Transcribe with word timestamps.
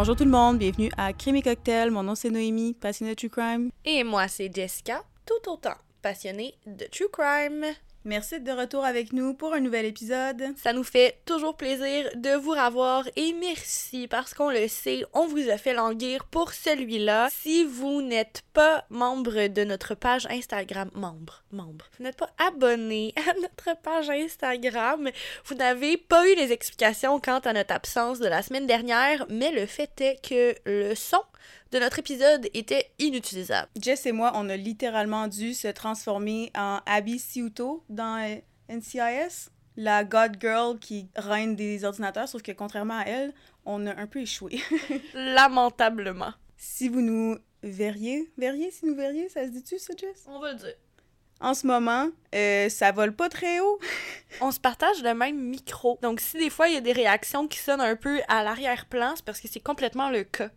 Bonjour 0.00 0.16
tout 0.16 0.24
le 0.24 0.30
monde, 0.30 0.56
bienvenue 0.56 0.90
à 0.96 1.12
Crime 1.12 1.36
et 1.36 1.42
Cocktail. 1.42 1.90
Mon 1.90 2.02
nom 2.02 2.14
c'est 2.14 2.30
Noémie, 2.30 2.72
passionnée 2.72 3.10
de 3.10 3.16
True 3.16 3.28
Crime. 3.28 3.70
Et 3.84 4.02
moi, 4.02 4.28
c'est 4.28 4.50
Jessica, 4.50 5.04
tout 5.26 5.50
autant 5.50 5.74
passionnée 6.00 6.54
de 6.66 6.86
True 6.86 7.10
Crime. 7.12 7.66
Merci 8.06 8.40
de 8.40 8.50
retour 8.50 8.82
avec 8.82 9.12
nous 9.12 9.34
pour 9.34 9.52
un 9.52 9.60
nouvel 9.60 9.84
épisode. 9.84 10.54
Ça 10.56 10.72
nous 10.72 10.84
fait 10.84 11.20
toujours 11.26 11.54
plaisir 11.54 12.08
de 12.14 12.30
vous 12.30 12.52
revoir 12.52 13.04
et 13.14 13.34
merci 13.34 14.08
parce 14.08 14.32
qu'on 14.32 14.48
le 14.48 14.68
sait, 14.68 15.04
on 15.12 15.26
vous 15.26 15.50
a 15.50 15.58
fait 15.58 15.74
languir 15.74 16.24
pour 16.24 16.54
celui-là. 16.54 17.28
Si 17.30 17.62
vous 17.62 18.00
n'êtes 18.00 18.42
pas 18.54 18.86
membre 18.88 19.48
de 19.48 19.64
notre 19.64 19.94
page 19.94 20.26
Instagram, 20.30 20.90
membre, 20.94 21.42
membre, 21.52 21.90
vous 21.98 22.04
n'êtes 22.04 22.16
pas 22.16 22.30
abonné 22.38 23.12
à 23.16 23.34
notre 23.34 23.78
page 23.82 24.08
Instagram, 24.08 25.10
vous 25.44 25.54
n'avez 25.56 25.98
pas 25.98 26.26
eu 26.26 26.34
les 26.36 26.52
explications 26.52 27.20
quant 27.20 27.40
à 27.40 27.52
notre 27.52 27.74
absence 27.74 28.18
de 28.18 28.28
la 28.28 28.40
semaine 28.40 28.66
dernière, 28.66 29.26
mais 29.28 29.52
le 29.52 29.66
fait 29.66 30.00
est 30.00 30.26
que 30.26 30.54
le 30.64 30.94
son 30.94 31.20
de 31.72 31.78
notre 31.78 31.98
épisode 31.98 32.48
était 32.54 32.90
inutilisable. 32.98 33.68
Jess 33.80 34.06
et 34.06 34.12
moi, 34.12 34.32
on 34.34 34.48
a 34.48 34.56
littéralement 34.56 35.28
dû 35.28 35.54
se 35.54 35.68
transformer 35.68 36.50
en 36.56 36.80
Abby 36.86 37.18
Ciuto 37.18 37.84
dans 37.88 38.22
euh, 38.22 38.36
NCIS, 38.68 39.50
la 39.76 40.04
God 40.04 40.36
Girl 40.40 40.78
qui 40.78 41.08
reine 41.16 41.56
des 41.56 41.84
ordinateurs, 41.84 42.28
sauf 42.28 42.42
que 42.42 42.52
contrairement 42.52 42.98
à 42.98 43.04
elle, 43.04 43.32
on 43.64 43.86
a 43.86 43.94
un 43.94 44.06
peu 44.06 44.20
échoué. 44.20 44.60
Lamentablement. 45.14 46.32
Si 46.56 46.88
vous 46.88 47.00
nous 47.00 47.38
verriez, 47.62 48.30
verriez, 48.36 48.70
si 48.70 48.86
nous 48.86 48.94
verriez, 48.94 49.28
ça 49.28 49.44
se 49.44 49.50
dit-tu 49.50 49.78
ça, 49.78 49.94
Jess? 49.96 50.24
On 50.26 50.40
va 50.40 50.52
le 50.52 50.58
dire. 50.58 50.74
En 51.40 51.54
ce 51.54 51.66
moment, 51.66 52.10
euh, 52.34 52.68
ça 52.68 52.92
vole 52.92 53.14
pas 53.14 53.30
très 53.30 53.60
haut. 53.60 53.78
on 54.42 54.50
se 54.50 54.60
partage 54.60 55.02
le 55.02 55.14
même 55.14 55.40
micro. 55.40 55.98
Donc 56.02 56.20
si 56.20 56.38
des 56.38 56.50
fois 56.50 56.68
il 56.68 56.74
y 56.74 56.76
a 56.76 56.82
des 56.82 56.92
réactions 56.92 57.48
qui 57.48 57.58
sonnent 57.58 57.80
un 57.80 57.96
peu 57.96 58.20
à 58.28 58.44
l'arrière-plan, 58.44 59.14
c'est 59.16 59.24
parce 59.24 59.40
que 59.40 59.48
c'est 59.48 59.60
complètement 59.60 60.10
le 60.10 60.24
cas. 60.24 60.50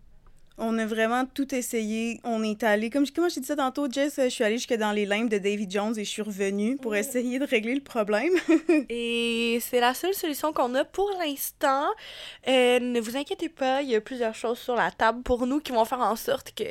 On 0.58 0.78
a 0.78 0.86
vraiment 0.86 1.26
tout 1.26 1.54
essayé. 1.56 2.20
On 2.24 2.44
est 2.44 2.64
allé, 2.64 2.90
comme, 2.90 3.06
comment 3.14 3.30
je 3.30 3.40
dit 3.40 3.46
ça 3.46 3.56
tantôt, 3.56 3.90
Jess, 3.90 4.20
je 4.24 4.30
suis 4.30 4.44
allée 4.44 4.58
jusque 4.58 4.76
dans 4.76 4.92
les 4.92 5.06
limbes 5.06 5.30
de 5.30 5.40
David 5.40 5.72
Jones 5.72 5.94
et 5.98 6.04
je 6.04 6.10
suis 6.10 6.22
revenue 6.22 6.78
pour 6.78 6.96
essayer 6.96 7.40
de 7.40 7.46
régler 7.46 7.74
le 7.74 7.82
problème. 7.82 8.34
et 8.90 9.58
c'est 9.62 9.80
la 9.80 9.94
seule 9.94 10.14
solution 10.14 10.54
qu'on 10.54 10.76
a 10.76 10.86
pour 10.86 11.10
l'instant. 11.20 11.88
Euh, 12.48 12.80
ne 12.80 13.00
vous 13.00 13.18
inquiétez 13.18 13.50
pas, 13.50 13.82
il 13.82 13.90
y 13.90 13.96
a 13.96 14.02
plusieurs 14.02 14.36
choses 14.36 14.60
sur 14.60 14.76
la 14.76 14.92
table 14.92 15.24
pour 15.24 15.48
nous 15.48 15.60
qui 15.60 15.72
vont 15.72 15.86
faire 15.86 16.02
en 16.02 16.16
sorte 16.16 16.54
que 16.54 16.64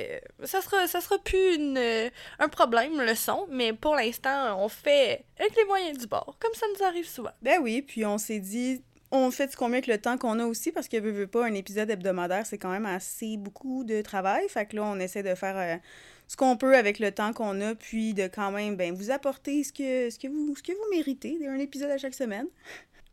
ça 0.45 0.61
sera, 0.61 0.87
ça 0.87 1.01
sera 1.01 1.19
plus 1.19 1.57
une, 1.57 2.11
un 2.39 2.49
problème, 2.49 3.01
le 3.01 3.15
son, 3.15 3.47
mais 3.51 3.73
pour 3.73 3.97
l'instant, 3.97 4.63
on 4.63 4.69
fait 4.69 5.25
avec 5.39 5.57
les 5.57 5.65
moyens 5.65 5.99
du 5.99 6.07
bord, 6.07 6.37
comme 6.39 6.55
ça 6.55 6.67
nous 6.77 6.85
arrive 6.85 7.09
souvent. 7.09 7.33
Ben 7.43 7.59
oui, 7.61 7.83
puis 7.83 8.07
on 8.07 8.19
s'est 8.19 8.39
dit, 8.39 8.83
on 9.13 9.31
fait 9.31 9.53
ce 9.53 9.57
qu'on 9.57 9.69
met 9.69 9.77
avec 9.77 9.87
le 9.87 9.99
temps 9.99 10.17
qu'on 10.17 10.39
a 10.41 10.47
aussi 10.47 10.73
parce 10.73 10.89
que 10.89 10.97
veut, 10.97 11.13
veut 11.13 11.27
pas 11.27 11.47
un 11.47 11.55
épisode 11.55 11.91
hebdomadaire, 11.91 12.47
c'est 12.47 12.59
quand 12.59 12.71
même 12.71 12.87
assez 12.87 13.37
beaucoup 13.37 13.85
de 13.85 14.01
travail. 14.01 14.49
Fait 14.49 14.67
que 14.67 14.77
là, 14.77 14.85
on 14.85 14.99
essaie 14.99 15.23
de 15.23 15.35
faire 15.35 15.57
euh, 15.59 15.77
ce 16.27 16.37
qu'on 16.37 16.57
peut 16.57 16.75
avec 16.77 16.99
le 16.99 17.13
temps 17.13 17.35
qu'on 17.35 17.61
a, 17.61 17.75
puis 17.75 18.15
de 18.15 18.27
quand 18.27 18.51
même 18.51 18.77
ben, 18.77 18.95
vous 18.95 19.11
apporter 19.11 19.63
ce 19.65 19.73
que, 19.73 20.09
ce 20.09 20.19
que 20.19 20.29
vous 20.29 20.57
ce 20.57 20.63
que 20.63 20.73
vous 20.73 20.91
méritez 20.91 21.39
d'un 21.39 21.59
épisode 21.59 21.91
à 21.91 21.99
chaque 21.99 22.15
semaine. 22.15 22.47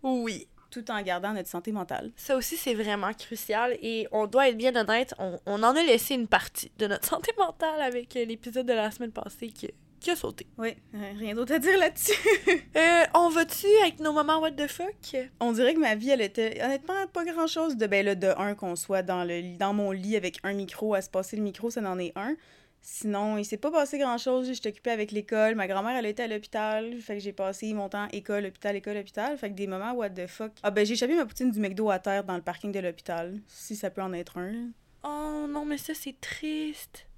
Oui. 0.01 0.47
Tout 0.71 0.89
en 0.91 1.01
gardant 1.01 1.33
notre 1.33 1.49
santé 1.49 1.71
mentale. 1.71 2.11
Ça 2.15 2.37
aussi, 2.37 2.55
c'est 2.55 2.75
vraiment 2.75 3.11
crucial 3.13 3.75
et 3.81 4.07
on 4.11 4.27
doit 4.27 4.49
être 4.49 4.57
bien 4.57 4.75
honnête, 4.75 5.15
on, 5.17 5.39
on 5.47 5.63
en 5.63 5.75
a 5.75 5.83
laissé 5.83 6.13
une 6.13 6.27
partie 6.27 6.71
de 6.77 6.85
notre 6.85 7.07
santé 7.07 7.31
mentale 7.39 7.81
avec 7.81 8.13
l'épisode 8.13 8.67
de 8.67 8.73
la 8.73 8.91
semaine 8.91 9.11
passée 9.11 9.47
qui, 9.47 9.71
qui 9.99 10.11
a 10.11 10.15
sauté. 10.15 10.47
Oui, 10.57 10.75
rien 10.93 11.35
d'autre 11.35 11.53
à 11.53 11.59
dire 11.59 11.77
là-dessus. 11.77 12.13
euh, 12.75 13.03
on 13.13 13.29
va-tu 13.29 13.67
avec 13.81 13.99
nos 13.99 14.13
moments 14.13 14.39
what 14.39 14.51
the 14.51 14.67
fuck? 14.67 14.95
On 15.39 15.51
dirait 15.51 15.73
que 15.73 15.79
ma 15.79 15.95
vie, 15.95 16.09
elle 16.09 16.21
était 16.21 16.61
honnêtement 16.63 17.07
pas 17.11 17.25
grand-chose 17.25 17.77
de, 17.77 17.87
ben 17.87 18.05
là, 18.05 18.15
de 18.15 18.27
un, 18.37 18.55
qu'on 18.55 18.75
soit 18.75 19.03
dans, 19.03 19.23
le, 19.23 19.57
dans 19.57 19.73
mon 19.73 19.91
lit 19.91 20.15
avec 20.15 20.39
un 20.43 20.53
micro, 20.53 20.93
à 20.93 21.01
se 21.01 21.09
passer 21.09 21.35
le 21.35 21.43
micro, 21.43 21.69
ça 21.69 21.81
n'en 21.81 21.99
est 21.99 22.13
un. 22.15 22.35
Sinon, 22.81 23.37
il 23.37 23.43
s'est 23.43 23.57
pas 23.57 23.71
passé 23.71 23.97
grand-chose. 23.97 24.51
J'étais 24.53 24.69
occupée 24.69 24.91
avec 24.91 25.11
l'école. 25.11 25.55
Ma 25.55 25.67
grand-mère, 25.67 25.97
elle 25.97 26.05
était 26.05 26.23
à 26.23 26.27
l'hôpital. 26.27 26.99
Fait 27.01 27.15
que 27.15 27.19
j'ai 27.19 27.33
passé 27.33 27.73
mon 27.73 27.89
temps 27.89 28.07
école, 28.13 28.45
hôpital, 28.45 28.75
école, 28.75 28.97
hôpital. 28.97 29.37
Fait 29.37 29.49
que 29.49 29.55
des 29.55 29.67
moments 29.67 29.91
what 29.91 30.11
the 30.11 30.27
fuck. 30.27 30.53
Ah 30.63 30.71
ben, 30.71 30.85
j'ai 30.85 30.93
échappé 30.93 31.15
ma 31.15 31.25
poutine 31.25 31.51
du 31.51 31.59
McDo 31.59 31.89
à 31.89 31.99
terre 31.99 32.23
dans 32.23 32.35
le 32.35 32.41
parking 32.41 32.71
de 32.71 32.79
l'hôpital. 32.79 33.37
Si 33.47 33.75
ça 33.75 33.89
peut 33.89 34.01
en 34.01 34.13
être 34.13 34.37
un. 34.37 34.69
Oh 35.03 35.45
non, 35.49 35.65
mais 35.65 35.77
ça, 35.77 35.93
c'est 35.93 36.19
triste 36.21 37.08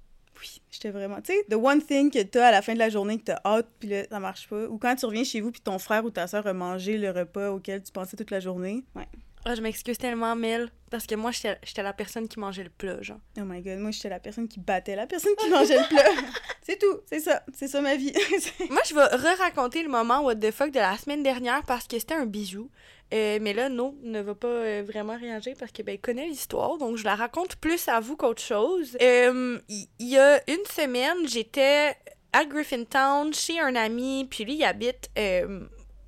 oui, 0.42 0.60
j'étais 0.70 0.90
vraiment. 0.90 1.20
Tu 1.20 1.32
sais, 1.32 1.44
the 1.48 1.54
one 1.54 1.80
thing 1.80 2.10
que 2.10 2.22
t'as 2.22 2.48
à 2.48 2.50
la 2.50 2.62
fin 2.62 2.74
de 2.74 2.78
la 2.78 2.90
journée 2.90 3.18
que 3.18 3.24
t'as 3.24 3.40
hâte, 3.44 3.68
puis 3.78 3.88
là, 3.88 4.04
ça 4.10 4.18
marche 4.18 4.48
pas. 4.48 4.64
Ou 4.66 4.76
quand 4.78 4.94
tu 4.96 5.06
reviens 5.06 5.24
chez 5.24 5.40
vous, 5.40 5.52
puis 5.52 5.60
ton 5.60 5.78
frère 5.78 6.04
ou 6.04 6.10
ta 6.10 6.26
soeur 6.26 6.46
a 6.46 6.52
mangé 6.52 6.98
le 6.98 7.10
repas 7.10 7.50
auquel 7.50 7.82
tu 7.82 7.92
pensais 7.92 8.16
toute 8.16 8.30
la 8.30 8.40
journée. 8.40 8.84
Ouais. 8.94 9.06
Oh, 9.44 9.50
je 9.56 9.60
m'excuse 9.60 9.98
tellement, 9.98 10.36
Mel, 10.36 10.70
parce 10.88 11.04
que 11.04 11.16
moi, 11.16 11.32
j'étais 11.32 11.82
la 11.82 11.92
personne 11.92 12.28
qui 12.28 12.38
mangeait 12.38 12.62
le 12.62 12.70
plat, 12.70 13.02
genre. 13.02 13.18
Oh 13.36 13.42
my 13.44 13.60
god, 13.60 13.78
moi, 13.78 13.90
j'étais 13.90 14.08
la 14.08 14.20
personne 14.20 14.46
qui 14.46 14.60
battait 14.60 14.94
la 14.94 15.08
personne 15.08 15.32
qui 15.36 15.48
mangeait 15.50 15.78
le 15.78 15.88
plat. 15.88 16.04
c'est 16.62 16.78
tout, 16.78 17.00
c'est 17.06 17.18
ça, 17.18 17.42
c'est 17.52 17.66
ça 17.66 17.80
ma 17.80 17.96
vie. 17.96 18.12
moi, 18.70 18.82
je 18.88 18.94
vais 18.94 19.02
re-raconter 19.02 19.82
le 19.82 19.88
moment 19.88 20.20
what 20.20 20.36
the 20.36 20.52
fuck 20.52 20.70
de 20.70 20.78
la 20.78 20.96
semaine 20.96 21.24
dernière 21.24 21.64
parce 21.64 21.88
que 21.88 21.98
c'était 21.98 22.14
un 22.14 22.26
bijou. 22.26 22.70
Euh, 23.12 23.38
mais 23.40 23.52
là, 23.52 23.68
non, 23.68 23.94
ne 24.02 24.20
va 24.20 24.34
pas 24.34 24.48
euh, 24.48 24.82
vraiment 24.86 25.16
réagir 25.16 25.54
parce 25.58 25.70
que 25.70 25.82
ben, 25.82 25.98
connaît 25.98 26.26
l'histoire, 26.26 26.78
donc 26.78 26.96
je 26.96 27.04
la 27.04 27.14
raconte 27.14 27.56
plus 27.56 27.86
à 27.88 28.00
vous 28.00 28.16
qu'autre 28.16 28.40
chose. 28.40 28.96
Euh, 29.02 29.58
il 29.68 30.08
y, 30.08 30.16
a 30.16 30.40
une 30.50 30.64
semaine, 30.64 31.28
j'étais 31.28 31.94
à 32.32 32.44
Griffintown 32.46 33.34
chez 33.34 33.60
un 33.60 33.76
ami, 33.76 34.26
puis 34.30 34.44
lui, 34.44 34.54
il 34.54 34.64
habite 34.64 35.10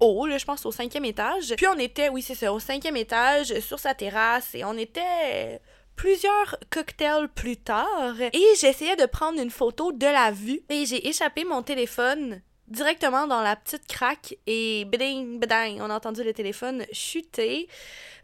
haut, 0.00 0.26
là, 0.26 0.38
je 0.38 0.44
pense 0.44 0.64
au 0.64 0.72
cinquième 0.72 1.04
étage. 1.04 1.54
Puis 1.56 1.66
on 1.66 1.78
était, 1.78 2.08
oui, 2.08 2.22
c'est 2.22 2.34
ça, 2.34 2.52
au 2.52 2.58
cinquième 2.58 2.96
étage, 2.96 3.58
sur 3.60 3.78
sa 3.78 3.92
terrasse, 3.94 4.54
et 4.54 4.64
on 4.64 4.76
était 4.78 5.60
plusieurs 5.96 6.56
cocktails 6.70 7.28
plus 7.28 7.58
tard. 7.58 8.18
Et 8.32 8.44
j'essayais 8.58 8.96
de 8.96 9.06
prendre 9.06 9.40
une 9.40 9.50
photo 9.50 9.92
de 9.92 10.06
la 10.06 10.30
vue, 10.30 10.62
et 10.70 10.86
j'ai 10.86 11.06
échappé 11.06 11.44
mon 11.44 11.62
téléphone 11.62 12.40
directement 12.74 13.26
dans 13.26 13.40
la 13.40 13.56
petite 13.56 13.86
craque 13.86 14.36
et 14.46 14.84
bding, 14.84 15.38
bding, 15.40 15.80
on 15.80 15.88
a 15.90 15.94
entendu 15.94 16.22
le 16.22 16.34
téléphone 16.34 16.84
chuter. 16.92 17.68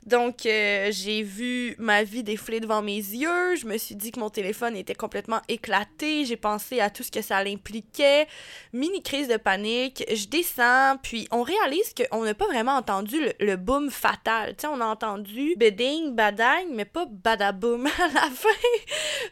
Donc, 0.07 0.47
euh, 0.47 0.89
j'ai 0.91 1.23
vu 1.23 1.75
ma 1.79 2.05
vie 2.05 2.23
défouler 2.23 2.61
devant 2.61 2.81
mes 2.81 2.97
yeux. 2.97 3.55
Je 3.57 3.67
me 3.67 3.77
suis 3.77 3.95
dit 3.95 4.13
que 4.13 4.21
mon 4.21 4.31
téléphone 4.31 4.75
était 4.75 4.95
complètement 4.95 5.41
éclaté. 5.49 6.25
J'ai 6.25 6.39
pensé 6.39 6.81
à 6.81 6.89
tout 6.89 7.03
ce 7.03 7.11
que 7.11 7.21
ça 7.21 7.45
l'impliquait. 7.45 8.27
Mini 8.73 9.03
crise 9.03 9.29
de 9.29 9.37
panique. 9.37 10.05
Je 10.11 10.27
descends, 10.27 10.97
puis 11.03 11.29
on 11.31 11.43
réalise 11.43 11.93
qu'on 11.95 12.25
n'a 12.25 12.33
pas 12.33 12.47
vraiment 12.47 12.77
entendu 12.77 13.21
le, 13.39 13.57
boom 13.57 13.91
fatal. 13.91 14.57
Tu 14.57 14.63
sais, 14.63 14.67
on 14.69 14.81
a 14.81 14.87
entendu 14.87 15.55
beding, 15.59 16.15
badang, 16.15 16.69
mais 16.73 16.87
pas 16.87 17.07
badaboom 17.07 17.87
à 17.99 18.07
la 18.15 18.31
fin. 18.31 18.49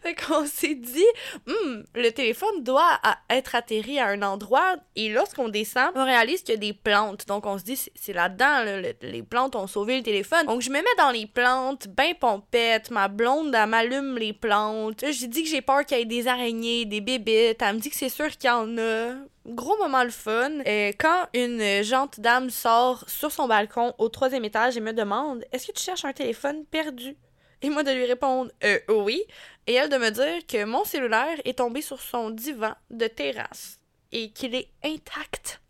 fait 0.03 0.15
qu'on 0.15 0.45
s'est 0.45 0.75
dit, 0.75 1.07
hmm, 1.47 1.83
le 1.95 2.11
téléphone 2.11 2.63
doit 2.63 3.01
être 3.31 3.55
atterri 3.55 3.99
à 3.99 4.09
un 4.09 4.21
endroit. 4.21 4.77
Et 4.97 5.09
lorsqu'on 5.09 5.49
descend, 5.49 5.93
on 5.95 6.05
réalise 6.05 6.43
qu'il 6.43 6.55
y 6.55 6.59
a 6.59 6.61
des 6.61 6.75
plantes. 6.75 7.27
Donc, 7.27 7.47
on 7.47 7.57
se 7.57 7.65
dit, 7.65 7.81
c'est 7.95 8.13
là-dedans, 8.13 8.83
les 9.01 9.23
plantes 9.23 9.57
ont 9.57 9.67
sauvé 9.67 9.97
le 9.97 10.03
téléphone. 10.03 10.58
Donc, 10.59 10.65
je 10.65 10.71
me 10.71 10.79
mets 10.79 10.97
dans 10.99 11.13
les 11.13 11.27
plantes, 11.27 11.87
ben 11.87 12.17
pompette, 12.19 12.91
ma 12.91 13.07
blonde, 13.07 13.55
elle 13.55 13.69
m'allume 13.69 14.19
les 14.19 14.33
plantes. 14.33 15.05
J'ai 15.09 15.29
dit 15.29 15.45
que 15.45 15.49
j'ai 15.49 15.63
peur 15.63 15.87
qu'il 15.87 15.99
y 15.99 16.01
ait 16.01 16.05
des 16.05 16.27
araignées, 16.27 16.85
des 16.85 17.01
bébites. 17.01 17.63
Elle 17.63 17.77
me 17.77 17.79
dit 17.79 17.91
que 17.91 17.95
c'est 17.95 18.09
sûr 18.09 18.27
qu'il 18.27 18.51
y 18.51 18.53
en 18.53 18.77
a. 18.77 19.15
Gros 19.47 19.77
moment 19.77 20.03
le 20.03 20.11
fun. 20.11 20.51
Et 20.65 20.97
quand 20.99 21.29
une 21.33 21.85
jante 21.85 22.19
dame 22.19 22.51
sort 22.51 23.09
sur 23.09 23.31
son 23.31 23.47
balcon 23.47 23.95
au 23.99 24.09
troisième 24.09 24.45
étage 24.45 24.77
et 24.77 24.81
me 24.81 24.93
demande 24.93 25.45
Est-ce 25.53 25.69
que 25.69 25.73
tu 25.79 25.85
cherches 25.85 26.05
un 26.05 26.13
téléphone 26.13 26.65
perdu 26.65 27.17
et 27.63 27.71
moi 27.71 27.85
de 27.85 27.93
lui 27.93 28.07
répondre 28.07 28.51
euh, 28.65 28.81
oui. 28.89 29.23
Et 29.69 29.75
elle 29.75 29.89
de 29.89 29.97
me 29.97 30.11
dire 30.11 30.45
que 30.49 30.65
mon 30.65 30.83
cellulaire 30.83 31.39
est 31.45 31.59
tombé 31.59 31.83
sur 31.83 32.01
son 32.01 32.31
divan 32.31 32.75
de 32.91 33.07
terrasse 33.07 33.79
et 34.11 34.33
qu'il 34.33 34.57
est 34.57 34.71
intact 34.83 35.61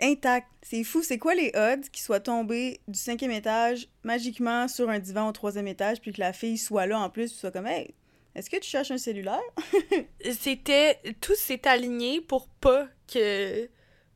intact. 0.00 0.48
C'est 0.62 0.84
fou. 0.84 1.02
C'est 1.02 1.18
quoi 1.18 1.34
les 1.34 1.52
odds 1.54 1.88
qu'il 1.90 2.02
soit 2.02 2.20
tombé 2.20 2.80
du 2.88 2.98
cinquième 2.98 3.30
étage 3.30 3.88
magiquement 4.02 4.68
sur 4.68 4.88
un 4.90 4.98
divan 4.98 5.28
au 5.28 5.32
troisième 5.32 5.66
étage, 5.66 6.00
puis 6.00 6.12
que 6.12 6.20
la 6.20 6.32
fille 6.32 6.58
soit 6.58 6.86
là 6.86 6.98
en 6.98 7.10
plus, 7.10 7.32
tu 7.32 7.38
sois 7.38 7.50
comme, 7.50 7.66
hey, 7.66 7.94
est-ce 8.34 8.50
que 8.50 8.56
tu 8.56 8.68
cherches 8.68 8.90
un 8.90 8.98
cellulaire? 8.98 9.40
C'était. 10.38 10.98
Tout 11.20 11.34
s'est 11.34 11.66
aligné 11.66 12.20
pour 12.20 12.48
pas 12.48 12.88
que. 13.12 13.68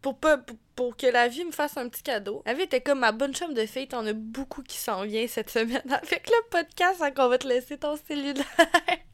Pour 0.03 0.19
pas 0.19 0.41
que 0.97 1.07
la 1.07 1.29
vie 1.29 1.45
me 1.45 1.51
fasse 1.51 1.77
un 1.77 1.89
petit 1.89 2.03
cadeau. 2.03 2.43
La 2.47 2.55
vie 2.55 2.63
était 2.63 2.81
comme 2.81 3.01
ma 3.01 3.13
bonne 3.13 3.35
chum 3.35 3.53
de 3.53 3.67
fille, 3.67 3.89
t'en 3.89 4.07
as 4.07 4.13
beaucoup 4.13 4.63
qui 4.63 4.77
s'en 4.77 5.03
vient 5.03 5.27
cette 5.27 5.51
semaine 5.51 5.83
avec 5.87 6.29
le 6.29 6.49
podcast, 6.51 7.03
hein, 7.03 7.11
qu'on 7.11 7.29
va 7.29 7.39
te 7.39 7.49
laisser 7.49 7.77
ton 7.79 7.97
cellulaire. 7.97 8.45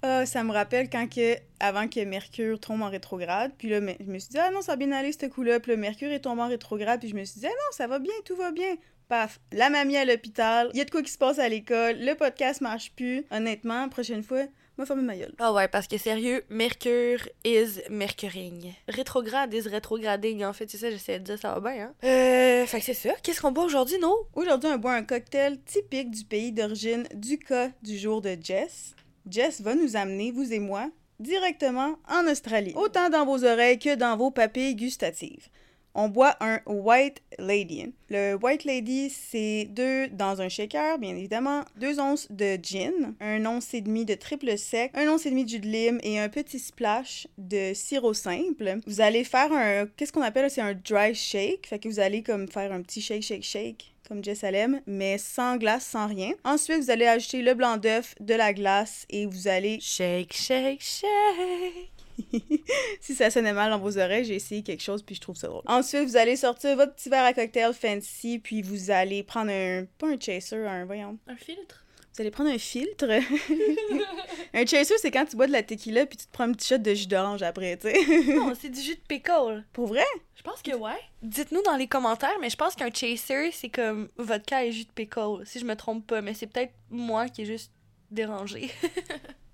Ah, 0.06 0.26
ça 0.26 0.44
me 0.44 0.52
rappelle 0.52 0.90
quand 0.90 1.08
que, 1.08 1.34
avant 1.60 1.88
que 1.88 2.04
Mercure 2.04 2.60
tombe 2.60 2.82
en 2.82 2.90
rétrograde, 2.90 3.52
puis 3.56 3.70
là, 3.70 3.80
je 3.80 4.04
me 4.04 4.18
suis 4.18 4.28
dit, 4.28 4.38
ah 4.38 4.50
non, 4.50 4.60
ça 4.60 4.72
va 4.72 4.76
bien 4.76 4.92
aller 4.92 5.12
ce 5.12 5.24
coup-là, 5.24 5.60
puis 5.60 5.72
le 5.72 5.78
Mercure 5.78 6.10
est 6.10 6.20
tombé 6.20 6.42
en 6.42 6.48
rétrograde, 6.48 7.00
puis 7.00 7.08
je 7.08 7.14
me 7.14 7.24
suis 7.24 7.40
dit, 7.40 7.46
ah 7.46 7.48
non, 7.48 7.72
ça 7.72 7.86
va 7.86 7.98
bien, 7.98 8.12
tout 8.26 8.36
va 8.36 8.52
bien. 8.52 8.76
Paf, 9.08 9.40
la 9.50 9.70
mamie 9.70 9.96
à 9.96 10.04
l'hôpital, 10.04 10.68
il 10.74 10.78
y 10.78 10.82
a 10.82 10.84
de 10.84 10.90
quoi 10.90 11.00
qui 11.00 11.10
se 11.10 11.16
passe 11.16 11.38
à 11.38 11.48
l'école, 11.48 11.96
le 11.98 12.12
podcast 12.12 12.60
marche 12.60 12.92
plus. 12.94 13.24
Honnêtement, 13.30 13.88
prochaine 13.88 14.22
fois, 14.22 14.44
m'a 14.78 14.86
fermé 14.86 15.02
ma 15.02 15.16
gueule. 15.16 15.34
Ah 15.38 15.52
ouais, 15.52 15.68
parce 15.68 15.86
que 15.86 15.98
sérieux, 15.98 16.44
Mercure 16.48 17.20
is 17.44 17.80
Mercuring. 17.90 18.72
Rétrograde 18.88 19.54
is 19.54 19.68
rétrograding. 19.68 20.44
En 20.44 20.52
fait, 20.52 20.70
c'est 20.70 20.78
ça, 20.78 20.90
j'essaie 20.90 21.18
de 21.18 21.24
dire, 21.24 21.38
ça 21.38 21.58
va 21.58 21.72
bien, 21.72 21.84
hein? 21.84 21.94
Euh, 22.04 22.66
fait 22.66 22.78
que 22.80 22.84
c'est 22.84 22.94
ça. 22.94 23.14
Qu'est-ce 23.22 23.40
qu'on 23.40 23.52
boit 23.52 23.64
aujourd'hui, 23.64 23.98
non? 23.98 24.16
Aujourd'hui, 24.34 24.70
on 24.72 24.78
boit 24.78 24.94
un 24.94 25.04
cocktail 25.04 25.60
typique 25.64 26.10
du 26.10 26.24
pays 26.24 26.52
d'origine 26.52 27.06
du 27.14 27.38
cas 27.38 27.70
du 27.82 27.98
jour 27.98 28.20
de 28.20 28.36
Jess. 28.42 28.94
Jess 29.28 29.60
va 29.60 29.74
nous 29.74 29.96
amener, 29.96 30.32
vous 30.32 30.52
et 30.52 30.58
moi, 30.58 30.90
directement 31.20 31.96
en 32.08 32.26
Australie, 32.30 32.72
autant 32.76 33.08
dans 33.08 33.24
vos 33.24 33.44
oreilles 33.44 33.78
que 33.78 33.94
dans 33.94 34.16
vos 34.16 34.30
papilles 34.30 34.74
gustatives. 34.74 35.48
On 35.94 36.08
boit 36.08 36.36
un 36.40 36.60
White 36.66 37.22
Lady. 37.38 37.92
Le 38.08 38.34
White 38.34 38.64
Lady, 38.64 39.10
c'est 39.10 39.66
deux 39.70 40.08
dans 40.08 40.40
un 40.40 40.48
shaker, 40.48 40.98
bien 40.98 41.14
évidemment, 41.16 41.62
deux 41.76 42.00
onces 42.00 42.26
de 42.30 42.58
gin, 42.60 43.14
un 43.20 43.46
once 43.46 43.74
et 43.74 43.80
demi 43.80 44.04
de 44.04 44.14
triple 44.14 44.58
sec, 44.58 44.90
un 44.94 45.08
once 45.08 45.24
et 45.26 45.30
demi 45.30 45.44
de 45.44 45.50
jus 45.50 45.60
de 45.60 45.68
lime 45.68 46.00
et 46.02 46.18
un 46.18 46.28
petit 46.28 46.58
splash 46.58 47.28
de 47.38 47.72
sirop 47.74 48.12
simple. 48.14 48.78
Vous 48.86 49.00
allez 49.00 49.22
faire 49.22 49.52
un, 49.52 49.86
qu'est-ce 49.96 50.12
qu'on 50.12 50.22
appelle, 50.22 50.50
c'est 50.50 50.60
un 50.60 50.74
dry 50.74 51.14
shake, 51.14 51.68
fait 51.68 51.78
que 51.78 51.88
vous 51.88 52.00
allez 52.00 52.22
comme 52.22 52.48
faire 52.48 52.72
un 52.72 52.82
petit 52.82 53.00
shake, 53.00 53.22
shake, 53.22 53.44
shake 53.44 53.94
comme 54.08 54.22
Jess 54.22 54.40
Salem, 54.40 54.80
mais 54.86 55.16
sans 55.16 55.56
glace, 55.56 55.86
sans 55.86 56.06
rien. 56.06 56.32
Ensuite, 56.44 56.82
vous 56.82 56.90
allez 56.90 57.06
ajouter 57.06 57.40
le 57.40 57.54
blanc 57.54 57.78
d'œuf, 57.78 58.14
de 58.20 58.34
la 58.34 58.52
glace 58.52 59.06
et 59.08 59.24
vous 59.26 59.48
allez 59.48 59.78
Shake, 59.80 60.34
shake, 60.34 60.82
shake. 60.82 61.93
si 63.00 63.14
ça 63.14 63.30
sonnait 63.30 63.52
mal 63.52 63.70
dans 63.70 63.78
vos 63.78 63.98
oreilles, 63.98 64.24
j'ai 64.24 64.36
essayé 64.36 64.62
quelque 64.62 64.82
chose 64.82 65.02
puis 65.02 65.14
je 65.14 65.20
trouve 65.20 65.36
ça 65.36 65.48
drôle. 65.48 65.62
Ensuite, 65.66 66.04
vous 66.04 66.16
allez 66.16 66.36
sortir 66.36 66.76
votre 66.76 66.94
petit 66.94 67.08
verre 67.08 67.24
à 67.24 67.32
cocktail 67.32 67.72
fancy 67.72 68.38
puis 68.38 68.62
vous 68.62 68.90
allez 68.90 69.22
prendre 69.22 69.50
un 69.50 69.86
pas 69.98 70.08
un 70.08 70.18
chaser, 70.18 70.56
un 70.56 70.84
voyons. 70.84 71.18
Un 71.26 71.36
filtre? 71.36 71.84
Vous 72.14 72.20
allez 72.20 72.30
prendre 72.30 72.50
un 72.50 72.58
filtre. 72.58 73.06
un 74.54 74.66
chaser, 74.66 74.94
c'est 74.98 75.10
quand 75.10 75.24
tu 75.24 75.36
bois 75.36 75.48
de 75.48 75.52
la 75.52 75.64
tequila 75.64 76.06
puis 76.06 76.16
tu 76.16 76.26
te 76.26 76.32
prends 76.32 76.44
un 76.44 76.52
petit 76.52 76.68
shot 76.68 76.78
de 76.78 76.94
jus 76.94 77.08
d'orange 77.08 77.42
après, 77.42 77.76
tu 77.76 77.88
sais. 77.88 78.24
Non, 78.34 78.52
c'est 78.58 78.68
du 78.68 78.80
jus 78.80 78.94
de 78.94 79.00
pickle. 79.08 79.64
Pour 79.72 79.88
vrai? 79.88 80.04
Je 80.36 80.42
pense 80.42 80.62
que 80.62 80.76
ouais. 80.76 81.00
Dites-nous 81.22 81.62
dans 81.62 81.76
les 81.76 81.88
commentaires, 81.88 82.38
mais 82.40 82.50
je 82.50 82.56
pense 82.56 82.76
qu'un 82.76 82.92
chaser, 82.92 83.50
c'est 83.52 83.68
comme 83.68 84.08
vodka 84.16 84.64
et 84.64 84.70
jus 84.70 84.84
de 84.84 84.92
pickle, 84.92 85.44
si 85.44 85.58
je 85.58 85.64
me 85.64 85.74
trompe 85.74 86.06
pas. 86.06 86.22
Mais 86.22 86.34
c'est 86.34 86.46
peut-être 86.46 86.72
moi 86.88 87.28
qui 87.28 87.42
est 87.42 87.46
juste 87.46 87.72
dérangée. 88.12 88.70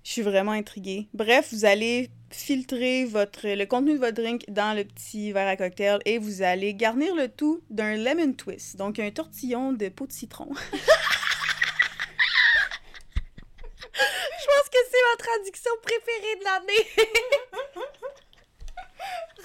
Je 0.03 0.11
suis 0.11 0.21
vraiment 0.21 0.51
intriguée. 0.51 1.07
Bref, 1.13 1.49
vous 1.53 1.65
allez 1.65 2.09
filtrer 2.31 3.05
votre, 3.05 3.47
le 3.47 3.65
contenu 3.65 3.93
de 3.93 3.99
votre 3.99 4.15
drink 4.15 4.43
dans 4.47 4.75
le 4.75 4.83
petit 4.83 5.31
verre 5.31 5.47
à 5.47 5.55
cocktail 5.55 5.99
et 6.05 6.17
vous 6.17 6.41
allez 6.41 6.73
garnir 6.73 7.13
le 7.15 7.27
tout 7.27 7.61
d'un 7.69 7.97
lemon 7.97 8.33
twist, 8.33 8.77
donc 8.77 8.99
un 8.99 9.11
tortillon 9.11 9.73
de 9.73 9.89
peau 9.89 10.07
de 10.07 10.11
citron. 10.11 10.49
Je 13.93 14.47
pense 14.47 14.69
que 14.69 14.77
c'est 14.89 15.03
ma 15.11 15.17
traduction 15.17 15.71
préférée 15.83 16.35
de 16.39 16.43
l'année. 16.43 16.87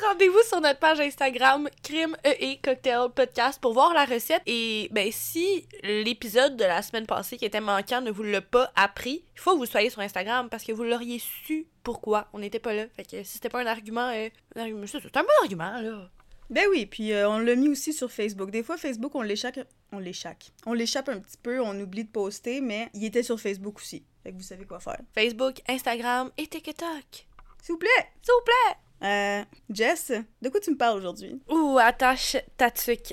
Rendez-vous 0.03 0.43
sur 0.47 0.61
notre 0.61 0.79
page 0.79 1.01
Instagram 1.01 1.69
Crime 1.83 2.17
EE 2.25 2.59
Cocktail 2.63 3.09
Podcast 3.15 3.61
pour 3.61 3.73
voir 3.73 3.95
la 3.95 4.05
recette. 4.05 4.43
Et 4.47 4.89
ben 4.93 5.11
si 5.11 5.67
l'épisode 5.83 6.57
de 6.57 6.65
la 6.65 6.83
semaine 6.83 7.07
passée 7.07 7.37
qui 7.39 7.45
était 7.47 7.61
manquant 7.61 8.01
ne 8.03 8.11
vous 8.11 8.23
l'a 8.23 8.43
pas 8.43 8.71
appris, 8.77 9.25
il 9.35 9.41
faut 9.41 9.53
que 9.53 9.59
vous 9.59 9.67
soyez 9.67 9.89
sur 9.89 10.01
Instagram 10.01 10.49
parce 10.51 10.65
que 10.65 10.73
vous 10.73 10.85
l'auriez 10.85 11.19
su 11.19 11.67
pourquoi 11.83 12.29
on 12.35 12.41
n'était 12.41 12.59
pas 12.59 12.75
là. 12.75 12.85
Fait 12.95 13.05
que 13.05 13.23
si 13.23 13.35
c'était 13.35 13.49
pas 13.49 13.61
un 13.63 13.67
argument, 13.67 14.09
euh, 14.15 14.29
un 14.55 14.61
argument- 14.61 14.87
c'est 14.87 15.17
un 15.17 15.23
bon 15.23 15.29
argument 15.43 15.81
là. 15.81 16.11
Ben 16.51 16.65
oui, 16.71 16.87
puis 16.87 17.13
euh, 17.13 17.29
on 17.29 17.39
l'a 17.39 17.55
mis 17.57 17.69
aussi 17.69 17.93
sur 17.93 18.11
Facebook. 18.13 18.51
Des 18.51 18.63
fois, 18.63 18.77
Facebook, 18.77 19.15
on 19.15 19.23
l'échappe, 19.23 19.59
on 19.93 19.99
l'échappe. 19.99 20.45
On 20.67 20.75
l'échappe 20.75 21.09
un 21.09 21.19
petit 21.19 21.39
peu, 21.43 21.61
on 21.61 21.79
oublie 21.81 22.05
de 22.05 22.11
poster, 22.11 22.61
mais 22.61 22.89
il 22.95 23.05
était 23.05 23.25
sur 23.25 23.41
Facebook 23.41 23.79
aussi. 23.79 24.05
Fait 24.23 24.31
que 24.31 24.37
vous 24.37 24.43
savez 24.43 24.65
quoi 24.65 24.79
faire. 24.79 25.01
Facebook, 25.15 25.61
Instagram 25.67 26.31
et 26.37 26.47
TikTok. 26.47 27.27
S'il 27.63 27.73
vous 27.73 27.79
plaît! 27.79 27.89
S'il 28.23 28.33
vous 28.33 28.45
plaît! 28.45 28.86
Euh, 29.03 29.43
Jess, 29.71 30.13
de 30.43 30.49
quoi 30.49 30.61
tu 30.61 30.71
me 30.71 30.77
parles 30.77 30.99
aujourd'hui? 30.99 31.41
Ou 31.49 31.79
attache 31.79 32.37
ta 32.57 32.71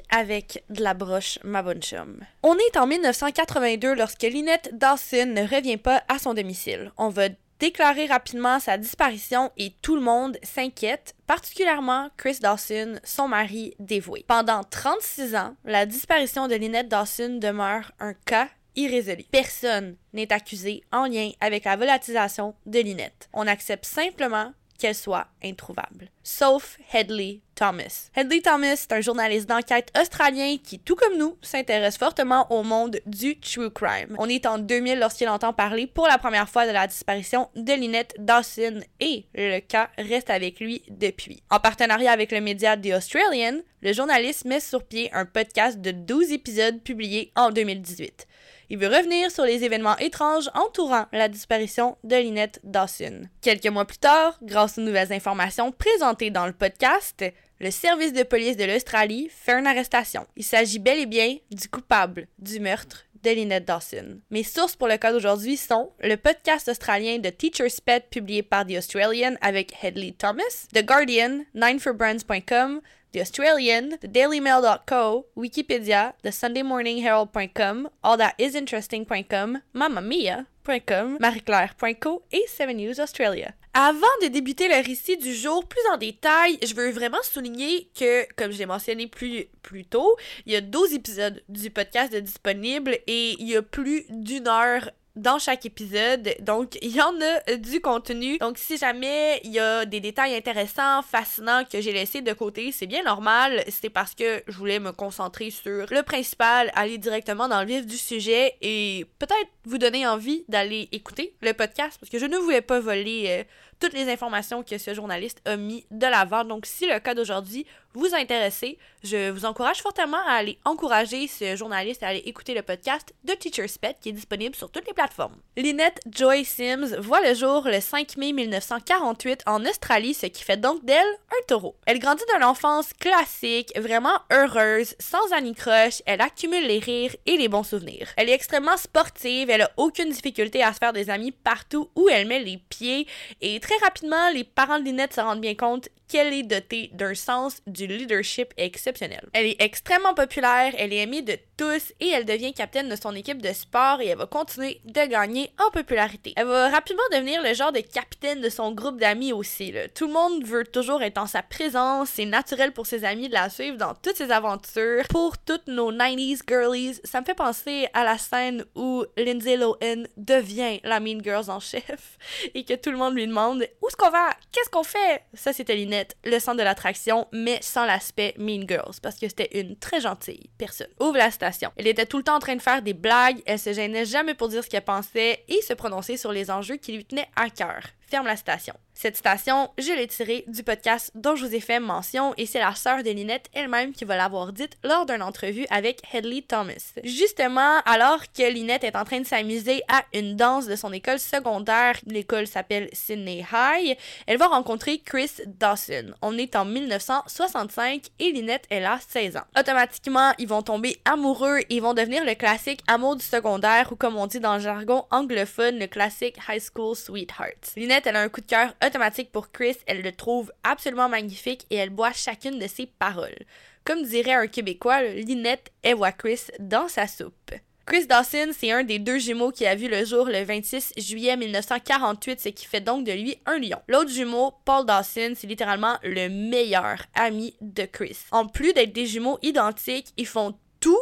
avec 0.10 0.64
de 0.70 0.82
la 0.82 0.94
broche, 0.94 1.40
ma 1.44 1.62
bonne 1.62 1.82
chum. 1.82 2.20
On 2.42 2.56
est 2.58 2.78
en 2.78 2.88
1982 2.88 3.96
lorsque 3.96 4.24
Lynette 4.24 4.78
Dawson 4.78 5.28
ne 5.28 5.42
revient 5.42 5.78
pas 5.78 6.04
à 6.08 6.20
son 6.20 6.34
domicile. 6.34 6.92
On 6.98 7.10
va 7.10 7.30
déclarer 7.60 8.08
rapidement 8.08 8.60
sa 8.60 8.78
disparition 8.78 9.52
et 9.58 9.74
tout 9.82 9.96
le 9.96 10.02
monde 10.02 10.38
s'inquiète, 10.44 11.16
particulièrement 11.28 12.10
Chris 12.18 12.40
Dawson, 12.42 13.00
son 13.04 13.28
mari 13.28 13.74
dévoué. 13.80 14.26
Pendant 14.28 14.64
36 14.64 15.36
ans, 15.36 15.56
la 15.64 15.86
disparition 15.86 16.48
de 16.48 16.56
Lynette 16.56 16.90
Dawson 16.90 17.38
demeure 17.40 17.92
un 18.00 18.14
cas 18.14 18.50
irrésolu. 18.76 19.24
Personne 19.32 19.96
n'est 20.14 20.34
accusé 20.34 20.84
en 20.92 21.06
lien 21.06 21.32
avec 21.40 21.66
la 21.66 21.76
volatilisation 21.76 22.56
de 22.66 22.80
Lynette. 22.80 23.30
On 23.34 23.48
accepte 23.48 23.86
simplement 23.86 24.52
qu'elle 24.84 24.96
soit 24.96 25.28
introuvable. 25.42 26.10
Sauf 26.24 26.78
Headley 26.92 27.40
Thomas. 27.56 28.10
Headley 28.18 28.42
Thomas 28.42 28.74
est 28.74 28.92
un 28.92 29.00
journaliste 29.00 29.48
d'enquête 29.48 29.94
australien 29.98 30.58
qui, 30.62 30.78
tout 30.78 30.98
comme 30.98 31.18
nous, 31.18 31.38
s'intéresse 31.42 31.98
fortement 31.98 32.52
au 32.52 32.64
monde 32.64 33.00
du 33.06 33.40
true 33.40 33.72
crime. 33.72 34.14
On 34.20 34.28
est 34.28 34.46
en 34.46 34.58
2000 34.58 35.00
lorsqu'il 35.00 35.30
entend 35.30 35.54
parler 35.54 35.88
pour 35.88 36.06
la 36.06 36.18
première 36.18 36.50
fois 36.50 36.68
de 36.68 36.74
la 36.74 36.86
disparition 36.86 37.50
de 37.56 37.72
Lynette 37.72 38.14
Dawson 38.20 38.82
et 39.00 39.26
le 39.36 39.62
cas 39.62 39.90
reste 39.98 40.30
avec 40.30 40.60
lui 40.60 40.84
depuis. 40.90 41.44
En 41.50 41.62
partenariat 41.62 42.12
avec 42.12 42.34
le 42.34 42.42
média 42.42 42.76
The 42.76 42.88
Australian, 42.98 43.62
le 43.82 43.94
journaliste 43.94 44.44
met 44.44 44.60
sur 44.60 44.84
pied 44.84 45.10
un 45.14 45.26
podcast 45.26 45.80
de 45.80 45.92
12 45.92 46.34
épisodes 46.34 46.82
publiés 46.82 47.32
en 47.38 47.52
2018. 47.52 48.28
Il 48.74 48.80
veut 48.80 48.88
revenir 48.88 49.30
sur 49.30 49.46
les 49.46 49.64
événements 49.64 50.00
étranges 50.00 50.50
entourant 50.56 51.06
la 51.12 51.28
disparition 51.28 51.96
de 52.04 52.16
Lynette 52.16 52.60
Dawson. 52.64 53.22
Quelques 53.40 53.68
mois 53.68 53.86
plus 53.86 54.00
tard, 54.00 54.40
grâce 54.42 54.80
aux 54.80 54.81
nouvelles 54.81 55.14
informations 55.14 55.72
présentées 55.72 56.31
dans 56.31 56.48
le 56.48 56.54
podcast, 56.54 57.24
le 57.60 57.70
service 57.70 58.14
de 58.14 58.24
police 58.24 58.58
de 58.58 58.64
l'Australie 58.64 59.30
fait 59.30 59.60
une 59.60 59.68
arrestation. 59.68 60.25
Il 60.36 60.44
s'agit 60.44 60.80
bel 60.80 60.98
et 60.98 61.06
bien 61.06 61.38
du 61.52 61.70
coupable 61.70 62.28
du 62.40 62.60
meurtre 62.60 63.06
de 63.22 63.30
Lynette 63.30 63.66
Dawson. 63.66 64.20
Mes 64.31 64.44
sources 64.44 64.75
pour 64.75 64.88
le 64.88 64.98
cas 64.98 65.12
d'aujourd'hui 65.12 65.56
sont 65.56 65.92
le 66.00 66.16
podcast 66.16 66.68
australien 66.68 67.20
de 67.20 67.30
Teacher's 67.30 67.80
Pet 67.80 68.10
publié 68.10 68.42
par 68.42 68.66
The 68.66 68.78
Australian 68.80 69.36
avec 69.42 69.72
Headley 69.84 70.16
Thomas, 70.18 70.66
The 70.74 70.84
Guardian, 70.84 71.42
9forbrands.com, 71.56 72.81
The 73.13 73.21
Australian, 73.21 73.98
The 74.01 74.07
DailyMail.co, 74.07 75.27
Wikipedia, 75.38 76.13
The 76.24 76.31
SundayMorningHerald.com, 76.31 77.89
AllThatIsInteresting.com, 78.04 79.62
MammaMia.com, 79.75 81.18
MarieClaire.co 81.19 82.24
et 82.32 82.43
7 82.48 82.75
News 82.75 83.00
Australia. 83.00 83.53
Avant 83.75 84.08
de 84.24 84.29
débuter 84.29 84.67
le 84.67 84.84
récit 84.84 85.17
du 85.17 85.34
jour 85.34 85.63
plus 85.67 85.82
en 85.91 85.98
détail, 85.98 86.58
je 86.63 86.74
veux 86.74 86.89
vraiment 86.89 87.22
souligner 87.22 87.88
que, 87.98 88.25
comme 88.36 88.51
je 88.51 88.58
l'ai 88.58 88.65
mentionné 88.65 89.05
plus, 89.05 89.48
tôt, 89.89 90.15
il 90.48 90.53
y 90.53 90.55
a 90.55 90.62
12 90.62 90.93
épisodes 90.93 91.43
du 91.50 91.70
podcast 91.70 92.15
disponibles 92.15 92.98
et 93.05 93.36
il 93.39 93.48
y 93.48 93.55
a 93.55 93.62
plus 93.62 94.05
d'une 94.10 94.48
heure 94.48 94.89
dans 95.15 95.39
chaque 95.39 95.65
épisode. 95.65 96.36
Donc, 96.39 96.77
il 96.82 96.96
y 96.96 97.01
en 97.01 97.13
a 97.22 97.55
du 97.58 97.82
contenu. 97.82 98.38
Donc, 98.39 98.58
si 98.58 98.77
jamais 98.77 99.39
il 99.43 99.51
y 99.51 99.60
a 99.60 99.86
des 99.86 100.00
détails 100.00 100.36
intéressants, 100.36 101.01
fascinants 101.01 101.63
que 101.72 101.82
j'ai 101.82 101.93
laissés 101.93 102.22
de 102.22 102.34
côté, 102.34 102.72
c'est 102.72 102.88
bien 102.88 103.03
normal. 103.03 103.63
C'est 103.70 103.89
parce 103.89 104.15
que 104.15 104.43
je 104.48 104.58
voulais 104.58 104.79
me 104.79 104.91
concentrer 104.91 105.50
sur 105.51 105.86
le 105.89 106.03
principal, 106.03 106.72
aller 106.75 106.98
directement 106.98 107.48
dans 107.48 107.62
le 107.62 107.67
vif 107.67 107.86
du 107.86 107.98
sujet 107.98 108.55
et 108.62 109.05
peut-être 109.20 109.50
vous 109.65 109.77
donner 109.77 110.05
envie 110.08 110.43
d'aller 110.48 110.89
écouter 110.91 111.34
le 111.41 111.53
podcast 111.53 111.98
parce 112.00 112.10
que 112.10 112.20
je 112.20 112.25
ne 112.25 112.38
voulais 112.38 112.62
pas 112.62 112.79
voler 112.79 113.25
euh, 113.27 113.43
toutes 113.79 113.93
les 113.93 114.10
informations 114.10 114.63
que 114.63 114.77
ce 114.77 114.93
journaliste 114.93 115.41
a 115.46 115.58
mis 115.58 115.86
de 115.91 116.08
l'avant. 116.08 116.46
Donc, 116.46 116.65
si 116.65 116.86
le 116.86 117.00
cas 117.00 117.13
d'aujourd'hui 117.13 117.65
vous 117.93 118.15
intéresse, 118.15 118.63
je 119.03 119.29
vous 119.29 119.46
encourage 119.46 119.82
fortement 119.82 120.25
à 120.25 120.34
aller 120.34 120.58
encourager 120.65 121.27
ce 121.27 121.55
journaliste 121.55 122.01
à 122.01 122.08
aller 122.08 122.24
écouter 122.25 122.53
le 122.53 122.62
podcast 122.62 123.13
de 123.24 123.34
Teacher's 123.34 123.77
Pet 123.77 123.96
qui 124.01 124.10
est 124.10 124.13
disponible 124.13 124.55
sur 124.55 124.72
toutes 124.72 124.88
les 124.88 124.93
plateformes. 124.93 125.36
Lynette 125.58 126.00
Joy 126.10 126.43
Sims 126.46 126.96
voit 127.00 127.22
le 127.22 127.36
jour 127.36 127.67
le 127.67 127.79
5 127.79 128.17
mai 128.17 128.34
1948 128.34 129.43
en 129.46 129.63
Australie, 129.65 130.13
ce 130.13 130.25
qui 130.27 130.43
fait 130.43 130.58
donc 130.58 130.84
d'elle 130.86 131.05
un 131.32 131.46
taureau. 131.48 131.75
Elle 131.86 132.00
grandit 132.00 132.24
d'une 132.34 132.43
enfance 132.43 132.93
classique, 132.93 133.77
vraiment 133.77 134.17
heureuse, 134.32 134.96
sans 135.00 135.32
anicroche, 135.34 136.01
elle 136.05 136.22
accumule 136.22 136.65
les 136.65 136.79
rires 136.79 137.15
et 137.25 137.38
les 137.38 137.48
bons 137.48 137.63
souvenirs. 137.63 138.08
Elle 138.17 138.29
est 138.29 138.34
extrêmement 138.34 138.77
sportive, 138.77 139.50
elle 139.53 139.62
a 139.62 139.72
aucune 139.77 140.10
difficulté 140.10 140.63
à 140.63 140.74
se 140.74 140.79
faire 140.79 140.93
des 140.93 141.10
amis 141.10 141.31
partout 141.31 141.89
où 141.95 142.10
elle 142.10 142.27
met 142.27 142.39
les 142.39 142.57
pieds. 142.57 143.07
Et 143.41 143.60
très 143.60 143.75
rapidement, 143.83 144.29
les 144.33 144.43
parents 144.43 144.79
de 144.79 144.83
Lynette 144.83 145.13
se 145.13 145.22
rendent 145.22 145.41
bien 145.41 145.55
compte 145.55 145.89
qu'elle 146.13 146.32
est 146.32 146.43
dotée 146.43 146.91
d'un 146.93 147.15
sens 147.15 147.63
du 147.65 147.88
leadership 147.88 148.53
exceptionnel. 148.55 149.27
Elle 149.34 149.48
est 149.48 149.55
extrêmement 149.60 150.13
populaire, 150.13 150.72
elle 150.77 150.93
est 150.93 150.98
aimée 150.98 151.24
de 151.24 151.36
tous 151.58 151.91
et 152.00 152.10
elle 152.10 152.25
devient 152.25 152.53
capitaine 152.53 152.88
de 152.88 152.96
son 152.96 153.15
équipe 153.15 153.41
de 153.41 153.51
sport 153.51 154.00
et 154.00 154.10
elle 154.10 154.20
va 154.20 154.27
continuer 154.27 154.79
de 154.86 155.05
gagner 155.08 155.50
en 155.60 155.72
popularité. 155.72 156.34
Elle 156.36 156.46
va 156.46 156.70
rapidement 156.70 157.01
devenir 157.12 157.41
le 157.41 157.55
genre 157.55 157.72
de 157.72 157.79
capitaine 157.79 158.41
de 158.41 158.50
son 158.50 158.74
groupe 158.74 159.00
d'amis 159.00 159.34
aussi. 159.34 159.74
Tout 159.96 160.05
le 160.05 160.13
monde 160.13 160.43
veut 160.46 160.65
toujours 160.65 161.01
être 161.01 161.17
en 161.17 161.25
sa 161.25 161.41
présence, 161.41 162.10
c'est 162.13 162.25
naturel 162.25 162.74
pour 162.74 162.86
ses 162.86 163.05
amis 163.05 163.27
de 163.27 163.34
la 163.34 163.50
suivre 163.50 163.77
dans 163.77 163.96
toutes 163.96 164.17
ses 164.17 164.29
aventures. 164.29 165.05
Pour 165.10 165.39
toutes 165.39 165.65
nos 165.65 165.91
90s 165.91 166.41
girlies, 166.48 167.00
ça 167.03 167.22
me 167.22 167.25
fait 167.25 167.34
penser 167.34 167.88
à 167.96 168.03
la 168.03 168.20
scène 168.20 168.65
où 168.75 169.03
Lindsay 169.17 169.58
Lohan 169.58 170.03
devient 170.15 170.79
la 170.84 171.00
Mean 171.00 171.24
Girls 171.24 171.50
en 171.50 171.60
chef 171.60 172.20
et 172.53 172.63
que 172.65 172.75
tout 172.75 172.91
le 172.91 172.98
monde 172.98 173.15
lui 173.15 173.25
demande 173.25 173.67
où 173.82 173.88
est-ce 173.88 173.98
qu'on 173.98 174.12
va, 174.12 174.29
qu'est-ce 174.51 174.70
qu'on 174.70 174.84
fait. 174.84 175.24
Ça 175.34 175.53
c'était 175.53 175.75
Lynette. 175.75 176.02
Le 176.24 176.39
centre 176.39 176.57
de 176.57 176.63
l'attraction, 176.63 177.27
mais 177.31 177.60
sans 177.62 177.86
l'aspect 177.86 178.33
Mean 178.38 178.67
Girls, 178.67 178.95
parce 179.01 179.15
que 179.15 179.27
c'était 179.27 179.60
une 179.60 179.75
très 179.75 180.01
gentille 180.01 180.50
personne. 180.57 180.88
Ouvre 181.00 181.17
la 181.17 181.31
station. 181.31 181.72
Elle 181.77 181.88
était 181.88 182.05
tout 182.05 182.17
le 182.17 182.24
temps 182.24 182.36
en 182.36 182.39
train 182.39 182.55
de 182.55 182.62
faire 182.62 182.81
des 182.81 182.93
blagues, 182.93 183.41
elle 183.45 183.60
se 183.60 183.74
gênait 183.74 184.05
jamais 184.05 184.33
pour 184.33 184.50
dire 184.50 184.63
ce 184.63 184.69
qu'elle 184.69 184.83
pensait 184.83 185.43
et 185.48 185.62
se 185.62 185.74
prononcer 185.74 186.17
sur 186.17 186.31
les 186.31 186.51
enjeux 186.51 186.77
qui 186.77 186.93
lui 186.93 187.05
tenaient 187.05 187.29
à 187.36 187.50
cœur. 187.50 187.81
Ferme 188.13 188.27
la 188.27 188.36
station. 188.36 188.75
Cette 188.93 189.17
station, 189.17 189.72
je 189.79 189.91
l'ai 189.91 190.05
tirée 190.05 190.46
du 190.48 190.62
podcast 190.62 191.12
dont 191.15 191.36
je 191.36 191.48
vous 191.48 191.55
ai 191.55 191.60
fait 191.60 191.79
mention 191.79 192.36
et 192.38 192.46
c'est 192.46 192.60
la 192.60 192.75
sœur 192.75 193.01
de 193.01 193.10
Linette 193.10 193.50
elle-même 193.53 193.91
qui 193.91 194.05
va 194.05 194.15
l'avoir 194.15 194.53
dite 194.53 194.77
lors 194.84 195.08
d'une 195.08 195.24
entrevue 195.24 195.65
avec 195.72 196.01
Hedley 196.13 196.43
Thomas. 196.48 196.93
Justement, 197.03 197.79
alors 197.86 198.22
que 198.38 198.48
Linette 198.48 198.84
est 198.84 198.96
en 198.96 199.03
train 199.03 199.20
de 199.20 199.25
s'amuser 199.25 199.82
à 199.88 200.03
une 200.13 200.36
danse 200.36 200.67
de 200.67 200.75
son 200.75 200.93
école 200.93 201.17
secondaire, 201.17 202.00
l'école 202.05 202.46
s'appelle 202.46 202.88
Sydney 202.93 203.43
High, 203.51 203.98
elle 204.27 204.38
va 204.38 204.46
rencontrer 204.46 205.00
Chris 205.00 205.32
Dawson. 205.48 206.13
On 206.22 206.38
est 206.38 206.55
en 206.55 206.65
1965 206.65 208.10
et 208.20 208.32
Linette 208.32 208.67
est 208.70 208.79
là 208.79 209.00
16 209.10 209.38
ans. 209.38 209.46
Automatiquement, 209.60 210.34
ils 210.38 210.48
vont 210.48 210.62
tomber 210.62 210.98
amoureux 211.05 211.62
et 211.67 211.79
vont 211.79 211.96
devenir 211.96 212.24
le 212.24 212.36
classique 212.36 212.82
amour 212.88 213.15
du 213.15 213.25
secondaire 213.25 213.91
ou 213.91 213.96
comme 213.96 214.17
on 214.17 214.27
dit 214.27 214.39
dans 214.39 214.53
le 214.53 214.62
jargon 214.62 215.05
anglophone, 215.10 215.79
le 215.79 215.88
classique 215.88 216.38
high 216.48 216.62
school 216.62 216.96
sweetheart. 216.96 217.74
Elle 218.05 218.15
a 218.15 218.22
un 218.22 218.29
coup 218.29 218.41
de 218.41 218.45
cœur 218.45 218.74
automatique 218.86 219.31
pour 219.31 219.51
Chris, 219.51 219.77
elle 219.86 220.01
le 220.01 220.12
trouve 220.12 220.51
absolument 220.63 221.10
magnifique 221.10 221.65
et 221.69 221.75
elle 221.75 221.89
boit 221.89 222.13
chacune 222.13 222.60
de 222.60 222.67
ses 222.67 222.86
paroles. 222.86 223.45
Comme 223.86 224.03
dirait 224.03 224.33
un 224.33 224.48
Québécois, 224.48 225.03
Linette, 225.03 225.72
elle 225.81 225.95
voit 225.95 226.12
Chris 226.12 226.41
dans 226.60 226.88
sa 226.88 227.07
soupe. 227.07 227.51
Chris 227.86 228.07
Dawson, 228.07 228.51
c'est 228.57 228.72
un 228.72 228.83
des 228.83 228.98
deux 228.98 229.17
jumeaux 229.17 229.51
qui 229.51 229.65
a 229.65 229.75
vu 229.75 229.89
le 229.89 230.05
jour 230.05 230.27
le 230.27 230.41
26 230.41 230.93
juillet 230.95 231.36
1948, 231.36 232.39
ce 232.39 232.50
qui 232.50 232.65
fait 232.65 232.79
donc 232.79 233.05
de 233.05 233.12
lui 233.12 233.38
un 233.45 233.60
lion. 233.60 233.81
L'autre 233.89 234.10
jumeau, 234.10 234.53
Paul 234.63 234.86
Dawson, 234.86 235.33
c'est 235.36 235.48
littéralement 235.48 235.98
le 236.01 236.29
meilleur 236.29 237.03
ami 237.13 237.55
de 237.60 237.83
Chris. 237.83 238.19
En 238.31 238.48
plus 238.48 238.72
d'être 238.72 238.93
des 238.93 239.05
jumeaux 239.05 239.38
identiques, 239.41 240.13
ils 240.15 240.27
font 240.27 240.57
tout 240.79 240.98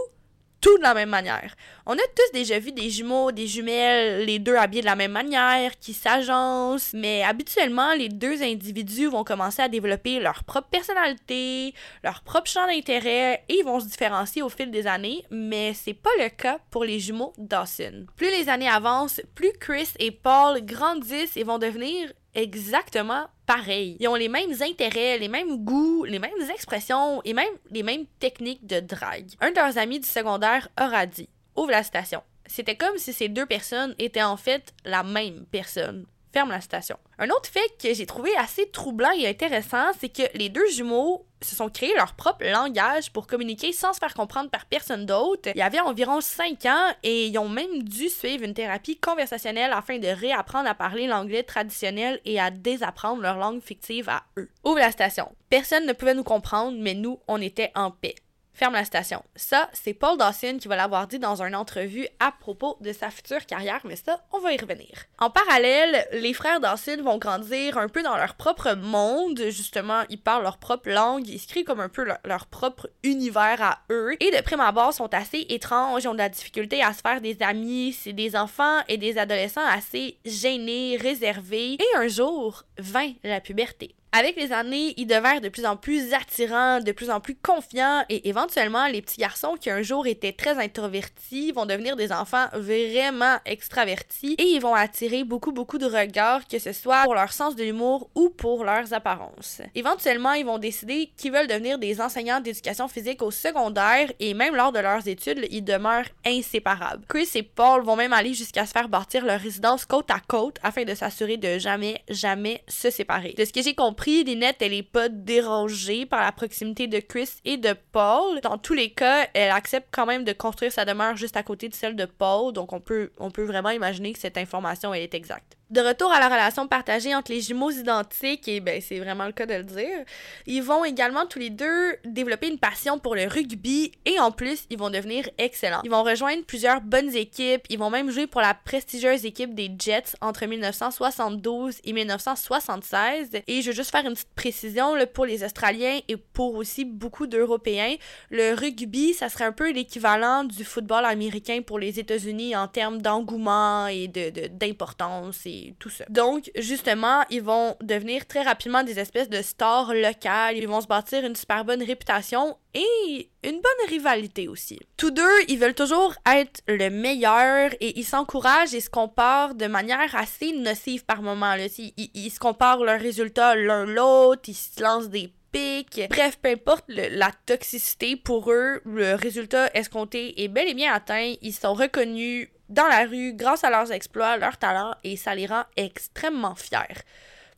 tout 0.61 0.77
de 0.77 0.83
la 0.83 0.93
même 0.93 1.09
manière. 1.09 1.55
On 1.85 1.93
a 1.93 2.07
tous 2.15 2.31
déjà 2.33 2.59
vu 2.59 2.71
des 2.71 2.89
jumeaux, 2.89 3.31
des 3.31 3.47
jumelles, 3.47 4.25
les 4.25 4.39
deux 4.39 4.55
habillés 4.55 4.81
de 4.81 4.85
la 4.85 4.95
même 4.95 5.11
manière, 5.11 5.77
qui 5.79 5.93
s'agencent, 5.93 6.93
mais 6.93 7.23
habituellement, 7.23 7.93
les 7.93 8.09
deux 8.09 8.43
individus 8.43 9.07
vont 9.07 9.23
commencer 9.23 9.63
à 9.63 9.67
développer 9.67 10.19
leur 10.19 10.43
propre 10.43 10.69
personnalité, 10.69 11.73
leur 12.03 12.21
propre 12.21 12.49
champ 12.49 12.67
d'intérêt, 12.67 13.43
et 13.49 13.59
ils 13.59 13.65
vont 13.65 13.79
se 13.79 13.87
différencier 13.87 14.43
au 14.43 14.49
fil 14.49 14.69
des 14.69 14.85
années, 14.85 15.25
mais 15.31 15.73
c'est 15.73 15.95
pas 15.95 16.11
le 16.19 16.29
cas 16.29 16.59
pour 16.69 16.85
les 16.85 16.99
jumeaux 16.99 17.33
Dawson. 17.37 18.05
Plus 18.15 18.29
les 18.29 18.47
années 18.47 18.69
avancent, 18.69 19.21
plus 19.33 19.51
Chris 19.59 19.89
et 19.99 20.11
Paul 20.11 20.63
grandissent 20.63 21.35
et 21.35 21.43
vont 21.43 21.57
devenir 21.57 22.13
exactement 22.35 23.25
pareil. 23.55 23.97
Ils 23.99 24.07
ont 24.07 24.15
les 24.15 24.29
mêmes 24.29 24.53
intérêts, 24.61 25.17
les 25.17 25.27
mêmes 25.27 25.57
goûts, 25.65 26.05
les 26.05 26.19
mêmes 26.19 26.49
expressions 26.53 27.21
et 27.25 27.33
même 27.33 27.53
les 27.69 27.83
mêmes 27.83 28.05
techniques 28.19 28.65
de 28.65 28.79
drague. 28.79 29.31
Un 29.41 29.51
de 29.51 29.55
leurs 29.55 29.77
amis 29.77 29.99
du 29.99 30.07
secondaire 30.07 30.69
aura 30.79 31.05
dit 31.05 31.27
Ouvre 31.57 31.71
la 31.71 31.83
station. 31.83 32.23
C'était 32.45 32.77
comme 32.77 32.97
si 32.97 33.11
ces 33.11 33.27
deux 33.27 33.45
personnes 33.45 33.93
étaient 33.99 34.23
en 34.23 34.37
fait 34.37 34.73
la 34.85 35.03
même 35.03 35.45
personne 35.51 36.05
ferme 36.31 36.51
la 36.51 36.61
station. 36.61 36.97
Un 37.19 37.29
autre 37.29 37.49
fait 37.49 37.69
que 37.81 37.93
j'ai 37.93 38.05
trouvé 38.05 38.35
assez 38.37 38.69
troublant 38.69 39.11
et 39.11 39.27
intéressant, 39.27 39.91
c'est 39.99 40.09
que 40.09 40.23
les 40.37 40.49
deux 40.49 40.67
jumeaux 40.71 41.25
se 41.41 41.55
sont 41.55 41.69
créés 41.69 41.93
leur 41.95 42.13
propre 42.13 42.45
langage 42.45 43.11
pour 43.11 43.27
communiquer 43.27 43.73
sans 43.73 43.93
se 43.93 43.99
faire 43.99 44.13
comprendre 44.13 44.49
par 44.49 44.65
personne 44.65 45.05
d'autre. 45.05 45.49
Il 45.55 45.57
y 45.57 45.63
avait 45.63 45.79
environ 45.79 46.21
5 46.21 46.65
ans 46.65 46.93
et 47.03 47.27
ils 47.27 47.37
ont 47.37 47.49
même 47.49 47.83
dû 47.83 48.09
suivre 48.09 48.43
une 48.43 48.53
thérapie 48.53 48.97
conversationnelle 48.97 49.73
afin 49.73 49.97
de 49.97 50.07
réapprendre 50.07 50.69
à 50.69 50.75
parler 50.75 51.07
l'anglais 51.07 51.43
traditionnel 51.43 52.19
et 52.25 52.39
à 52.39 52.51
désapprendre 52.51 53.21
leur 53.21 53.37
langue 53.37 53.61
fictive 53.61 54.09
à 54.09 54.23
eux. 54.37 54.49
Ouvre 54.63 54.79
la 54.79 54.91
station. 54.91 55.31
Personne 55.49 55.85
ne 55.85 55.93
pouvait 55.93 56.13
nous 56.13 56.23
comprendre, 56.23 56.77
mais 56.79 56.93
nous, 56.93 57.19
on 57.27 57.41
était 57.41 57.71
en 57.75 57.91
paix 57.91 58.15
ferme 58.53 58.73
la 58.73 58.85
station. 58.85 59.23
Ça, 59.35 59.69
c'est 59.73 59.93
Paul 59.93 60.17
Dawson 60.17 60.57
qui 60.59 60.67
va 60.67 60.75
l'avoir 60.75 61.07
dit 61.07 61.19
dans 61.19 61.41
une 61.41 61.55
entrevue 61.55 62.07
à 62.19 62.31
propos 62.31 62.77
de 62.81 62.91
sa 62.91 63.09
future 63.09 63.45
carrière, 63.45 63.81
mais 63.85 63.95
ça, 63.95 64.23
on 64.31 64.39
va 64.39 64.53
y 64.53 64.57
revenir. 64.57 64.89
En 65.19 65.29
parallèle, 65.29 66.07
les 66.13 66.33
frères 66.33 66.59
Dawson 66.59 66.97
vont 67.03 67.17
grandir 67.17 67.77
un 67.77 67.87
peu 67.87 68.03
dans 68.03 68.17
leur 68.17 68.35
propre 68.35 68.73
monde, 68.75 69.41
justement, 69.49 70.01
ils 70.09 70.21
parlent 70.21 70.43
leur 70.43 70.57
propre 70.57 70.89
langue, 70.89 71.27
ils 71.27 71.39
se 71.39 71.51
comme 71.63 71.81
un 71.81 71.89
peu 71.89 72.05
leur, 72.23 72.45
propre 72.47 72.89
univers 73.03 73.61
à 73.61 73.79
eux, 73.91 74.15
et 74.19 74.31
de 74.31 74.41
prime 74.41 74.61
abord 74.61 74.93
sont 74.93 75.13
assez 75.13 75.45
étranges, 75.49 76.03
ils 76.03 76.07
ont 76.07 76.13
de 76.13 76.17
la 76.17 76.29
difficulté 76.29 76.81
à 76.81 76.93
se 76.93 77.01
faire 77.01 77.21
des 77.21 77.37
amis, 77.41 77.93
c'est 77.93 78.13
des 78.13 78.35
enfants 78.35 78.79
et 78.87 78.97
des 78.97 79.17
adolescents 79.17 79.65
assez 79.65 80.17
gênés, 80.25 80.97
réservés, 80.99 81.73
et 81.73 81.97
un 81.97 82.07
jour 82.07 82.63
vint 82.77 83.11
la 83.23 83.41
puberté. 83.41 83.95
Avec 84.13 84.35
les 84.35 84.51
années, 84.51 84.93
ils 84.97 85.07
devinrent 85.07 85.39
de 85.39 85.47
plus 85.47 85.65
en 85.65 85.77
plus 85.77 86.13
attirants, 86.13 86.81
de 86.81 86.91
plus 86.91 87.09
en 87.09 87.21
plus 87.21 87.33
confiants 87.33 88.03
et 88.09 88.27
éventuellement, 88.27 88.87
les 88.87 89.01
petits 89.01 89.21
garçons 89.21 89.55
qui 89.57 89.69
un 89.69 89.81
jour 89.81 90.05
étaient 90.05 90.33
très 90.33 90.61
introvertis 90.61 91.53
vont 91.53 91.65
devenir 91.65 91.95
des 91.95 92.11
enfants 92.11 92.47
vraiment 92.51 93.37
extravertis 93.45 94.35
et 94.37 94.43
ils 94.43 94.59
vont 94.59 94.75
attirer 94.75 95.23
beaucoup, 95.23 95.53
beaucoup 95.53 95.77
de 95.77 95.85
regards, 95.85 96.45
que 96.45 96.59
ce 96.59 96.73
soit 96.73 97.03
pour 97.03 97.15
leur 97.15 97.31
sens 97.31 97.55
de 97.55 97.63
l'humour 97.63 98.09
ou 98.13 98.29
pour 98.29 98.65
leurs 98.65 98.91
apparences. 98.93 99.61
Éventuellement, 99.75 100.33
ils 100.33 100.45
vont 100.45 100.57
décider 100.57 101.09
qu'ils 101.15 101.31
veulent 101.31 101.47
devenir 101.47 101.79
des 101.79 102.01
enseignants 102.01 102.41
d'éducation 102.41 102.89
physique 102.89 103.21
au 103.21 103.31
secondaire 103.31 104.11
et 104.19 104.33
même 104.33 104.57
lors 104.57 104.73
de 104.73 104.79
leurs 104.79 105.07
études, 105.07 105.47
ils 105.51 105.63
demeurent 105.63 106.09
inséparables. 106.25 107.05
Chris 107.07 107.29
et 107.35 107.43
Paul 107.43 107.81
vont 107.85 107.95
même 107.95 108.11
aller 108.11 108.33
jusqu'à 108.33 108.65
se 108.65 108.73
faire 108.73 108.89
bâtir 108.89 109.23
leur 109.23 109.39
résidence 109.39 109.85
côte 109.85 110.11
à 110.11 110.19
côte 110.19 110.57
afin 110.63 110.83
de 110.83 110.95
s'assurer 110.95 111.37
de 111.37 111.57
jamais, 111.59 112.03
jamais 112.09 112.61
se 112.67 112.89
séparer. 112.89 113.35
De 113.37 113.45
ce 113.45 113.53
que 113.53 113.61
j'ai 113.61 113.73
compris, 113.73 114.00
compris, 114.01 114.23
Lynette, 114.23 114.63
elle 114.63 114.73
est 114.73 114.81
pas 114.81 115.09
dérangée 115.09 116.07
par 116.07 116.21
la 116.21 116.31
proximité 116.31 116.87
de 116.87 116.99
Chris 116.99 117.29
et 117.45 117.57
de 117.57 117.75
Paul. 117.91 118.41
Dans 118.41 118.57
tous 118.57 118.73
les 118.73 118.89
cas, 118.89 119.27
elle 119.35 119.51
accepte 119.51 119.89
quand 119.91 120.07
même 120.07 120.23
de 120.23 120.33
construire 120.33 120.71
sa 120.71 120.85
demeure 120.85 121.15
juste 121.17 121.37
à 121.37 121.43
côté 121.43 121.69
de 121.69 121.75
celle 121.75 121.95
de 121.95 122.05
Paul, 122.05 122.51
donc 122.51 122.73
on 122.73 122.79
peut, 122.79 123.11
on 123.19 123.29
peut 123.29 123.43
vraiment 123.43 123.69
imaginer 123.69 124.11
que 124.13 124.17
cette 124.17 124.39
information 124.39 124.91
est 124.91 125.13
exacte. 125.13 125.55
De 125.71 125.79
retour 125.79 126.11
à 126.11 126.19
la 126.19 126.27
relation 126.27 126.67
partagée 126.67 127.15
entre 127.15 127.31
les 127.31 127.39
jumeaux 127.39 127.71
identiques, 127.71 128.45
et 128.49 128.59
ben 128.59 128.81
c'est 128.81 128.99
vraiment 128.99 129.25
le 129.25 129.31
cas 129.31 129.45
de 129.45 129.53
le 129.53 129.63
dire, 129.63 130.03
ils 130.45 130.61
vont 130.61 130.83
également 130.83 131.25
tous 131.25 131.39
les 131.39 131.49
deux 131.49 131.95
développer 132.03 132.49
une 132.49 132.57
passion 132.57 132.99
pour 132.99 133.15
le 133.15 133.25
rugby 133.25 133.93
et 134.05 134.19
en 134.19 134.31
plus, 134.31 134.65
ils 134.69 134.77
vont 134.77 134.89
devenir 134.89 135.29
excellents. 135.37 135.79
Ils 135.85 135.89
vont 135.89 136.03
rejoindre 136.03 136.43
plusieurs 136.43 136.81
bonnes 136.81 137.15
équipes, 137.15 137.61
ils 137.69 137.79
vont 137.79 137.89
même 137.89 138.11
jouer 138.11 138.27
pour 138.27 138.41
la 138.41 138.53
prestigieuse 138.53 139.25
équipe 139.25 139.55
des 139.55 139.71
Jets 139.79 140.13
entre 140.19 140.45
1972 140.45 141.77
et 141.85 141.93
1976. 141.93 143.29
Et 143.47 143.61
je 143.61 143.69
veux 143.69 143.75
juste 143.75 143.91
faire 143.91 144.05
une 144.05 144.13
petite 144.13 144.35
précision 144.35 144.93
là, 144.93 145.07
pour 145.07 145.25
les 145.25 145.41
Australiens 145.41 146.01
et 146.09 146.17
pour 146.17 146.55
aussi 146.55 146.83
beaucoup 146.83 147.27
d'Européens, 147.27 147.95
le 148.29 148.55
rugby, 148.55 149.13
ça 149.13 149.29
serait 149.29 149.45
un 149.45 149.53
peu 149.53 149.71
l'équivalent 149.71 150.43
du 150.43 150.65
football 150.65 151.05
américain 151.05 151.61
pour 151.65 151.79
les 151.79 151.97
États-Unis 151.97 152.57
en 152.57 152.67
termes 152.67 153.01
d'engouement 153.01 153.87
et 153.87 154.09
de 154.09 154.31
d'importance 154.47 155.45
et 155.45 155.60
Donc, 156.09 156.51
justement, 156.55 157.23
ils 157.29 157.41
vont 157.41 157.75
devenir 157.81 158.25
très 158.25 158.41
rapidement 158.41 158.83
des 158.83 158.99
espèces 158.99 159.29
de 159.29 159.41
stars 159.41 159.93
locales. 159.93 160.57
Ils 160.57 160.67
vont 160.67 160.81
se 160.81 160.87
bâtir 160.87 161.25
une 161.25 161.35
super 161.35 161.65
bonne 161.65 161.83
réputation 161.83 162.57
et 162.73 163.29
une 163.43 163.59
bonne 163.61 163.89
rivalité 163.89 164.47
aussi. 164.47 164.79
Tous 164.97 165.11
deux, 165.11 165.41
ils 165.47 165.59
veulent 165.59 165.73
toujours 165.73 166.15
être 166.25 166.61
le 166.67 166.89
meilleur 166.89 167.71
et 167.79 167.99
ils 167.99 168.05
s'encouragent 168.05 168.73
et 168.73 168.81
se 168.81 168.89
comparent 168.89 169.55
de 169.55 169.67
manière 169.67 170.15
assez 170.15 170.53
nocive 170.53 171.05
par 171.05 171.21
moments. 171.21 171.55
Là. 171.55 171.65
Ils, 171.77 172.31
se 172.31 172.39
comparent 172.39 172.83
leurs 172.83 172.99
résultats 172.99 173.55
l'un 173.55 173.85
l'autre, 173.85 174.43
ils 174.47 174.53
se 174.53 174.81
lancent 174.81 175.09
des 175.09 175.33
pics. 175.51 176.01
Bref, 176.09 176.37
peu 176.41 176.49
importe 176.49 176.85
la 176.87 177.31
toxicité 177.45 178.15
pour 178.15 178.51
eux, 178.51 178.81
le 178.85 179.15
résultat 179.15 179.69
escompté 179.73 180.41
est 180.43 180.47
bel 180.47 180.69
et 180.69 180.73
bien 180.73 180.93
atteint. 180.93 181.33
Ils 181.41 181.53
sont 181.53 181.73
reconnus 181.73 182.49
dans 182.71 182.87
la 182.87 183.05
rue 183.05 183.33
grâce 183.33 183.63
à 183.63 183.69
leurs 183.69 183.91
exploits, 183.91 184.37
leurs 184.37 184.57
talents 184.57 184.95
et 185.03 185.17
ça 185.17 185.35
les 185.35 185.45
rend 185.45 185.63
extrêmement 185.77 186.55
fiers. 186.55 187.03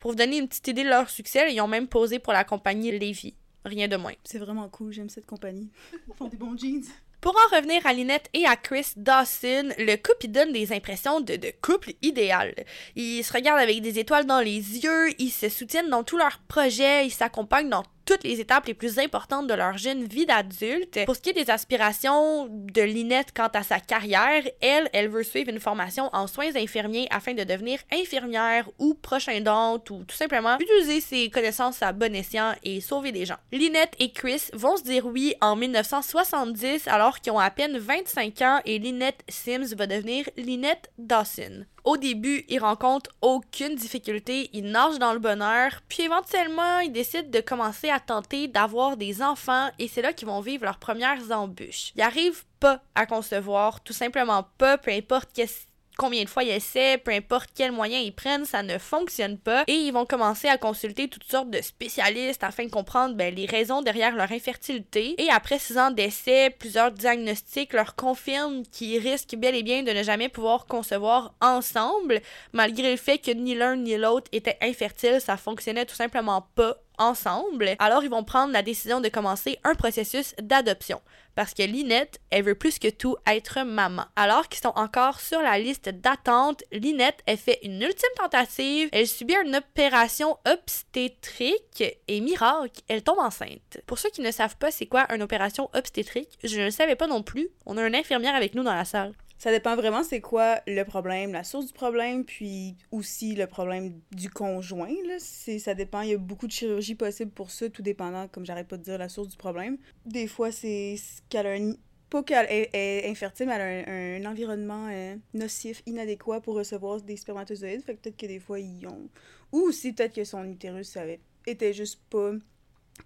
Pour 0.00 0.10
vous 0.10 0.16
donner 0.16 0.38
une 0.38 0.48
petite 0.48 0.68
idée 0.68 0.84
de 0.84 0.88
leur 0.88 1.08
succès, 1.08 1.54
ils 1.54 1.60
ont 1.60 1.68
même 1.68 1.88
posé 1.88 2.18
pour 2.18 2.32
la 2.32 2.44
compagnie 2.44 2.90
Levi. 2.90 3.34
Rien 3.64 3.88
de 3.88 3.96
moins. 3.96 4.12
C'est 4.24 4.38
vraiment 4.38 4.68
cool, 4.68 4.92
j'aime 4.92 5.08
cette 5.08 5.26
compagnie. 5.26 5.70
Ils 6.08 6.14
font 6.14 6.28
des 6.28 6.36
bons 6.36 6.56
jeans. 6.58 6.84
Pour 7.22 7.34
en 7.36 7.56
revenir 7.56 7.86
à 7.86 7.94
Lynette 7.94 8.28
et 8.34 8.44
à 8.44 8.54
Chris 8.54 8.88
Dawson, 8.96 9.70
le 9.78 9.96
couple 9.96 10.26
donne 10.28 10.52
des 10.52 10.74
impressions 10.74 11.22
de, 11.22 11.36
de, 11.36 11.50
couple 11.62 11.94
idéal. 12.02 12.54
Ils 12.96 13.22
se 13.22 13.32
regardent 13.32 13.62
avec 13.62 13.80
des 13.80 13.98
étoiles 13.98 14.26
dans 14.26 14.40
les 14.40 14.58
yeux, 14.84 15.08
ils 15.18 15.30
se 15.30 15.48
soutiennent 15.48 15.88
dans 15.88 16.04
tous 16.04 16.18
leurs 16.18 16.40
projets, 16.48 17.06
ils 17.06 17.10
s'accompagnent 17.10 17.70
dans 17.70 17.84
toutes 18.04 18.24
les 18.24 18.40
étapes 18.40 18.66
les 18.66 18.74
plus 18.74 18.98
importantes 18.98 19.46
de 19.46 19.54
leur 19.54 19.78
jeune 19.78 20.04
vie 20.04 20.26
d'adulte. 20.26 21.04
Pour 21.06 21.16
ce 21.16 21.20
qui 21.20 21.30
est 21.30 21.44
des 21.44 21.50
aspirations 21.50 22.48
de 22.50 22.82
Linette 22.82 23.32
quant 23.34 23.48
à 23.54 23.62
sa 23.62 23.80
carrière, 23.80 24.42
elle, 24.60 24.88
elle 24.92 25.08
veut 25.08 25.22
suivre 25.22 25.50
une 25.50 25.60
formation 25.60 26.10
en 26.12 26.26
soins 26.26 26.54
infirmiers 26.56 27.08
afin 27.10 27.34
de 27.34 27.44
devenir 27.44 27.78
infirmière 27.92 28.68
ou 28.78 28.94
prochain 28.94 29.40
dente 29.40 29.90
ou 29.90 30.04
tout 30.04 30.16
simplement 30.16 30.58
utiliser 30.58 31.00
ses 31.00 31.30
connaissances 31.30 31.82
à 31.82 31.92
bon 31.92 32.14
escient 32.14 32.54
et 32.62 32.80
sauver 32.80 33.12
des 33.12 33.26
gens. 33.26 33.38
Linette 33.52 33.94
et 33.98 34.12
Chris 34.12 34.42
vont 34.52 34.76
se 34.76 34.82
dire 34.82 35.06
oui 35.06 35.34
en 35.40 35.56
1970 35.56 36.88
alors 36.88 37.20
qu'ils 37.20 37.32
ont 37.32 37.38
à 37.38 37.50
peine 37.50 37.78
25 37.78 38.42
ans 38.42 38.60
et 38.64 38.78
Linette 38.78 39.22
Sims 39.28 39.74
va 39.76 39.86
devenir 39.86 40.28
Linette 40.36 40.90
Dawson. 40.98 41.64
Au 41.84 41.98
début, 41.98 42.46
ils 42.48 42.60
rencontrent 42.60 43.10
aucune 43.20 43.74
difficulté, 43.74 44.48
ils 44.54 44.64
nagent 44.64 44.98
dans 44.98 45.12
le 45.12 45.18
bonheur, 45.18 45.82
puis 45.86 46.04
éventuellement, 46.04 46.78
ils 46.78 46.90
décident 46.90 47.28
de 47.28 47.40
commencer 47.40 47.90
à 47.90 48.00
tenter 48.00 48.48
d'avoir 48.48 48.96
des 48.96 49.20
enfants 49.20 49.68
et 49.78 49.86
c'est 49.86 50.00
là 50.00 50.14
qu'ils 50.14 50.28
vont 50.28 50.40
vivre 50.40 50.64
leurs 50.64 50.78
premières 50.78 51.30
embûches. 51.30 51.92
Ils 51.94 52.00
arrivent 52.00 52.46
pas 52.58 52.82
à 52.94 53.04
concevoir, 53.04 53.82
tout 53.82 53.92
simplement 53.92 54.46
pas, 54.56 54.78
peu 54.78 54.92
importe 54.92 55.28
qu'est-ce 55.34 55.66
combien 55.96 56.24
de 56.24 56.28
fois 56.28 56.44
ils 56.44 56.50
essaient, 56.50 56.98
peu 56.98 57.12
importe 57.12 57.50
quel 57.54 57.72
moyen 57.72 57.98
ils 57.98 58.14
prennent, 58.14 58.44
ça 58.44 58.62
ne 58.62 58.78
fonctionne 58.78 59.38
pas. 59.38 59.64
Et 59.66 59.74
ils 59.74 59.92
vont 59.92 60.06
commencer 60.06 60.48
à 60.48 60.58
consulter 60.58 61.08
toutes 61.08 61.24
sortes 61.24 61.50
de 61.50 61.60
spécialistes 61.60 62.44
afin 62.44 62.64
de 62.64 62.70
comprendre 62.70 63.14
ben, 63.14 63.34
les 63.34 63.46
raisons 63.46 63.82
derrière 63.82 64.14
leur 64.14 64.32
infertilité. 64.32 65.14
Et 65.22 65.30
après 65.30 65.58
six 65.58 65.78
ans 65.78 65.90
d'essais, 65.90 66.50
plusieurs 66.50 66.90
diagnostics 66.90 67.72
leur 67.72 67.94
confirment 67.94 68.62
qu'ils 68.66 68.98
risquent 68.98 69.36
bel 69.36 69.54
et 69.54 69.62
bien 69.62 69.82
de 69.82 69.92
ne 69.92 70.02
jamais 70.02 70.28
pouvoir 70.28 70.66
concevoir 70.66 71.34
ensemble, 71.40 72.20
malgré 72.52 72.90
le 72.90 72.96
fait 72.96 73.18
que 73.18 73.30
ni 73.30 73.54
l'un 73.54 73.76
ni 73.76 73.96
l'autre 73.96 74.28
était 74.32 74.58
infertile, 74.62 75.20
ça 75.20 75.36
fonctionnait 75.36 75.86
tout 75.86 75.94
simplement 75.94 76.46
pas 76.54 76.76
ensemble, 76.98 77.76
alors 77.78 78.04
ils 78.04 78.10
vont 78.10 78.24
prendre 78.24 78.52
la 78.52 78.62
décision 78.62 79.00
de 79.00 79.08
commencer 79.08 79.58
un 79.64 79.74
processus 79.74 80.34
d'adoption. 80.40 81.00
Parce 81.34 81.52
que 81.52 81.62
Linette, 81.62 82.20
elle 82.30 82.44
veut 82.44 82.54
plus 82.54 82.78
que 82.78 82.88
tout 82.88 83.16
être 83.26 83.64
maman. 83.64 84.04
Alors 84.14 84.48
qu'ils 84.48 84.62
sont 84.62 84.72
encore 84.76 85.20
sur 85.20 85.40
la 85.40 85.58
liste 85.58 85.88
d'attente, 85.88 86.62
Linette, 86.70 87.20
elle 87.26 87.38
fait 87.38 87.58
une 87.64 87.82
ultime 87.82 88.08
tentative, 88.16 88.88
elle 88.92 89.08
subit 89.08 89.34
une 89.44 89.56
opération 89.56 90.38
obstétrique 90.46 91.82
et 92.06 92.20
miracle, 92.20 92.82
elle 92.88 93.02
tombe 93.02 93.18
enceinte. 93.18 93.78
Pour 93.86 93.98
ceux 93.98 94.10
qui 94.10 94.20
ne 94.20 94.30
savent 94.30 94.56
pas 94.56 94.70
c'est 94.70 94.86
quoi 94.86 95.12
une 95.12 95.22
opération 95.22 95.70
obstétrique, 95.74 96.38
je 96.44 96.60
ne 96.60 96.66
le 96.66 96.70
savais 96.70 96.96
pas 96.96 97.08
non 97.08 97.22
plus, 97.22 97.48
on 97.66 97.76
a 97.76 97.86
une 97.86 97.96
infirmière 97.96 98.36
avec 98.36 98.54
nous 98.54 98.62
dans 98.62 98.74
la 98.74 98.84
salle. 98.84 99.12
Ça 99.44 99.50
dépend 99.50 99.76
vraiment 99.76 100.02
c'est 100.02 100.22
quoi 100.22 100.62
le 100.66 100.84
problème, 100.84 101.30
la 101.30 101.44
source 101.44 101.66
du 101.66 101.74
problème, 101.74 102.24
puis 102.24 102.78
aussi 102.90 103.34
le 103.34 103.46
problème 103.46 104.00
du 104.10 104.30
conjoint. 104.30 104.94
Là. 105.06 105.18
Ça 105.18 105.74
dépend, 105.74 106.00
il 106.00 106.08
y 106.08 106.14
a 106.14 106.16
beaucoup 106.16 106.46
de 106.46 106.52
chirurgies 106.52 106.94
possibles 106.94 107.30
pour 107.30 107.50
ça, 107.50 107.68
tout 107.68 107.82
dépendant, 107.82 108.26
comme 108.26 108.46
j'arrête 108.46 108.68
pas 108.68 108.78
de 108.78 108.82
dire, 108.82 108.96
la 108.96 109.10
source 109.10 109.28
du 109.28 109.36
problème. 109.36 109.76
Des 110.06 110.28
fois, 110.28 110.50
c'est 110.50 110.96
qu'elle 111.28 111.46
a 111.46 111.52
un... 111.52 111.74
Pas 112.08 112.22
qu'elle 112.22 112.46
est, 112.48 113.06
infertile, 113.06 113.46
mais 113.48 113.52
elle 113.56 114.22
a 114.22 114.26
un, 114.26 114.32
environnement 114.32 114.88
euh, 114.90 115.14
nocif, 115.34 115.82
inadéquat 115.84 116.40
pour 116.40 116.54
recevoir 116.54 117.02
des 117.02 117.18
spermatozoïdes. 117.18 117.82
Fait 117.82 117.96
que 117.96 118.00
peut-être 118.00 118.16
que 118.16 118.26
des 118.26 118.40
fois, 118.40 118.58
ils 118.60 118.86
ont... 118.86 119.10
Ou 119.52 119.58
aussi, 119.58 119.92
peut-être 119.92 120.14
que 120.14 120.24
son 120.24 120.44
utérus 120.44 120.96
avait, 120.96 121.20
était 121.46 121.74
juste 121.74 122.00
pas 122.08 122.32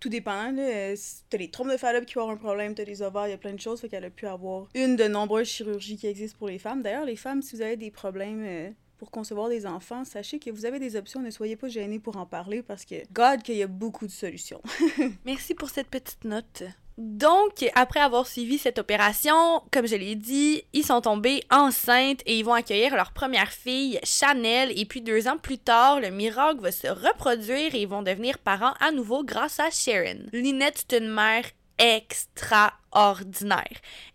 tout 0.01 0.09
dépend. 0.09 0.51
Là. 0.53 0.95
T'as 1.31 1.39
les 1.39 1.51
trompes 1.51 1.71
de 1.71 1.77
Fallope 1.77 2.07
qui 2.07 2.15
vont 2.15 2.23
avoir 2.23 2.37
un 2.37 2.41
problème, 2.41 2.75
t'as 2.75 2.85
les 2.85 3.03
ovaires, 3.03 3.27
il 3.27 3.31
y 3.31 3.35
a 3.35 3.39
plein 3.39 3.53
de 3.53 3.61
choses. 3.61 3.81
Fait 3.81 3.89
qu'elle 3.89 4.05
a 4.05 4.11
pu 4.11 4.27
avoir 4.27 4.69
une 4.75 4.97
de 4.97 5.05
nombreuses 5.05 5.49
chirurgies 5.49 5.97
qui 5.97 6.07
existent 6.07 6.39
pour 6.39 6.49
les 6.49 6.59
femmes. 6.59 6.83
D'ailleurs, 6.83 7.05
les 7.05 7.17
femmes, 7.17 7.43
si 7.43 7.57
vous 7.57 7.63
avez 7.63 7.77
des 7.77 7.91
problèmes 7.91 8.45
euh, 8.45 8.71
pour 8.99 9.11
concevoir 9.11 9.49
des 9.49 9.67
enfants, 9.67 10.05
sachez 10.05 10.39
que 10.39 10.51
vous 10.51 10.67
avez 10.67 10.79
des 10.79 10.97
options. 10.97 11.21
Ne 11.21 11.31
soyez 11.31 11.57
pas 11.57 11.69
gênés 11.69 11.99
pour 11.99 12.17
en 12.17 12.27
parler 12.27 12.63
parce 12.63 12.85
que, 12.85 12.97
God, 13.13 13.43
qu'il 13.43 13.57
y 13.57 13.63
a 13.63 13.67
beaucoup 13.67 14.07
de 14.07 14.13
solutions. 14.13 14.63
Merci 15.25 15.55
pour 15.55 15.71
cette 15.71 15.89
petite 15.89 16.25
note. 16.25 16.65
Donc, 16.99 17.65
après 17.77 18.01
avoir 18.01 18.27
suivi 18.27 18.59
cette 18.59 18.81
opération, 18.81 19.63
comme 19.71 19.87
je 19.87 19.95
l'ai 19.95 20.17
dit, 20.17 20.65
ils 20.73 20.85
sont 20.85 21.01
tombés 21.01 21.45
enceintes 21.49 22.23
et 22.27 22.37
ils 22.37 22.45
vont 22.45 22.55
accueillir 22.55 22.97
leur 22.97 23.13
première 23.13 23.53
fille, 23.53 24.01
Chanel. 24.03 24.77
Et 24.77 24.85
puis 24.85 25.01
deux 25.01 25.29
ans 25.29 25.39
plus 25.39 25.59
tard, 25.59 26.01
le 26.01 26.11
miracle 26.11 26.61
va 26.61 26.73
se 26.73 26.89
reproduire 26.89 27.73
et 27.73 27.83
ils 27.83 27.89
vont 27.89 28.03
devenir 28.03 28.39
parents 28.39 28.75
à 28.81 28.91
nouveau 28.91 29.23
grâce 29.23 29.61
à 29.61 29.71
Sharon. 29.71 30.27
Lynette, 30.33 30.85
c'est 30.89 30.99
une 30.99 31.09
mère 31.09 31.45
extraordinaire. 31.79 33.65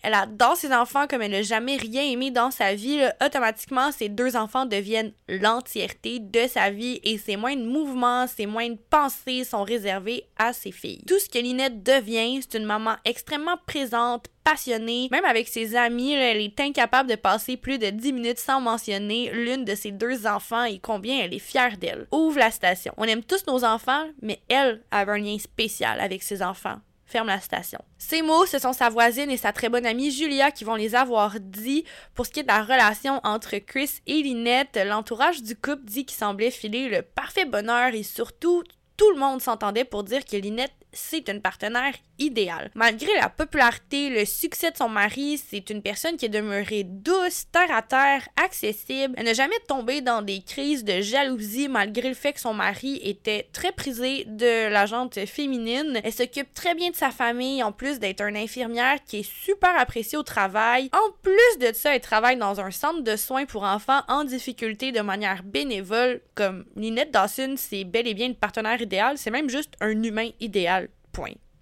Elle 0.02 0.14
adore 0.14 0.58
ses 0.58 0.74
enfants 0.74 1.08
comme 1.08 1.22
elle 1.22 1.32
n'a 1.32 1.42
jamais 1.42 1.78
rien 1.78 2.04
aimé 2.04 2.32
dans 2.32 2.52
sa 2.52 2.76
vie. 2.76 3.02
Automatiquement, 3.24 3.92
ses 3.92 4.10
deux 4.10 4.36
enfants 4.36 4.66
deviennent 4.66 5.14
l'entièreté 5.28 6.20
de 6.20 6.48
sa 6.48 6.70
vie 6.70 7.00
et 7.04 7.18
ses 7.18 7.38
moindres 7.38 7.66
mouvements, 7.66 8.28
ses 8.28 8.46
moindres 8.46 8.78
pensées 8.90 9.44
sont 9.44 9.64
réservés 9.64 10.26
à 10.38 10.54
ses 10.54 10.72
filles. 10.72 11.04
Tout 11.08 11.20
ce 11.20 11.30
que 11.30 11.40
Linette 11.40 11.84
devient, 11.84 12.42
c'est 12.42 12.58
une 12.58 12.66
maman 12.66 12.96
extrêmement 13.06 13.58
présente, 13.66 14.28
passionnée. 14.44 15.08
Même 15.12 15.26
avec 15.26 15.48
ses 15.48 15.76
amis, 15.76 16.14
elle 16.14 16.42
est 16.42 16.60
incapable 16.60 17.10
de 17.10 17.16
passer 17.16 17.56
plus 17.56 17.80
de 17.80 17.90
10 17.90 18.14
minutes 18.14 18.40
sans 18.40 18.60
mentionner 18.60 19.32
l'une 19.32 19.64
de 19.64 19.76
ses 19.76 19.92
deux 19.92 20.28
enfants 20.28 20.66
et 20.66 20.80
combien 20.80 21.20
elle 21.20 21.34
est 21.34 21.40
fière 21.40 21.78
d'elle. 21.78 22.08
Ouvre 22.12 22.40
la 22.40 22.52
station. 22.52 22.94
On 22.98 23.06
aime 23.06 23.24
tous 23.24 23.48
nos 23.48 23.64
enfants, 23.64 24.06
mais 24.22 24.42
elle 24.50 24.82
avait 24.92 25.14
un 25.14 25.18
lien 25.18 25.38
spécial 25.40 26.02
avec 26.02 26.24
ses 26.24 26.44
enfants 26.44 26.80
la. 27.20 27.82
Ces 27.98 28.22
mots, 28.22 28.46
ce 28.46 28.60
sont 28.60 28.74
sa 28.74 28.90
voisine 28.90 29.30
et 29.30 29.38
sa 29.38 29.54
très 29.54 29.70
bonne 29.70 29.86
amie 29.86 30.12
Julia 30.12 30.52
qui 30.52 30.64
vont 30.64 30.76
les 30.76 30.96
avoir 30.96 31.40
dit. 31.40 31.86
Pour 32.16 32.26
ce 32.26 32.32
qui 32.32 32.40
est 32.40 32.44
de 32.44 32.48
la 32.48 32.64
relation 32.64 33.20
entre 33.24 33.58
Chris 33.58 34.02
et 34.08 34.22
Lynette, 34.22 34.80
l'entourage 34.86 35.44
du 35.44 35.56
couple 35.56 35.84
dit 35.84 36.06
qu'il 36.06 36.18
semblait 36.18 36.52
filer 36.52 36.90
le 36.90 37.02
parfait 37.02 37.46
bonheur 37.46 37.94
et 37.94 38.04
surtout 38.04 38.64
tout 38.98 39.12
le 39.12 39.20
monde 39.20 39.42
s'entendait 39.42 39.86
pour 39.86 40.04
dire 40.04 40.26
que 40.26 40.38
Lynette 40.38 40.74
c'est 40.94 41.28
une 41.30 41.42
partenaire 41.42 41.94
idéale. 42.20 42.72
Malgré 42.76 43.14
la 43.16 43.30
popularité, 43.30 44.10
le 44.10 44.26
succès 44.26 44.72
de 44.72 44.78
son 44.78 44.90
mari, 44.90 45.38
c'est 45.38 45.70
une 45.70 45.82
personne 45.82 46.16
qui 46.16 46.26
est 46.26 46.30
demeurée 46.30 46.84
douce, 46.84 47.46
terre 47.52 47.76
à 47.76 47.82
terre, 47.82 48.28
accessible. 48.44 49.14
Elle 49.18 49.26
n'a 49.26 49.34
jamais 49.34 49.60
tombé 49.68 50.02
dans 50.02 50.22
des 50.22 50.42
crises 50.42 50.84
de 50.84 51.02
jalousie 51.02 51.68
malgré 51.68 52.10
le 52.10 52.16
fait 52.16 52.34
que 52.34 52.40
son 52.40 52.54
mari 52.54 53.00
était 53.04 53.50
très 53.52 53.72
prisé 53.72 54.26
de 54.26 54.70
la 54.70 54.86
gente 54.86 55.26
féminine. 55.26 56.00
Elle 56.04 56.14
s'occupe 56.14 56.54
très 56.54 56.76
bien 56.76 56.92
de 56.92 56.96
sa 56.96 57.12
famille 57.12 57.64
en 57.64 57.72
plus 57.72 58.00
d'être 58.00 58.22
une 58.22 58.38
infirmière 58.38 59.04
qui 59.06 59.20
est 59.20 59.30
super 59.30 59.78
appréciée 59.78 60.18
au 60.18 60.24
travail. 60.24 60.90
En 60.94 61.12
plus 61.22 61.60
de 61.60 61.74
ça, 61.74 61.96
elle 61.96 62.02
travaille 62.02 62.38
dans 62.38 62.60
un 62.60 62.72
centre 62.72 63.02
de 63.02 63.16
soins 63.16 63.46
pour 63.46 63.64
enfants 63.64 64.02
en 64.08 64.24
difficulté 64.24 64.92
de 64.92 65.02
manière 65.02 65.44
bénévole. 65.44 66.22
Comme 66.36 66.66
Lynette 66.76 67.12
Dawson, 67.12 67.56
c'est 67.58 67.84
bel 67.84 68.08
et 68.08 68.14
bien 68.14 68.28
une 68.28 68.36
partenaire 68.36 68.82
idéale, 68.82 69.18
c'est 69.18 69.32
même 69.32 69.50
juste 69.50 69.74
un 69.82 70.04
humain 70.04 70.30
idéal. 70.40 70.83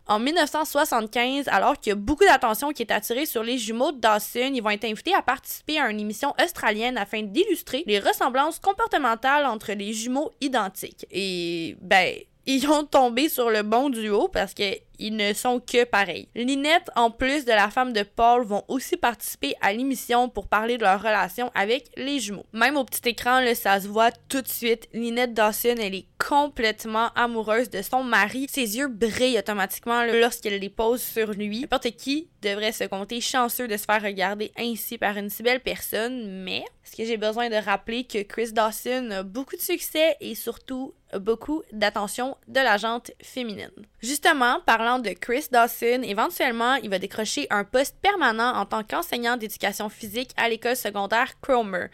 En 0.07 0.19
1975, 0.19 1.47
alors 1.47 1.79
qu'il 1.79 1.91
y 1.91 1.93
a 1.93 1.95
beaucoup 1.95 2.25
d'attention 2.25 2.71
qui 2.71 2.81
est 2.81 2.91
attirée 2.91 3.25
sur 3.25 3.43
les 3.43 3.57
jumeaux 3.57 3.91
de 3.91 3.99
Dawson, 3.99 4.51
ils 4.53 4.61
vont 4.61 4.71
être 4.71 4.85
invités 4.85 5.13
à 5.13 5.21
participer 5.21 5.79
à 5.79 5.89
une 5.89 5.99
émission 5.99 6.33
australienne 6.43 6.97
afin 6.97 7.21
d'illustrer 7.21 7.83
les 7.85 7.99
ressemblances 7.99 8.59
comportementales 8.59 9.45
entre 9.45 9.71
les 9.73 9.93
jumeaux 9.93 10.31
identiques. 10.41 11.05
Et 11.11 11.77
ben, 11.81 12.15
ils 12.45 12.67
ont 12.67 12.83
tombé 12.83 13.29
sur 13.29 13.49
le 13.49 13.61
bon 13.61 13.89
duo 13.89 14.27
parce 14.27 14.53
que 14.53 14.63
ils 15.01 15.15
ne 15.15 15.33
sont 15.33 15.59
que 15.59 15.83
pareils. 15.83 16.29
Lynette, 16.35 16.89
en 16.95 17.11
plus 17.11 17.43
de 17.43 17.51
la 17.51 17.69
femme 17.69 17.91
de 17.91 18.03
Paul, 18.03 18.45
vont 18.45 18.63
aussi 18.67 18.95
participer 18.97 19.55
à 19.59 19.73
l'émission 19.73 20.29
pour 20.29 20.47
parler 20.47 20.77
de 20.77 20.83
leur 20.83 21.01
relation 21.01 21.51
avec 21.55 21.89
les 21.97 22.19
jumeaux. 22.19 22.45
Même 22.53 22.77
au 22.77 22.85
petit 22.85 23.09
écran, 23.09 23.41
ça 23.55 23.81
se 23.81 23.87
voit 23.87 24.11
tout 24.29 24.41
de 24.41 24.47
suite. 24.47 24.87
Lynette 24.93 25.33
Dawson, 25.33 25.75
elle 25.79 25.95
est 25.95 26.05
complètement 26.17 27.09
amoureuse 27.15 27.69
de 27.69 27.81
son 27.81 28.03
mari. 28.03 28.47
Ses 28.49 28.77
yeux 28.77 28.87
brillent 28.87 29.39
automatiquement 29.39 30.03
lorsqu'elle 30.03 30.59
les 30.59 30.69
pose 30.69 31.01
sur 31.01 31.31
lui. 31.31 31.61
N'importe 31.61 31.91
qui 31.91 32.29
devrait 32.41 32.71
se 32.71 32.83
compter 32.85 33.21
chanceux 33.21 33.67
de 33.67 33.77
se 33.77 33.85
faire 33.85 34.01
regarder 34.01 34.51
ainsi 34.57 34.97
par 34.97 35.17
une 35.17 35.29
si 35.29 35.43
belle 35.43 35.59
personne, 35.59 36.43
mais 36.43 36.63
est-ce 36.83 36.95
que 36.95 37.05
j'ai 37.05 37.17
besoin 37.17 37.49
de 37.49 37.55
rappeler 37.55 38.03
que 38.03 38.23
Chris 38.23 38.51
Dawson 38.51 39.11
a 39.11 39.23
beaucoup 39.23 39.55
de 39.55 39.61
succès 39.61 40.17
et 40.19 40.35
surtout 40.35 40.93
beaucoup 41.19 41.61
d'attention 41.71 42.37
de 42.47 42.59
la 42.59 42.77
gente 42.77 43.11
féminine? 43.21 43.71
Justement, 44.01 44.59
parlant 44.65 44.99
de 44.99 45.11
Chris 45.11 45.45
Dawson, 45.51 46.01
éventuellement, 46.03 46.75
il 46.75 46.89
va 46.89 46.99
décrocher 46.99 47.47
un 47.49 47.63
poste 47.63 47.97
permanent 48.01 48.53
en 48.55 48.65
tant 48.65 48.83
qu'enseignant 48.83 49.37
d'éducation 49.37 49.89
physique 49.89 50.31
à 50.37 50.49
l'école 50.49 50.75
secondaire 50.75 51.39
Cromer. 51.41 51.87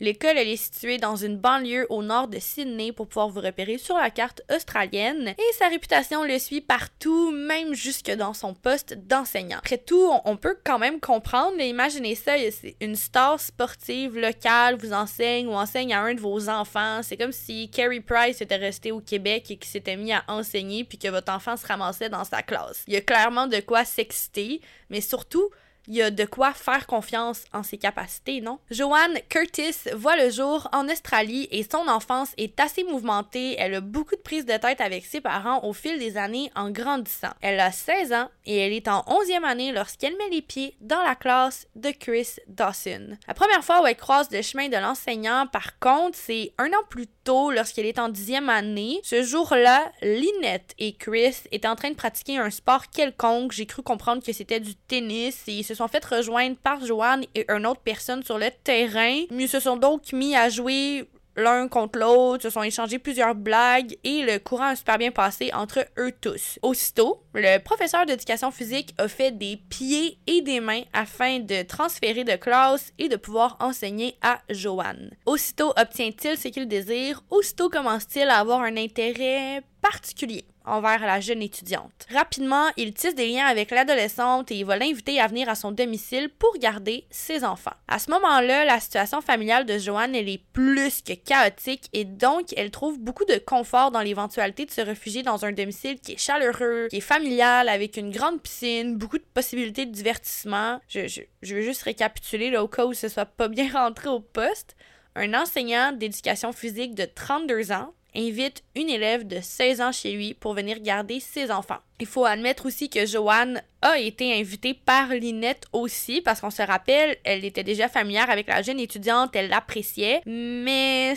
L'école 0.00 0.38
est 0.38 0.56
située 0.56 0.98
dans 0.98 1.16
une 1.16 1.38
banlieue 1.38 1.86
au 1.90 2.04
nord 2.04 2.28
de 2.28 2.38
Sydney 2.38 2.92
pour 2.92 3.08
pouvoir 3.08 3.28
vous 3.28 3.40
repérer 3.40 3.78
sur 3.78 3.96
la 3.96 4.10
carte 4.10 4.42
australienne 4.54 5.34
et 5.36 5.52
sa 5.54 5.68
réputation 5.68 6.22
le 6.22 6.38
suit 6.38 6.60
partout, 6.60 7.32
même 7.32 7.74
jusque 7.74 8.10
dans 8.12 8.32
son 8.32 8.54
poste 8.54 8.94
d'enseignant. 8.94 9.58
Après 9.58 9.78
tout, 9.78 10.12
on 10.24 10.36
peut 10.36 10.56
quand 10.64 10.78
même 10.78 11.00
comprendre, 11.00 11.54
mais 11.56 11.68
imaginez 11.68 12.14
ça, 12.14 12.34
une 12.80 12.94
star 12.94 13.40
sportive 13.40 14.16
locale 14.16 14.76
vous 14.76 14.92
enseigne 14.92 15.48
ou 15.48 15.52
enseigne 15.52 15.92
à 15.92 16.00
un 16.00 16.14
de 16.14 16.20
vos 16.20 16.48
enfants. 16.48 17.00
C'est 17.02 17.16
comme 17.16 17.32
si 17.32 17.68
Carrie 17.68 18.00
Price 18.00 18.40
était 18.40 18.56
restée 18.56 18.92
au 18.92 19.00
Québec 19.00 19.50
et 19.50 19.56
qui 19.56 19.68
s'était 19.68 19.96
mis 19.96 20.12
à 20.12 20.22
enseigner 20.28 20.84
puis 20.84 20.98
que 20.98 21.08
votre 21.08 21.32
enfant 21.32 21.56
se 21.56 21.66
ramassait 21.66 22.08
dans 22.08 22.24
sa 22.24 22.42
classe. 22.42 22.84
Il 22.86 22.94
y 22.94 22.96
a 22.96 23.00
clairement 23.00 23.48
de 23.48 23.58
quoi 23.58 23.84
s'exciter, 23.84 24.60
mais 24.90 25.00
surtout, 25.00 25.50
Il 25.88 25.94
y 25.94 26.02
a 26.02 26.10
de 26.10 26.26
quoi 26.26 26.52
faire 26.52 26.86
confiance 26.86 27.44
en 27.54 27.62
ses 27.62 27.78
capacités, 27.78 28.42
non? 28.42 28.58
Joanne 28.70 29.18
Curtis 29.30 29.88
voit 29.94 30.22
le 30.22 30.28
jour 30.30 30.68
en 30.72 30.86
Australie 30.86 31.48
et 31.50 31.62
son 31.62 31.88
enfance 31.88 32.34
est 32.36 32.60
assez 32.60 32.84
mouvementée. 32.84 33.56
Elle 33.58 33.74
a 33.74 33.80
beaucoup 33.80 34.14
de 34.14 34.20
prises 34.20 34.44
de 34.44 34.58
tête 34.58 34.82
avec 34.82 35.06
ses 35.06 35.22
parents 35.22 35.64
au 35.64 35.72
fil 35.72 35.98
des 35.98 36.18
années 36.18 36.52
en 36.54 36.70
grandissant. 36.70 37.32
Elle 37.40 37.58
a 37.58 37.72
16 37.72 38.12
ans 38.12 38.28
et 38.44 38.58
elle 38.58 38.74
est 38.74 38.86
en 38.86 39.00
11e 39.00 39.44
année 39.44 39.72
lorsqu'elle 39.72 40.16
met 40.18 40.28
les 40.30 40.42
pieds 40.42 40.76
dans 40.82 41.02
la 41.02 41.14
classe 41.14 41.66
de 41.74 41.90
Chris 41.90 42.36
Dawson. 42.48 43.16
La 43.26 43.32
première 43.32 43.64
fois 43.64 43.82
où 43.82 43.86
elle 43.86 43.96
croise 43.96 44.30
le 44.30 44.42
chemin 44.42 44.68
de 44.68 44.76
l'enseignant, 44.76 45.46
par 45.46 45.78
contre, 45.78 46.18
c'est 46.18 46.52
un 46.58 46.68
an 46.68 46.84
plus 46.90 47.06
lorsqu'elle 47.28 47.86
est 47.86 47.98
en 47.98 48.10
10e 48.10 48.48
année. 48.48 49.00
Ce 49.02 49.22
jour-là, 49.22 49.92
Lynette 50.02 50.74
et 50.78 50.94
Chris 50.94 51.36
étaient 51.52 51.68
en 51.68 51.76
train 51.76 51.90
de 51.90 51.94
pratiquer 51.94 52.38
un 52.38 52.50
sport 52.50 52.88
quelconque. 52.88 53.52
J'ai 53.52 53.66
cru 53.66 53.82
comprendre 53.82 54.22
que 54.22 54.32
c'était 54.32 54.60
du 54.60 54.74
tennis 54.74 55.42
et 55.46 55.52
ils 55.52 55.64
se 55.64 55.74
sont 55.74 55.88
fait 55.88 56.04
rejoindre 56.04 56.56
par 56.56 56.84
Joanne 56.84 57.24
et 57.34 57.44
une 57.50 57.66
autre 57.66 57.80
personne 57.80 58.22
sur 58.22 58.38
le 58.38 58.48
terrain. 58.64 59.24
Ils 59.30 59.48
se 59.48 59.60
sont 59.60 59.76
donc 59.76 60.12
mis 60.12 60.34
à 60.34 60.48
jouer 60.48 61.04
l'un 61.38 61.68
contre 61.68 61.98
l'autre, 61.98 62.42
se 62.42 62.50
sont 62.50 62.62
échangés 62.62 62.98
plusieurs 62.98 63.34
blagues 63.34 63.96
et 64.04 64.22
le 64.22 64.38
courant 64.38 64.66
a 64.66 64.76
super 64.76 64.98
bien 64.98 65.12
passé 65.12 65.50
entre 65.54 65.86
eux 65.96 66.12
tous. 66.20 66.58
Aussitôt, 66.62 67.22
le 67.32 67.58
professeur 67.58 68.04
d'éducation 68.04 68.50
physique 68.50 68.94
a 68.98 69.08
fait 69.08 69.30
des 69.30 69.56
pieds 69.56 70.18
et 70.26 70.42
des 70.42 70.60
mains 70.60 70.82
afin 70.92 71.38
de 71.38 71.62
transférer 71.62 72.24
de 72.24 72.36
classe 72.36 72.92
et 72.98 73.08
de 73.08 73.16
pouvoir 73.16 73.56
enseigner 73.60 74.16
à 74.20 74.40
Joanne. 74.50 75.10
Aussitôt 75.26 75.72
obtient-il 75.76 76.36
ce 76.36 76.48
qu'il 76.48 76.66
désire, 76.66 77.22
aussitôt 77.30 77.68
commence-t-il 77.68 78.28
à 78.28 78.38
avoir 78.38 78.62
un 78.62 78.76
intérêt 78.76 79.62
particulier 79.90 80.44
envers 80.66 81.00
la 81.00 81.20
jeune 81.20 81.40
étudiante. 81.40 82.06
Rapidement, 82.12 82.66
il 82.76 82.92
tisse 82.92 83.14
des 83.14 83.28
liens 83.28 83.46
avec 83.46 83.70
l'adolescente 83.70 84.50
et 84.50 84.56
il 84.56 84.66
va 84.66 84.76
l'inviter 84.76 85.18
à 85.18 85.26
venir 85.26 85.48
à 85.48 85.54
son 85.54 85.72
domicile 85.72 86.28
pour 86.28 86.58
garder 86.58 87.06
ses 87.10 87.42
enfants. 87.42 87.72
À 87.88 87.98
ce 87.98 88.10
moment-là, 88.10 88.66
la 88.66 88.78
situation 88.78 89.22
familiale 89.22 89.64
de 89.64 89.78
Joanne, 89.78 90.14
est 90.14 90.42
plus 90.52 91.00
que 91.00 91.14
chaotique 91.14 91.88
et 91.94 92.04
donc 92.04 92.52
elle 92.56 92.70
trouve 92.70 92.98
beaucoup 92.98 93.24
de 93.24 93.38
confort 93.38 93.90
dans 93.90 94.00
l'éventualité 94.00 94.66
de 94.66 94.70
se 94.70 94.80
réfugier 94.82 95.22
dans 95.22 95.44
un 95.44 95.52
domicile 95.52 95.98
qui 96.00 96.12
est 96.12 96.18
chaleureux, 96.20 96.88
qui 96.90 96.96
est 96.96 97.00
familial, 97.00 97.68
avec 97.68 97.96
une 97.96 98.10
grande 98.10 98.42
piscine, 98.42 98.96
beaucoup 98.96 99.18
de 99.18 99.24
possibilités 99.32 99.86
de 99.86 99.92
divertissement. 99.92 100.80
Je, 100.88 101.08
je, 101.08 101.22
je 101.40 101.54
veux 101.54 101.62
juste 101.62 101.82
récapituler 101.82 102.50
là, 102.50 102.62
au 102.62 102.68
cas 102.68 102.84
où 102.84 102.92
ce 102.92 103.08
soit 103.08 103.26
pas 103.26 103.48
bien 103.48 103.70
rentré 103.72 104.08
au 104.08 104.20
poste. 104.20 104.76
Un 105.14 105.34
enseignant 105.34 105.92
d'éducation 105.92 106.52
physique 106.52 106.94
de 106.94 107.04
32 107.04 107.72
ans 107.72 107.92
invite 108.16 108.62
une 108.74 108.88
élève 108.88 109.26
de 109.26 109.38
16 109.40 109.80
ans 109.80 109.92
chez 109.92 110.12
lui 110.12 110.34
pour 110.34 110.54
venir 110.54 110.80
garder 110.80 111.20
ses 111.20 111.50
enfants. 111.50 111.78
Il 112.00 112.06
faut 112.06 112.24
admettre 112.24 112.66
aussi 112.66 112.88
que 112.88 113.06
Joanne 113.06 113.62
a 113.82 113.98
été 113.98 114.38
invitée 114.38 114.74
par 114.74 115.08
Linette 115.08 115.64
aussi, 115.72 116.20
parce 116.20 116.40
qu'on 116.40 116.50
se 116.50 116.62
rappelle, 116.62 117.16
elle 117.24 117.44
était 117.44 117.64
déjà 117.64 117.88
familière 117.88 118.30
avec 118.30 118.48
la 118.48 118.62
jeune 118.62 118.78
étudiante, 118.80 119.34
elle 119.34 119.48
l'appréciait, 119.48 120.20
mais 120.26 121.14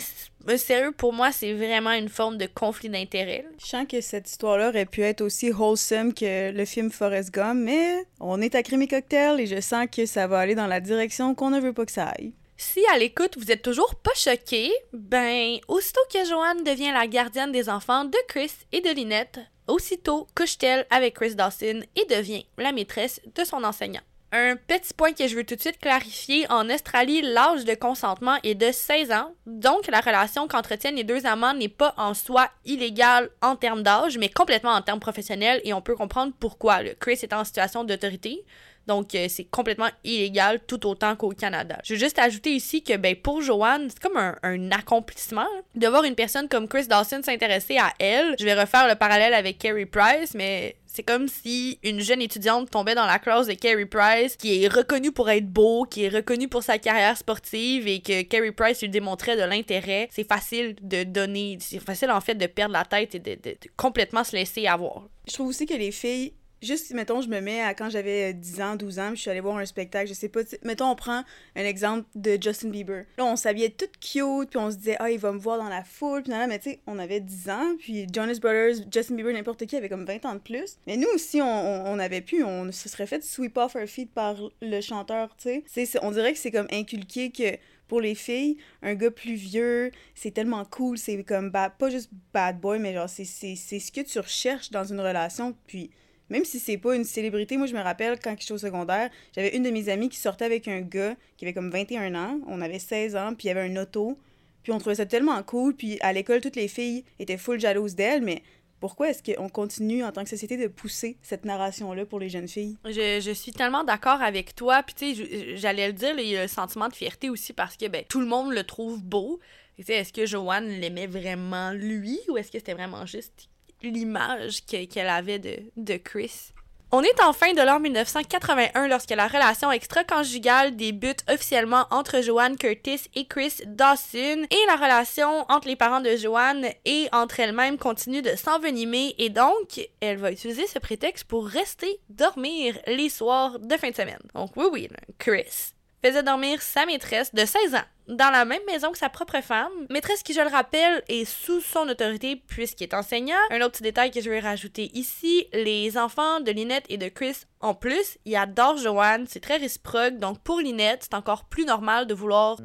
sérieux, 0.56 0.92
pour 0.92 1.12
moi, 1.12 1.30
c'est 1.30 1.52
vraiment 1.52 1.92
une 1.92 2.08
forme 2.08 2.36
de 2.36 2.46
conflit 2.46 2.88
d'intérêt. 2.88 3.44
Je 3.60 3.66
sens 3.66 3.86
que 3.88 4.00
cette 4.00 4.28
histoire-là 4.28 4.70
aurait 4.70 4.86
pu 4.86 5.02
être 5.02 5.20
aussi 5.20 5.50
wholesome 5.50 6.14
que 6.14 6.50
le 6.50 6.64
film 6.64 6.90
Forrest 6.90 7.32
Gump, 7.32 7.60
mais 7.64 8.04
on 8.20 8.40
est 8.40 8.54
à 8.54 8.62
Crémy 8.62 8.88
Cocktail 8.88 9.40
et 9.40 9.46
je 9.46 9.60
sens 9.60 9.86
que 9.90 10.04
ça 10.04 10.26
va 10.26 10.40
aller 10.40 10.54
dans 10.54 10.66
la 10.66 10.80
direction 10.80 11.34
qu'on 11.34 11.50
ne 11.50 11.60
veut 11.60 11.72
pas 11.72 11.86
que 11.86 11.92
ça 11.92 12.08
aille. 12.08 12.32
Si 12.64 12.86
à 12.92 12.96
l'écoute 12.96 13.36
vous 13.36 13.50
êtes 13.50 13.60
toujours 13.60 13.96
pas 13.96 14.14
choqué, 14.14 14.72
ben, 14.92 15.58
aussitôt 15.66 16.00
que 16.12 16.24
Joanne 16.24 16.62
devient 16.62 16.92
la 16.92 17.08
gardienne 17.08 17.50
des 17.50 17.68
enfants 17.68 18.04
de 18.04 18.16
Chris 18.28 18.52
et 18.70 18.80
de 18.80 18.88
Lynette, 18.88 19.40
aussitôt 19.66 20.28
couche-t-elle 20.36 20.86
avec 20.88 21.14
Chris 21.14 21.34
Dawson 21.34 21.82
et 21.96 22.04
devient 22.04 22.46
la 22.58 22.70
maîtresse 22.70 23.20
de 23.34 23.42
son 23.42 23.64
enseignant. 23.64 24.00
Un 24.30 24.54
petit 24.54 24.94
point 24.94 25.12
que 25.12 25.26
je 25.26 25.34
veux 25.34 25.44
tout 25.44 25.56
de 25.56 25.60
suite 25.60 25.80
clarifier, 25.80 26.46
en 26.50 26.70
Australie, 26.70 27.20
l'âge 27.20 27.64
de 27.64 27.74
consentement 27.74 28.38
est 28.44 28.54
de 28.54 28.70
16 28.70 29.10
ans, 29.10 29.34
donc 29.44 29.88
la 29.88 30.00
relation 30.00 30.46
qu'entretiennent 30.46 30.94
les 30.94 31.04
deux 31.04 31.26
amants 31.26 31.54
n'est 31.54 31.68
pas 31.68 31.92
en 31.98 32.14
soi 32.14 32.48
illégale 32.64 33.28
en 33.42 33.56
termes 33.56 33.82
d'âge, 33.82 34.18
mais 34.18 34.30
complètement 34.30 34.72
en 34.72 34.82
termes 34.82 35.00
professionnels, 35.00 35.60
et 35.64 35.74
on 35.74 35.82
peut 35.82 35.96
comprendre 35.96 36.32
pourquoi. 36.38 36.78
Chris 37.00 37.18
est 37.22 37.34
en 37.34 37.44
situation 37.44 37.82
d'autorité, 37.82 38.44
donc, 38.86 39.14
euh, 39.14 39.26
c'est 39.28 39.44
complètement 39.44 39.88
illégal 40.04 40.60
tout 40.66 40.86
autant 40.86 41.14
qu'au 41.14 41.30
Canada. 41.30 41.78
Je 41.84 41.94
veux 41.94 42.00
juste 42.00 42.18
ajouter 42.18 42.50
ici 42.50 42.82
que 42.82 42.96
ben, 42.96 43.14
pour 43.14 43.40
Joanne, 43.40 43.88
c'est 43.88 44.00
comme 44.00 44.16
un, 44.16 44.70
accomplissement 44.70 45.46
de 45.74 45.86
voir 45.86 46.04
une 46.04 46.14
personne 46.14 46.48
comme 46.48 46.66
Chris 46.66 46.86
Dawson 46.86 47.20
s'intéresser 47.22 47.76
à 47.78 47.92
elle. 47.98 48.34
Je 48.38 48.44
vais 48.44 48.58
refaire 48.58 48.88
le 48.88 48.94
parallèle 48.94 49.34
avec 49.34 49.58
Carrie 49.58 49.86
Price, 49.86 50.34
mais 50.34 50.76
c'est 50.86 51.02
comme 51.02 51.28
si 51.28 51.78
une 51.82 52.00
jeune 52.00 52.20
étudiante 52.20 52.70
tombait 52.70 52.94
dans 52.94 53.06
la 53.06 53.18
classe 53.18 53.46
de 53.46 53.54
Carrie 53.54 53.86
Price, 53.86 54.36
qui 54.36 54.64
est 54.64 54.68
reconnu 54.68 55.12
pour 55.12 55.30
être 55.30 55.46
beau, 55.46 55.84
qui 55.84 56.04
est 56.04 56.08
reconnu 56.08 56.48
pour 56.48 56.62
sa 56.62 56.78
carrière 56.78 57.16
sportive 57.16 57.86
et 57.86 58.00
que 58.00 58.22
Carrie 58.22 58.52
Price 58.52 58.80
lui 58.82 58.88
démontrait 58.88 59.36
de 59.36 59.42
l'intérêt. 59.42 60.08
C'est 60.10 60.26
facile 60.26 60.76
de 60.82 61.04
donner, 61.04 61.58
c'est 61.60 61.80
facile 61.80 62.10
en 62.10 62.20
fait 62.20 62.34
de 62.34 62.46
perdre 62.46 62.72
la 62.72 62.84
tête 62.84 63.14
et 63.14 63.20
de 63.20 63.38
complètement 63.76 64.24
se 64.24 64.34
laisser 64.34 64.66
avoir. 64.66 65.08
Je 65.28 65.34
trouve 65.34 65.48
aussi 65.48 65.66
que 65.66 65.74
les 65.74 65.92
filles 65.92 66.32
juste, 66.62 66.92
mettons, 66.92 67.20
je 67.20 67.28
me 67.28 67.40
mets 67.40 67.62
à 67.62 67.74
quand 67.74 67.90
j'avais 67.90 68.32
10 68.32 68.60
ans, 68.60 68.76
12 68.76 68.98
ans, 68.98 69.08
puis 69.08 69.16
je 69.16 69.20
suis 69.22 69.30
allée 69.30 69.40
voir 69.40 69.56
un 69.56 69.66
spectacle, 69.66 70.08
je 70.08 70.14
sais 70.14 70.28
pas, 70.28 70.40
mettons, 70.62 70.90
on 70.90 70.94
prend 70.94 71.24
un 71.56 71.64
exemple 71.64 72.06
de 72.14 72.38
Justin 72.40 72.70
Bieber. 72.70 73.04
Là, 73.18 73.24
on 73.24 73.36
s'habillait 73.36 73.70
toute 73.70 73.98
cute, 73.98 74.50
puis 74.50 74.58
on 74.58 74.70
se 74.70 74.76
disait, 74.76 74.96
ah, 74.98 75.10
il 75.10 75.18
va 75.18 75.32
me 75.32 75.38
voir 75.38 75.58
dans 75.58 75.68
la 75.68 75.84
foule, 75.84 76.22
puis 76.22 76.32
là, 76.32 76.46
mais 76.46 76.58
tu 76.58 76.70
sais, 76.70 76.80
on 76.86 76.98
avait 76.98 77.20
10 77.20 77.50
ans, 77.50 77.76
puis 77.78 78.06
Jonas 78.12 78.38
Brothers, 78.40 78.86
Justin 78.92 79.14
Bieber, 79.14 79.32
n'importe 79.32 79.66
qui 79.66 79.76
avait 79.76 79.88
comme 79.88 80.04
20 80.04 80.24
ans 80.24 80.34
de 80.34 80.40
plus. 80.40 80.76
Mais 80.86 80.96
nous 80.96 81.08
aussi, 81.14 81.40
on, 81.40 81.46
on, 81.86 81.98
avait 81.98 82.20
pu, 82.20 82.44
on 82.44 82.70
se 82.72 82.88
serait 82.88 83.06
fait 83.06 83.22
sweep 83.22 83.56
off 83.56 83.74
our 83.74 83.86
feet 83.86 84.10
par 84.12 84.36
le 84.60 84.80
chanteur, 84.80 85.34
tu 85.36 85.62
sais. 85.66 85.98
On 86.02 86.10
dirait 86.10 86.32
que 86.32 86.38
c'est 86.38 86.50
comme 86.50 86.68
inculqué 86.70 87.30
que 87.30 87.58
pour 87.92 88.00
les 88.00 88.14
filles, 88.14 88.56
un 88.80 88.94
gars 88.94 89.10
plus 89.10 89.34
vieux, 89.34 89.90
c'est 90.14 90.30
tellement 90.30 90.64
cool, 90.64 90.96
c'est 90.96 91.22
comme 91.24 91.52
pas 91.52 91.90
juste 91.90 92.08
bad 92.32 92.58
boy, 92.58 92.78
mais 92.78 92.94
genre 92.94 93.06
c'est 93.06 93.26
ce 93.26 93.92
que 93.92 94.00
tu 94.00 94.18
recherches 94.18 94.70
dans 94.70 94.84
une 94.84 94.98
relation. 94.98 95.54
Puis 95.66 95.90
même 96.30 96.44
si 96.44 96.58
c'est 96.58 96.78
pas 96.78 96.94
une 96.94 97.04
célébrité, 97.04 97.56
moi 97.56 97.66
je 97.66 97.74
me 97.74 97.80
rappelle 97.80 98.18
quand 98.18 98.34
j'étais 98.38 98.52
au 98.52 98.58
secondaire, 98.58 99.10
j'avais 99.34 99.56
une 99.56 99.62
de 99.62 99.70
mes 99.70 99.88
amies 99.88 100.08
qui 100.08 100.18
sortait 100.18 100.44
avec 100.44 100.68
un 100.68 100.80
gars 100.80 101.14
qui 101.36 101.44
avait 101.44 101.54
comme 101.54 101.70
21 101.70 102.14
ans, 102.14 102.40
on 102.46 102.60
avait 102.60 102.78
16 102.78 103.16
ans, 103.16 103.34
puis 103.34 103.46
il 103.46 103.48
y 103.48 103.50
avait 103.50 103.68
un 103.68 103.76
auto, 103.76 104.18
puis 104.62 104.72
on 104.72 104.78
trouvait 104.78 104.96
ça 104.96 105.06
tellement 105.06 105.42
cool, 105.42 105.74
puis 105.74 105.98
à 106.00 106.12
l'école 106.12 106.40
toutes 106.40 106.56
les 106.56 106.68
filles 106.68 107.04
étaient 107.18 107.36
full 107.36 107.60
jalouses 107.60 107.94
d'elle, 107.94 108.22
mais 108.22 108.42
pourquoi 108.82 109.10
est-ce 109.10 109.22
qu'on 109.22 109.48
continue 109.48 110.02
en 110.02 110.10
tant 110.10 110.24
que 110.24 110.28
société 110.28 110.56
de 110.56 110.66
pousser 110.66 111.16
cette 111.22 111.44
narration-là 111.44 112.04
pour 112.04 112.18
les 112.18 112.28
jeunes 112.28 112.48
filles? 112.48 112.76
Je, 112.84 113.20
je 113.22 113.30
suis 113.30 113.52
tellement 113.52 113.84
d'accord 113.84 114.20
avec 114.20 114.56
toi. 114.56 114.82
Puis, 114.82 114.94
tu 114.96 115.14
sais, 115.14 115.56
j'allais 115.56 115.86
le 115.86 115.92
dire, 115.92 116.18
il 116.18 116.26
y 116.26 116.36
a 116.36 116.42
le 116.42 116.48
sentiment 116.48 116.88
de 116.88 116.94
fierté 116.94 117.30
aussi 117.30 117.52
parce 117.52 117.76
que 117.76 117.86
ben, 117.86 118.02
tout 118.08 118.18
le 118.18 118.26
monde 118.26 118.52
le 118.52 118.64
trouve 118.64 119.00
beau. 119.00 119.38
Est-ce 119.78 120.12
que 120.12 120.26
Joanne 120.26 120.66
l'aimait 120.66 121.06
vraiment 121.06 121.70
lui 121.70 122.18
ou 122.28 122.36
est-ce 122.36 122.50
que 122.50 122.58
c'était 122.58 122.74
vraiment 122.74 123.06
juste 123.06 123.48
l'image 123.82 124.64
qu'elle 124.66 125.08
avait 125.08 125.38
de, 125.38 125.56
de 125.76 125.96
Chris. 125.96 126.52
On 126.94 127.02
est 127.02 127.22
en 127.22 127.32
fin 127.32 127.54
de 127.54 127.62
l'an 127.62 127.80
1981 127.80 128.86
lorsque 128.86 129.12
la 129.12 129.26
relation 129.26 129.72
extra-conjugale 129.72 130.76
débute 130.76 131.24
officiellement 131.30 131.86
entre 131.90 132.20
Joanne 132.20 132.58
Curtis 132.58 133.08
et 133.14 133.24
Chris 133.24 133.54
Dawson 133.64 134.46
et 134.50 134.66
la 134.66 134.76
relation 134.76 135.46
entre 135.48 135.68
les 135.68 135.76
parents 135.76 136.02
de 136.02 136.14
Joanne 136.16 136.66
et 136.84 137.08
entre 137.12 137.40
elles-mêmes 137.40 137.78
continue 137.78 138.20
de 138.20 138.36
s'envenimer 138.36 139.14
et 139.16 139.30
donc 139.30 139.88
elle 140.02 140.18
va 140.18 140.32
utiliser 140.32 140.66
ce 140.66 140.78
prétexte 140.78 141.24
pour 141.24 141.46
rester 141.46 141.98
dormir 142.10 142.78
les 142.86 143.08
soirs 143.08 143.58
de 143.58 143.76
fin 143.78 143.88
de 143.88 143.96
semaine. 143.96 144.20
Donc 144.34 144.50
oui 144.56 144.66
oui, 144.70 144.88
Chris 145.16 145.71
faisait 146.04 146.22
dormir 146.22 146.60
sa 146.62 146.86
maîtresse 146.86 147.34
de 147.34 147.44
16 147.44 147.74
ans 147.74 147.84
dans 148.08 148.30
la 148.30 148.44
même 148.44 148.62
maison 148.66 148.90
que 148.92 148.98
sa 148.98 149.08
propre 149.08 149.40
femme. 149.42 149.72
Maîtresse 149.90 150.22
qui, 150.22 150.34
je 150.34 150.40
le 150.40 150.48
rappelle, 150.48 151.02
est 151.08 151.24
sous 151.24 151.60
son 151.60 151.88
autorité 151.88 152.36
puisqu'il 152.36 152.84
est 152.84 152.94
enseignant. 152.94 153.38
Un 153.50 153.60
autre 153.60 153.72
petit 153.72 153.82
détail 153.82 154.10
que 154.10 154.20
je 154.20 154.28
vais 154.28 154.40
rajouter 154.40 154.90
ici, 154.94 155.46
les 155.52 155.96
enfants 155.96 156.40
de 156.40 156.50
Lynette 156.50 156.84
et 156.88 156.98
de 156.98 157.08
Chris, 157.08 157.36
en 157.60 157.74
plus, 157.74 158.18
ils 158.24 158.36
adorent 158.36 158.78
Joanne, 158.78 159.26
c'est 159.28 159.40
très 159.40 159.56
réciproque, 159.56 160.18
donc 160.18 160.40
pour 160.40 160.60
Lynette, 160.60 161.04
c'est 161.04 161.14
encore 161.14 161.44
plus 161.44 161.64
normal 161.64 162.06
de 162.06 162.14
vouloir 162.14 162.58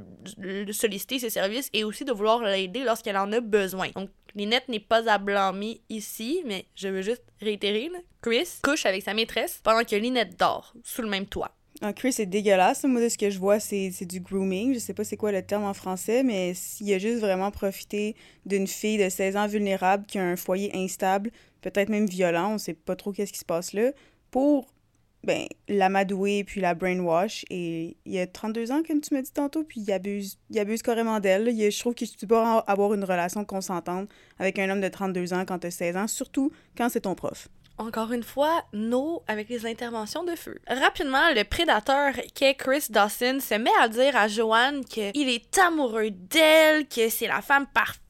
solliciter 0.72 1.20
ses 1.20 1.30
services 1.30 1.70
et 1.74 1.84
aussi 1.84 2.04
de 2.04 2.12
vouloir 2.12 2.42
l'aider 2.42 2.84
lorsqu'elle 2.84 3.18
en 3.18 3.32
a 3.32 3.40
besoin. 3.40 3.90
Donc 3.96 4.10
Lynette 4.36 4.70
n'est 4.70 4.80
pas 4.80 5.10
à 5.10 5.18
blâmer 5.18 5.82
ici, 5.90 6.42
mais 6.46 6.66
je 6.76 6.88
veux 6.88 7.02
juste 7.02 7.24
réitérer, 7.42 7.92
Chris 8.22 8.50
couche 8.64 8.86
avec 8.86 9.04
sa 9.04 9.14
maîtresse 9.14 9.62
pendant 9.64 9.84
que 9.84 9.96
Lynette 9.96 10.38
dort 10.38 10.74
sous 10.84 11.02
le 11.02 11.10
même 11.10 11.28
toit. 11.28 11.57
Chris 11.96 12.16
est 12.20 12.26
dégueulasse. 12.26 12.84
Moi, 12.84 13.02
de 13.02 13.10
ce 13.10 13.18
que 13.18 13.30
je 13.30 13.40
vois, 13.40 13.60
c'est 13.60 14.06
du 14.06 14.20
grooming. 14.20 14.74
Je 14.74 14.80
sais 14.80 14.94
pas 14.94 15.04
c'est 15.04 15.18
quoi 15.18 15.32
le 15.32 15.42
terme 15.42 15.64
en 15.64 15.74
français, 15.74 16.24
mais 16.24 16.54
s'il 16.54 16.92
a 16.94 17.00
juste 17.00 17.20
vraiment 17.20 17.52
profité 17.52 18.16
d'une 18.46 18.68
fille 18.68 18.98
de 18.98 19.10
16 19.10 19.38
ans 19.38 19.48
vulnérable 19.48 20.06
qui 20.06 20.18
a 20.18 20.24
un 20.24 20.36
foyer 20.36 20.72
instable, 20.76 21.32
peut-être 21.62 21.90
même 21.90 22.08
violent, 22.08 22.54
on 22.54 22.58
sait 22.58 22.74
pas 22.74 22.96
trop 22.96 23.12
qu'est-ce 23.12 23.34
qui 23.34 23.40
se 23.40 23.46
passe 23.46 23.74
là, 23.74 23.92
pour 24.32 24.68
ben, 25.24 25.46
l'amadouer 25.68 26.44
puis 26.44 26.62
la 26.62 26.74
brainwash. 26.74 27.46
Et 27.50 27.98
il 28.06 28.18
a 28.20 28.28
32 28.28 28.72
ans, 28.72 28.82
comme 28.88 29.02
tu 29.02 29.14
m'as 29.14 29.22
dit 29.22 29.32
tantôt, 29.32 29.64
puis 29.64 29.82
il 29.82 29.92
abuse, 29.92 30.40
il 30.50 30.60
abuse 30.60 30.82
carrément 30.82 31.20
d'elle. 31.20 31.50
Je 31.50 31.80
trouve 31.80 31.94
que 31.94 32.06
tu 32.06 32.18
peux 32.18 32.28
pas 32.28 32.60
avoir 32.60 32.94
une 32.94 33.04
relation 33.04 33.46
consentante 33.46 34.10
avec 34.40 34.58
un 34.58 34.70
homme 34.70 34.82
de 34.82 34.88
32 34.88 35.34
ans 35.34 35.44
quand 35.46 35.60
tu 35.60 35.68
as 35.68 35.72
16 35.72 35.98
ans, 35.98 36.08
surtout 36.08 36.52
quand 36.76 36.90
c'est 36.90 37.02
ton 37.02 37.14
prof. 37.14 37.50
encore 37.78 38.12
une 38.12 38.24
fois, 38.24 38.64
no 38.74 39.24
avec 39.28 39.50
les 39.50 39.66
interventions 39.66 40.24
de 40.24 40.36
feu. 40.36 40.60
Rapidement, 40.68 41.34
le 41.36 41.44
prédateur 41.44 42.14
qu'est 42.34 42.56
Chris 42.56 42.86
Dawson 42.90 43.40
se 43.40 43.56
met 43.56 43.70
à 43.80 43.88
dire 43.88 44.16
à 44.16 44.28
Joanne 44.28 44.84
qu'il 44.86 45.30
est 45.30 45.58
amoureux 45.60 46.12
d'elle, 46.12 46.88
que 46.88 47.10
c'est 47.10 47.28
la 47.28 47.42
femme 47.42 47.68
parfaite 47.68 48.02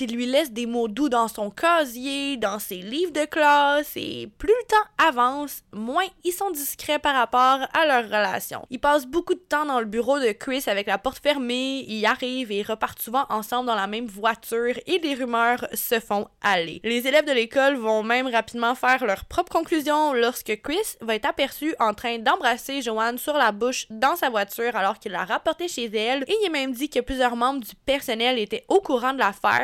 il 0.00 0.14
lui 0.14 0.26
laisse 0.26 0.52
des 0.52 0.66
mots 0.66 0.88
doux 0.88 1.08
dans 1.08 1.28
son 1.28 1.50
casier, 1.50 2.36
dans 2.36 2.58
ses 2.58 2.76
livres 2.76 3.12
de 3.12 3.24
classe, 3.24 3.92
et 3.96 4.28
plus 4.38 4.48
le 4.48 4.66
temps 4.68 5.06
avance, 5.08 5.62
moins 5.72 6.04
ils 6.24 6.32
sont 6.32 6.50
discrets 6.50 6.98
par 6.98 7.14
rapport 7.14 7.66
à 7.72 7.86
leur 7.86 8.04
relation. 8.04 8.66
Ils 8.70 8.78
passent 8.78 9.06
beaucoup 9.06 9.34
de 9.34 9.40
temps 9.40 9.64
dans 9.64 9.80
le 9.80 9.86
bureau 9.86 10.18
de 10.18 10.32
Chris 10.32 10.64
avec 10.66 10.86
la 10.86 10.98
porte 10.98 11.22
fermée, 11.22 11.84
ils 11.88 12.04
arrivent 12.06 12.52
et 12.52 12.62
repartent 12.62 13.00
souvent 13.00 13.26
ensemble 13.30 13.66
dans 13.66 13.74
la 13.74 13.86
même 13.86 14.06
voiture 14.06 14.74
et 14.86 14.98
des 14.98 15.14
rumeurs 15.14 15.66
se 15.74 16.00
font 16.00 16.28
aller. 16.42 16.80
Les 16.84 17.06
élèves 17.06 17.26
de 17.26 17.32
l'école 17.32 17.76
vont 17.76 18.02
même 18.02 18.28
rapidement 18.28 18.74
faire 18.74 19.04
leur 19.04 19.24
propre 19.24 19.52
conclusion 19.52 20.12
lorsque 20.12 20.60
Chris 20.62 20.96
va 21.00 21.14
être 21.14 21.28
aperçu 21.28 21.74
en 21.78 21.94
train 21.94 22.18
d'embrasser 22.18 22.82
Joanne 22.82 23.18
sur 23.18 23.34
la 23.34 23.52
bouche 23.52 23.86
dans 23.90 24.16
sa 24.16 24.30
voiture 24.30 24.76
alors 24.76 24.98
qu'il 24.98 25.12
l'a 25.12 25.24
rapporté 25.24 25.68
chez 25.68 25.86
elle 25.96 26.22
et 26.24 26.34
il 26.42 26.46
est 26.46 26.50
même 26.50 26.72
dit 26.72 26.88
que 26.90 27.00
plusieurs 27.00 27.36
membres 27.36 27.60
du 27.60 27.74
personnel 27.86 28.38
étaient 28.38 28.64
au 28.68 28.80
courant 28.80 29.12
de 29.12 29.18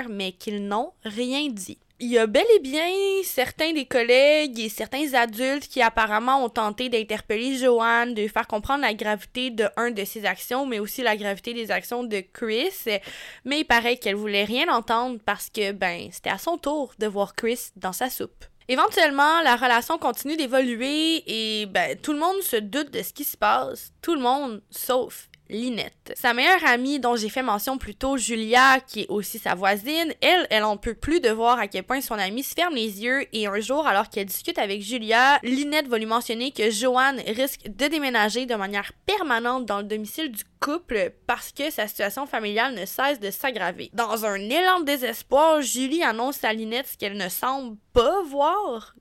mais 0.09 0.33
qu'ils 0.33 0.67
n'ont 0.67 0.93
rien 1.05 1.49
dit. 1.49 1.79
Il 2.05 2.09
y 2.09 2.19
a 2.19 2.27
bel 2.27 2.45
et 2.57 2.59
bien 2.59 2.89
certains 3.23 3.73
des 3.73 3.85
collègues 3.85 4.59
et 4.59 4.69
certains 4.69 5.15
adultes 5.15 5.69
qui 5.69 5.81
apparemment 5.81 6.45
ont 6.45 6.49
tenté 6.49 6.89
d'interpeller 6.89 7.57
Joanne, 7.57 8.15
de 8.15 8.27
faire 8.27 8.49
comprendre 8.49 8.83
la 8.83 8.93
gravité 8.93 9.51
de 9.51 9.69
un 9.77 9.93
de 9.93 10.05
ses 10.05 10.25
actions, 10.25 10.67
mais 10.67 10.81
aussi 10.81 11.03
la 11.03 11.17
gravité 11.17 11.55
des 11.55 11.71
actions 11.71 12.03
de 12.03 12.21
Chris. 12.33 12.73
Mais 13.45 13.61
il 13.61 13.65
paraît 13.65 13.99
qu'elle 13.99 14.17
voulait 14.17 14.43
rien 14.43 14.67
entendre 14.69 15.21
parce 15.25 15.49
que, 15.49 15.71
ben, 15.71 16.09
c'était 16.11 16.31
à 16.31 16.39
son 16.39 16.59
tour 16.59 16.93
de 16.99 17.07
voir 17.07 17.37
Chris 17.37 17.71
dans 17.77 17.93
sa 17.93 18.11
soupe. 18.11 18.47
Éventuellement, 18.67 19.41
la 19.43 19.55
relation 19.55 19.97
continue 19.97 20.37
d'évoluer 20.37 21.23
et 21.27 21.67
ben, 21.67 21.97
tout 21.97 22.13
le 22.13 22.19
monde 22.19 22.41
se 22.43 22.57
doute 22.57 22.91
de 22.91 23.03
ce 23.03 23.13
qui 23.13 23.23
se 23.23 23.37
passe. 23.37 23.93
Tout 24.03 24.15
le 24.15 24.21
monde, 24.21 24.61
sauf 24.71 25.29
Linette. 25.53 26.13
Sa 26.17 26.35
meilleure 26.35 26.65
amie 26.65 26.99
dont 26.99 27.17
j'ai 27.17 27.29
fait 27.29 27.43
mention 27.43 27.79
plus 27.79 27.95
tôt, 27.95 28.17
Julia, 28.17 28.81
qui 28.81 29.03
est 29.03 29.09
aussi 29.09 29.39
sa 29.39 29.55
voisine, 29.55 30.13
elle, 30.21 30.47
elle 30.51 30.65
en 30.65 30.77
peut 30.77 30.95
plus 30.95 31.21
de 31.21 31.31
voir 31.31 31.59
à 31.59 31.69
quel 31.69 31.85
point 31.85 32.01
son 32.01 32.15
amie 32.15 32.43
se 32.43 32.55
ferme 32.55 32.75
les 32.75 33.03
yeux 33.03 33.27
et 33.33 33.47
un 33.47 33.61
jour, 33.61 33.87
alors 33.87 34.09
qu'elle 34.09 34.27
discute 34.27 34.59
avec 34.59 34.83
Julia, 34.83 35.39
Linette 35.43 35.89
va 35.89 35.99
lui 35.99 36.07
mentionner 36.07 36.51
que 36.51 36.71
Joanne 36.71 37.21
risque 37.27 37.69
de 37.69 37.87
déménager 37.87 38.47
de 38.47 38.55
manière 38.55 38.93
permanente 39.07 39.67
dans 39.67 39.79
le 39.79 39.85
domicile 39.85 40.33
du 40.33 40.45
couple 40.61 41.13
parce 41.27 41.53
que 41.53 41.71
sa 41.71 41.87
situation 41.87 42.27
familiale 42.27 42.75
ne 42.75 42.87
cesse 42.87 43.21
de 43.21 43.31
s'aggraver. 43.31 43.91
Dans 43.93 44.25
un 44.25 44.37
élan 44.37 44.81
de 44.81 44.87
désespoir, 44.87 45.61
Julie 45.61 46.03
annonce 46.03 46.43
à 46.45 46.53
Linette 46.53 46.89
ce 46.89 46.97
qu'elle 46.97 47.17
ne 47.17 47.29
semble 47.29 47.77
pas 47.93 48.23
voir. 48.23 48.95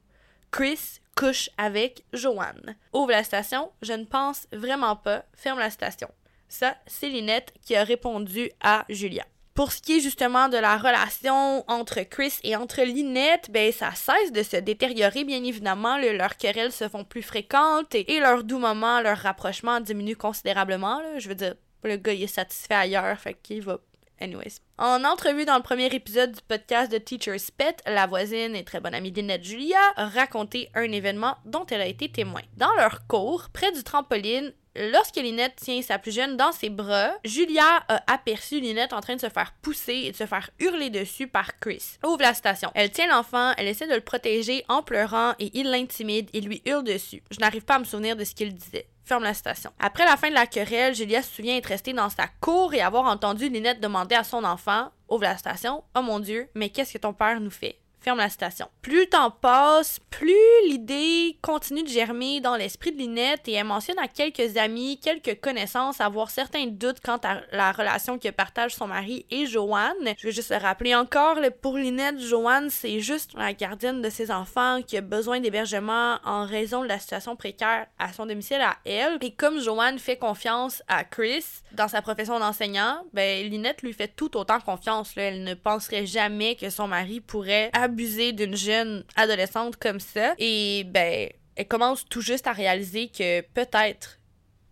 Chris 0.52 1.00
couche 1.16 1.50
avec 1.58 2.04
Joanne. 2.14 2.76
Ouvre 2.94 3.12
la 3.12 3.24
station, 3.24 3.72
je 3.82 3.94
ne 3.94 4.06
pense 4.06 4.48
vraiment 4.52 4.96
pas. 4.96 5.24
Ferme 5.34 5.60
la 5.60 5.70
station. 5.70 6.10
Ça, 6.52 6.76
c'est 6.86 7.08
Linette 7.08 7.54
qui 7.62 7.78
a 7.78 7.86
répondu 7.86 8.52
à 8.60 8.84
Julia. 8.90 9.26
Pour 9.54 9.72
ce 9.72 9.82
qui 9.82 9.98
est 9.98 10.00
justement 10.02 10.50
de 10.50 10.58
la 10.58 10.78
relation 10.78 11.64
entre 11.70 12.02
Chris 12.02 12.34
et 12.44 12.58
entre 12.58 12.82
Linette, 12.82 13.50
ben 13.52 13.72
ça 13.72 13.92
cesse 13.96 14.34
de 14.34 14.44
se 14.44 14.58
détériorer 14.58 15.24
bien 15.24 15.42
évidemment. 15.46 15.98
leurs 15.98 16.36
querelles 16.36 16.74
se 16.74 16.90
font 16.90 17.06
plus 17.06 17.22
fréquentes 17.22 17.96
et, 17.96 18.20
leurs 18.20 18.44
doux 18.44 18.60
moments, 18.60 19.00
leur 19.00 19.18
rapprochement 19.20 19.80
diminue 19.80 20.18
considérablement. 20.18 21.02
Je 21.18 21.30
veux 21.30 21.36
dire, 21.36 21.56
le 21.84 21.96
gars 21.96 22.12
il 22.12 22.24
est 22.24 22.28
satisfait 22.28 22.74
ailleurs, 22.74 23.18
fait 23.18 23.36
qu'il 23.42 23.62
va 23.62 23.80
Anyways. 24.20 24.60
En 24.78 25.06
entrevue 25.06 25.46
dans 25.46 25.56
le 25.56 25.64
premier 25.64 25.88
épisode 25.88 26.34
du 26.34 26.42
podcast 26.48 26.92
de 26.92 26.98
Teacher's 26.98 27.50
Pet, 27.50 27.82
la 27.88 28.08
voisine 28.08 28.56
et 28.56 28.64
très 28.64 28.80
bonne 28.80 28.94
amie 28.94 29.12
d'Inette 29.12 29.44
Julia 29.44 29.80
a 29.96 30.08
raconté 30.10 30.70
un 30.76 30.92
événement 30.92 31.38
dont 31.46 31.66
elle 31.68 31.82
a 31.82 31.88
été 31.88 32.10
témoin. 32.10 32.42
Dans 32.58 32.74
leur 32.76 33.08
cours, 33.08 33.50
près 33.52 33.72
du 33.72 33.84
trampoline, 33.84 34.54
Lorsque 34.76 35.18
Linette 35.18 35.58
tient 35.58 35.82
sa 35.82 36.00
plus 36.00 36.14
jeune 36.14 36.38
dans 36.38 36.52
ses 36.52 36.70
bras, 36.70 37.12
Julia 37.26 37.84
a 37.90 38.02
aperçu 38.12 38.60
Linette 38.60 38.94
en 38.94 39.02
train 39.02 39.16
de 39.16 39.22
se 39.22 39.30
faire 39.30 39.54
pousser 39.62 39.94
et 40.06 40.12
de 40.12 40.16
se 40.16 40.26
faire 40.26 40.50
hurler 40.60 40.90
dessus 40.90 41.28
par 41.28 41.60
Chris. 41.60 41.98
Ouvre 42.06 42.22
la 42.22 42.34
station. 42.34 42.72
Elle 42.74 42.92
tient 42.92 43.08
l'enfant, 43.08 43.54
elle 43.58 43.68
essaie 43.68 43.88
de 43.88 43.96
le 43.96 44.02
protéger 44.02 44.64
en 44.70 44.82
pleurant 44.82 45.34
et 45.40 45.52
il 45.60 45.70
l'intimide 45.70 46.30
et 46.34 46.40
lui 46.40 46.62
hurle 46.66 46.86
dessus. 46.86 47.22
Je 47.32 47.40
n'arrive 47.40 47.66
pas 47.66 47.76
à 47.76 47.80
me 47.80 47.84
souvenir 47.84 48.16
de 48.16 48.24
ce 48.24 48.34
qu'il 48.34 48.54
disait 48.54 48.88
ferme 49.04 49.24
la 49.24 49.34
station. 49.34 49.72
Après 49.78 50.06
la 50.06 50.16
fin 50.16 50.30
de 50.30 50.36
la 50.36 50.46
querelle, 50.46 50.96
Julia 50.96 51.22
se 51.22 51.36
souvient 51.36 51.58
être 51.58 51.66
restée 51.66 51.92
dans 51.92 52.10
sa 52.10 52.28
cour 52.40 52.74
et 52.74 52.80
avoir 52.80 53.06
entendu 53.06 53.50
Linette 53.50 53.82
demander 53.82 54.16
à 54.16 54.24
son 54.24 54.46
enfant 54.46 54.90
Ouvre 55.10 55.24
la 55.24 55.36
station. 55.36 55.84
Oh 55.94 56.02
mon 56.02 56.20
Dieu, 56.20 56.50
mais 56.56 56.70
qu'est-ce 56.70 56.94
que 56.94 56.98
ton 56.98 57.12
père 57.12 57.42
nous 57.42 57.52
fait 57.52 57.81
ferme 58.02 58.18
la 58.18 58.30
station. 58.30 58.68
Plus 58.82 59.02
le 59.02 59.06
temps 59.06 59.32
passe, 59.32 60.00
plus 60.10 60.34
l'idée 60.68 61.38
continue 61.42 61.84
de 61.84 61.88
germer 61.88 62.42
dans 62.42 62.56
l'esprit 62.56 62.92
de 62.92 62.98
Linette 62.98 63.48
et 63.48 63.54
elle 63.54 63.66
mentionne 63.66 64.00
à 64.00 64.08
quelques 64.08 64.58
amis, 64.58 65.00
quelques 65.00 65.40
connaissances 65.40 66.02
avoir 66.02 66.30
certains 66.30 66.68
doutes 66.68 67.00
quant 67.00 67.20
à 67.24 67.42
la 67.52 67.72
relation 67.72 68.18
que 68.18 68.30
partage 68.30 68.76
son 68.76 68.88
mari 68.88 69.26
et 69.30 69.46
Joanne. 69.46 70.16
Je 70.18 70.28
vais 70.28 70.34
juste 70.34 70.52
le 70.52 70.58
rappeler 70.58 70.96
encore, 70.96 71.38
pour 71.62 71.78
Linette, 71.78 72.20
Joanne, 72.20 72.70
c'est 72.70 73.00
juste 73.00 73.34
la 73.36 73.54
gardienne 73.54 74.02
de 74.02 74.10
ses 74.10 74.32
enfants 74.32 74.82
qui 74.86 74.98
a 74.98 75.02
besoin 75.02 75.40
d'hébergement 75.40 76.18
en 76.26 76.46
raison 76.46 76.82
de 76.82 76.88
la 76.88 77.00
situation 77.00 77.36
précaire 77.36 77.88
à 78.00 78.14
son 78.14 78.26
domicile 78.26 78.62
à 78.62 78.78
elle. 78.86 79.18
Et 79.22 79.32
comme 79.32 79.60
Joanne 79.60 80.00
fait 80.00 80.18
confiance 80.18 80.84
à 80.88 81.04
Chris 81.04 81.46
dans 81.74 81.88
sa 81.88 82.02
profession 82.02 82.40
d'enseignant, 82.40 83.04
ben 83.14 83.48
Linette 83.48 83.82
lui 83.82 83.94
fait 83.94 84.08
tout 84.08 84.36
autant 84.38 84.60
confiance. 84.60 85.14
Elle 85.16 85.44
ne 85.44 85.54
penserait 85.54 86.06
jamais 86.06 86.56
que 86.56 86.70
son 86.70 86.88
mari 86.88 87.22
pourrait 87.22 87.70
abuser 87.92 88.32
d'une 88.34 88.56
jeune 88.56 89.04
adolescente 89.16 89.78
comme 89.78 90.00
ça. 90.00 90.34
Et 90.38 90.86
ben, 90.86 91.30
elle 91.56 91.68
commence 91.68 92.06
tout 92.06 92.22
juste 92.22 92.48
à 92.48 92.54
réaliser 92.54 93.10
que 93.10 93.42
peut-être, 93.42 94.20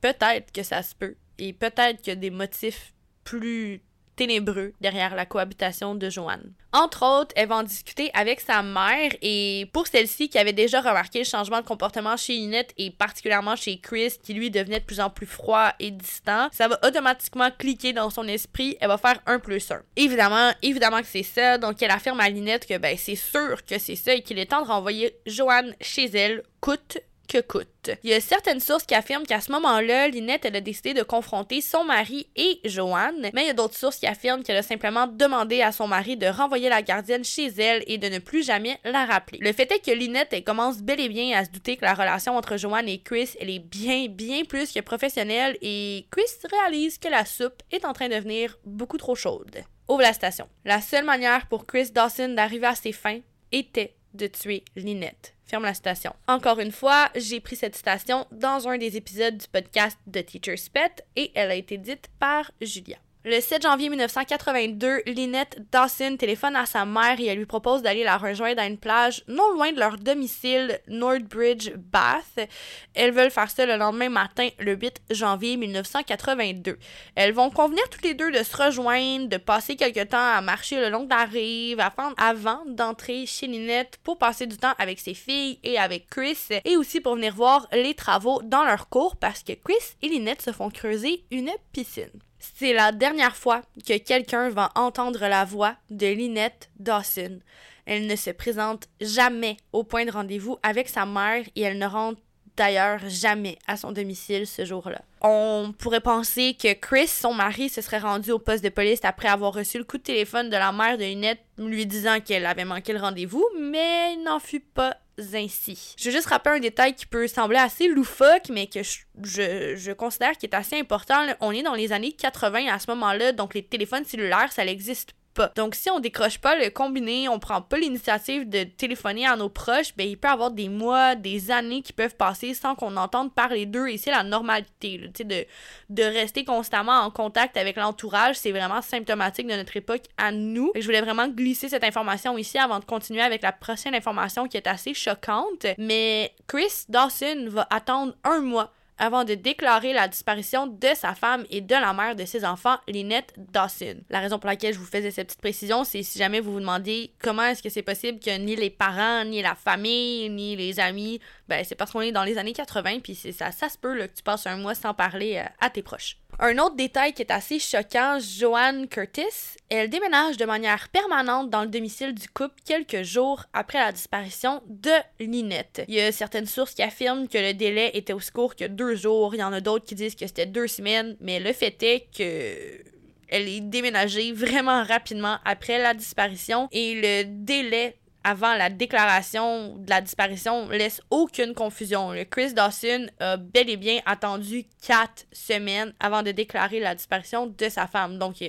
peut-être 0.02 0.52
que 0.52 0.64
ça 0.64 0.82
se 0.82 0.96
peut. 0.96 1.16
Et 1.38 1.54
peut-être 1.54 2.08
a 2.10 2.16
des 2.16 2.32
motifs 2.32 2.94
plus 3.24 3.82
ténébreux 4.20 4.74
derrière 4.82 5.16
la 5.16 5.26
cohabitation 5.26 5.96
de 5.96 6.10
Joanne. 6.10 6.52
Entre 6.74 7.06
autres, 7.06 7.32
elle 7.38 7.48
va 7.48 7.56
en 7.56 7.64
discuter 7.64 8.12
avec 8.14 8.42
sa 8.42 8.62
mère 8.62 9.12
et 9.22 9.68
pour 9.72 9.88
celle-ci 9.88 10.28
qui 10.28 10.38
avait 10.38 10.52
déjà 10.52 10.82
remarqué 10.82 11.20
le 11.20 11.26
changement 11.26 11.62
de 11.62 11.66
comportement 11.66 12.18
chez 12.18 12.34
Linette 12.34 12.74
et 12.78 12.92
particulièrement 12.92 13.56
chez 13.56 13.80
Chris 13.80 14.16
qui 14.22 14.34
lui 14.34 14.52
devenait 14.52 14.82
de 14.82 14.86
plus 14.86 15.00
en 15.00 15.10
plus 15.10 15.26
froid 15.26 15.72
et 15.80 15.90
distant, 15.92 16.50
ça 16.52 16.68
va 16.68 16.78
automatiquement 16.86 17.50
cliquer 17.58 17.94
dans 17.94 18.10
son 18.10 18.28
esprit, 18.28 18.76
elle 18.82 18.90
va 18.90 18.98
faire 18.98 19.22
un 19.26 19.40
plus 19.40 19.72
un. 19.72 19.82
Évidemment, 19.96 20.52
évidemment 20.62 21.00
que 21.00 21.08
c'est 21.08 21.24
ça, 21.24 21.58
donc 21.58 21.82
elle 21.82 21.90
affirme 21.90 22.20
à 22.20 22.30
Linette 22.30 22.68
que 22.68 22.78
ben 22.78 22.98
c'est 22.98 23.16
sûr 23.16 23.64
que 23.66 23.80
c'est 23.80 23.96
ça 23.96 24.14
et 24.14 24.22
qu'il 24.22 24.38
est 24.38 24.48
temps 24.48 24.62
de 24.62 24.68
renvoyer 24.68 25.16
Joanne 25.28 25.74
chez 25.80 26.06
elle 26.06 26.44
coûte 26.60 26.98
que 27.30 27.40
coûte. 27.40 27.92
Il 28.04 28.10
y 28.10 28.14
a 28.14 28.20
certaines 28.20 28.60
sources 28.60 28.84
qui 28.84 28.96
affirment 28.96 29.26
qu'à 29.26 29.40
ce 29.40 29.52
moment-là, 29.54 30.08
Linette 30.08 30.46
elle 30.46 30.56
a 30.56 30.62
décidé 30.62 30.94
de 30.94 31.04
confronter 31.04 31.62
son 31.62 31.84
mari 31.86 32.28
et 32.36 32.60
Joanne, 32.66 33.30
mais 33.34 33.44
il 33.44 33.48
y 33.48 33.52
a 33.52 33.54
d'autres 33.54 33.78
sources 33.78 33.98
qui 33.98 34.08
affirment 34.08 34.44
qu'elle 34.44 34.58
a 34.58 34.64
simplement 34.64 35.08
demandé 35.08 35.62
à 35.62 35.72
son 35.72 35.88
mari 35.88 36.18
de 36.18 36.26
renvoyer 36.28 36.70
la 36.70 36.82
gardienne 36.82 37.24
chez 37.24 37.48
elle 37.48 37.84
et 37.88 37.98
de 37.98 38.10
ne 38.10 38.20
plus 38.20 38.44
jamais 38.44 38.80
la 38.84 39.06
rappeler. 39.06 39.40
Le 39.42 39.54
fait 39.54 39.72
est 39.72 39.80
que 39.80 39.92
Linette 39.92 40.34
elle 40.34 40.44
commence 40.44 40.82
bel 40.82 41.00
et 41.00 41.10
bien 41.10 41.38
à 41.38 41.46
se 41.46 41.52
douter 41.52 41.78
que 41.78 41.86
la 41.86 41.94
relation 41.94 42.36
entre 42.36 42.58
Joanne 42.58 42.90
et 42.90 43.00
Chris 43.00 43.30
est 43.40 43.60
bien 43.60 44.08
bien 44.10 44.44
plus 44.44 44.72
que 44.72 44.80
professionnelle 44.80 45.58
et 45.62 46.08
Chris 46.12 46.24
réalise 46.52 46.98
que 46.98 47.08
la 47.08 47.26
soupe 47.26 47.62
est 47.72 47.86
en 47.86 47.94
train 47.94 48.10
de 48.10 48.16
devenir 48.16 48.58
beaucoup 48.66 48.98
trop 48.98 49.16
chaude. 49.16 49.64
Ouvre 49.88 50.02
la 50.02 50.14
station. 50.14 50.48
La 50.66 50.82
seule 50.82 51.06
manière 51.06 51.48
pour 51.48 51.66
Chris 51.66 51.92
Dawson 51.92 52.30
d'arriver 52.30 52.68
à 52.68 52.76
ses 52.76 52.92
fins 52.92 53.20
était 53.52 53.96
de 54.14 54.28
tuer 54.28 54.64
Linette. 54.76 55.36
Ferme 55.50 55.64
la 55.64 55.74
citation. 55.74 56.14
Encore 56.28 56.60
une 56.60 56.72
fois, 56.72 57.10
j'ai 57.16 57.40
pris 57.40 57.56
cette 57.56 57.76
citation 57.76 58.28
dans 58.32 58.68
un 58.68 58.78
des 58.78 58.98
épisodes 58.98 59.36
du 59.36 59.48
podcast 59.48 59.98
de 60.06 60.22
Teacher's 60.22 60.70
Pet 60.70 61.04
et 61.16 61.32
elle 61.34 61.50
a 61.50 61.56
été 61.56 61.80
dite 61.80 62.08
par 62.20 62.52
Julia. 62.62 62.98
Le 63.26 63.42
7 63.42 63.64
janvier 63.64 63.90
1982, 63.90 65.02
Lynette 65.08 65.60
Dawson 65.74 66.16
téléphone 66.18 66.56
à 66.56 66.66
sa 66.66 66.86
mère 66.86 67.20
et 67.20 67.26
elle 67.26 67.40
lui 67.40 67.46
propose 67.46 67.82
d'aller 67.82 68.06
la 68.06 68.16
rejoindre 68.16 68.62
à 68.62 68.66
une 68.66 68.78
plage 68.78 69.26
non 69.28 69.52
loin 69.52 69.74
de 69.74 69.78
leur 69.78 69.98
domicile, 69.98 70.80
Northbridge, 70.88 71.74
Bath. 71.76 72.48
Elles 72.94 73.12
veulent 73.12 73.30
faire 73.30 73.52
ça 73.52 73.66
le 73.66 73.76
lendemain 73.76 74.08
matin, 74.08 74.48
le 74.58 74.78
8 74.78 75.02
janvier 75.10 75.58
1982. 75.58 76.80
Elles 77.16 77.34
vont 77.34 77.50
convenir 77.50 77.90
toutes 77.90 78.06
les 78.06 78.14
deux 78.14 78.32
de 78.32 78.42
se 78.42 78.56
rejoindre, 78.56 79.28
de 79.28 79.36
passer 79.36 79.76
quelque 79.76 80.06
temps 80.06 80.18
à 80.18 80.40
marcher 80.40 80.80
le 80.80 80.90
long 80.90 81.04
de 81.04 81.10
la 81.10 81.26
rive 81.26 81.82
avant 82.16 82.64
d'entrer 82.68 83.26
chez 83.26 83.48
Lynette 83.48 84.00
pour 84.02 84.18
passer 84.18 84.48
du 84.48 84.56
temps 84.56 84.76
avec 84.78 84.98
ses 84.98 85.14
filles 85.14 85.60
et 85.66 85.78
avec 85.78 86.08
Chris 86.08 86.38
et 86.64 86.78
aussi 86.78 87.02
pour 87.02 87.16
venir 87.16 87.36
voir 87.36 87.68
les 87.74 87.96
travaux 87.96 88.42
dans 88.44 88.64
leur 88.64 88.88
cours 88.88 89.18
parce 89.18 89.44
que 89.44 89.52
Chris 89.52 89.98
et 90.02 90.08
Lynette 90.08 90.42
se 90.42 90.54
font 90.54 90.70
creuser 90.70 91.26
une 91.32 91.52
piscine. 91.74 92.22
C'est 92.40 92.74
la 92.74 92.92
dernière 92.92 93.36
fois 93.36 93.62
que 93.88 93.98
quelqu'un 93.98 94.50
va 94.50 94.72
entendre 94.76 95.28
la 95.28 95.46
voix 95.46 95.76
de 95.90 96.08
Lynette 96.08 96.70
Dawson. 96.80 97.40
Elle 97.86 98.08
ne 98.08 98.16
se 98.16 98.30
présente 98.30 98.88
jamais 99.02 99.58
au 99.74 99.84
point 99.84 100.06
de 100.06 100.12
rendez-vous 100.12 100.58
avec 100.64 100.90
sa 100.90 101.06
mère 101.06 101.44
et 101.56 101.62
elle 101.62 101.78
ne 101.78 101.86
rentre 101.86 102.22
d'ailleurs 102.56 103.00
jamais 103.08 103.58
à 103.68 103.78
son 103.78 103.92
domicile 103.92 104.46
ce 104.46 104.66
jour-là. 104.66 105.02
On 105.22 105.74
pourrait 105.78 106.02
penser 106.02 106.56
que 106.62 106.74
Chris, 106.74 107.08
son 107.08 107.34
mari, 107.34 107.70
se 107.70 107.82
serait 107.82 108.00
rendu 108.00 108.32
au 108.32 108.40
poste 108.40 108.64
de 108.64 108.70
police 108.70 109.00
après 109.04 109.30
avoir 109.30 109.54
reçu 109.54 109.78
le 109.78 109.86
coup 109.86 109.98
de 109.98 110.04
téléphone 110.04 110.50
de 110.50 110.58
la 110.58 110.72
mère 110.72 110.98
de 110.98 111.04
Lynette 111.04 111.40
lui 111.58 111.86
disant 111.86 112.20
qu'elle 112.20 112.46
avait 112.46 112.66
manqué 112.66 112.94
le 112.94 113.00
rendez-vous, 113.00 113.46
mais 113.60 114.14
il 114.14 114.24
n'en 114.24 114.40
fut 114.40 114.60
pas 114.60 114.98
ainsi. 115.34 115.96
Je 115.98 116.06
vais 116.06 116.12
juste 116.12 116.28
rappeler 116.28 116.58
un 116.58 116.60
détail 116.60 116.96
qui 116.96 117.06
peut 117.06 117.28
sembler 117.28 117.58
assez 117.58 117.88
loufoque, 117.88 118.50
mais 118.52 118.68
que 118.68 118.82
je, 118.84 119.92
considère 119.94 120.38
qui 120.38 120.46
est 120.46 120.56
assez 120.56 120.80
important. 120.80 121.16
On 121.42 121.52
est 121.52 121.64
dans 121.64 121.76
les 121.76 121.92
années 121.92 122.14
80 122.14 122.68
à 122.68 122.80
ce 122.80 122.90
moment-là, 122.92 123.32
donc 123.32 123.54
les 123.54 123.64
téléphones 123.64 124.06
cellulaires, 124.06 124.52
ça 124.52 124.66
n'existe 124.66 125.14
donc, 125.56 125.76
si 125.76 125.90
on 125.90 126.00
décroche 126.00 126.38
pas 126.38 126.56
le 126.56 126.70
combiné, 126.70 127.30
on 127.30 127.40
prend 127.40 127.62
pas 127.62 127.78
l'initiative 127.78 128.50
de 128.50 128.64
téléphoner 128.64 129.26
à 129.26 129.36
nos 129.36 129.50
proches, 129.50 129.96
ben, 129.96 130.08
il 130.08 130.18
peut 130.18 130.28
y 130.28 130.32
avoir 130.32 130.52
des 130.52 130.70
mois, 130.70 131.16
des 131.16 131.52
années 131.52 131.82
qui 131.82 131.94
peuvent 131.94 132.16
passer 132.16 132.54
sans 132.54 132.76
qu'on 132.76 132.98
entende 132.98 133.34
parler 133.34 133.66
d'eux. 133.66 133.88
Et 133.88 133.98
c'est 133.98 134.12
la 134.12 134.24
normalité, 134.24 135.10
de, 135.20 135.46
de 135.90 136.04
rester 136.04 136.44
constamment 136.44 137.00
en 137.00 137.12
contact 137.12 137.58
avec 137.58 137.78
l'entourage. 137.78 138.36
C'est 138.36 138.52
vraiment 138.52 138.82
symptomatique 138.82 139.48
de 139.48 139.56
notre 139.56 139.78
époque 139.78 140.04
à 140.18 140.32
nous. 140.32 140.72
Et 140.76 140.82
je 140.82 140.86
voulais 140.86 141.02
vraiment 141.02 141.28
glisser 141.28 141.70
cette 141.70 141.84
information 141.84 142.38
ici 142.38 142.58
avant 142.58 142.80
de 142.80 142.86
continuer 142.86 143.22
avec 143.22 143.42
la 143.42 143.52
prochaine 143.52 143.96
information 143.96 144.48
qui 144.48 144.58
est 144.58 144.68
assez 144.68 144.94
choquante. 144.94 145.66
Mais 145.78 146.34
Chris 146.48 146.86
Dawson 146.90 147.48
va 147.50 147.68
attendre 147.70 148.14
un 148.24 148.42
mois 148.42 148.74
avant 149.00 149.24
de 149.24 149.34
déclarer 149.34 149.94
la 149.94 150.08
disparition 150.08 150.68
de 150.68 150.90
sa 150.94 151.16
femme 151.16 151.46
et 151.50 151.62
de 151.62 151.74
la 151.74 151.94
mère 151.94 152.16
de 152.16 152.26
ses 152.26 152.46
enfants, 152.46 152.78
Lynette 152.88 153.34
Dawson. 153.38 153.96
La 154.10 154.20
raison 154.20 154.38
pour 154.38 154.50
laquelle 154.50 154.74
je 154.74 154.80
vous 154.80 154.86
faisais 154.86 155.10
cette 155.10 155.28
petite 155.28 155.42
précision, 155.42 155.84
c'est 155.84 156.04
si 156.04 156.20
jamais 156.20 156.42
vous 156.42 156.52
vous 156.54 156.60
demandez 156.60 157.12
comment 157.22 157.44
est-ce 157.44 157.64
que 157.64 157.70
c'est 157.70 157.82
possible 157.82 158.20
que 158.20 158.38
ni 158.38 158.56
les 158.56 158.70
parents, 158.70 159.24
ni 159.26 159.42
la 159.42 159.56
famille, 159.56 160.30
ni 160.30 160.56
les 160.56 160.80
amis, 160.80 161.20
ben 161.48 161.64
c'est 161.64 161.76
parce 161.76 161.92
qu'on 161.92 162.02
est 162.02 162.12
dans 162.12 162.24
les 162.24 162.38
années 162.38 162.54
80, 162.54 163.00
puis 163.00 163.16
ça, 163.16 163.52
ça 163.52 163.70
se 163.70 163.78
peut 163.78 163.98
que 164.08 164.18
tu 164.18 164.24
passes 164.24 164.46
un 164.46 164.58
mois 164.58 164.76
sans 164.76 164.94
parler 164.94 165.38
euh, 165.38 165.50
à 165.62 165.70
tes 165.70 165.82
proches. 165.82 166.18
Un 166.42 166.58
autre 166.58 166.78
détail 166.78 167.12
qui 167.12 167.22
est 167.22 167.32
assez 167.32 167.60
choquant, 167.60 168.18
Joanne 168.22 168.88
Curtis, 168.88 169.58
elle 169.68 169.90
déménage 169.90 170.38
de 170.38 170.46
manière 170.46 170.88
permanente 170.88 171.50
dans 171.50 171.64
le 171.64 171.68
domicile 171.68 172.14
du 172.14 172.30
couple 172.30 172.56
quelques 172.64 173.04
jours 173.04 173.44
après 173.52 173.78
la 173.78 173.92
disparition 173.92 174.62
de 174.68 174.92
Lynette. 175.20 175.84
Il 175.90 175.96
y 175.96 176.00
a 176.00 176.14
certaines 176.14 176.46
sources 176.46 176.74
qui 176.74 176.82
affirment 176.82 177.28
que 177.28 177.38
le 177.38 177.54
délai 177.54 177.92
était 177.94 178.14
aussi 178.14 178.32
court 178.32 178.56
que 178.56 178.64
deux 178.64 178.96
jours, 178.96 179.36
il 179.36 179.42
y 179.42 179.44
en 179.44 179.52
a 179.52 179.60
d'autres 179.60 179.84
qui 179.84 179.96
disent 179.96 180.16
que 180.16 180.26
c'était 180.26 180.46
deux 180.46 180.68
semaines, 180.68 181.18
mais 181.20 181.42
le 181.42 181.52
fait 181.52 181.84
est 181.84 182.08
que 182.18 182.90
elle 183.32 183.48
est 183.48 183.60
déménagée 183.60 184.32
vraiment 184.32 184.84
rapidement 184.86 185.40
après 185.44 185.78
la 185.78 185.94
disparition 185.94 186.70
et 186.72 186.96
le 186.96 187.24
délai 187.26 188.00
avant 188.24 188.54
la 188.56 188.70
déclaration 188.70 189.78
de 189.78 189.90
la 189.90 190.02
disparition 190.02 190.70
laisse 190.70 191.02
aucune 191.10 191.54
confusion. 191.54 192.12
Le 192.12 192.26
Chris 192.26 192.54
Dawson 192.54 193.08
a 193.20 193.38
bel 193.38 193.70
et 193.70 193.78
bien 193.78 194.00
attendu 194.06 194.66
quatre 194.86 195.26
semaines 195.32 195.94
avant 196.00 196.24
de 196.24 196.32
déclarer 196.32 196.80
la 196.80 196.96
disparition 196.96 197.48
de 197.48 197.70
sa 197.70 197.88
femme. 197.88 198.18
Donc, 198.18 198.42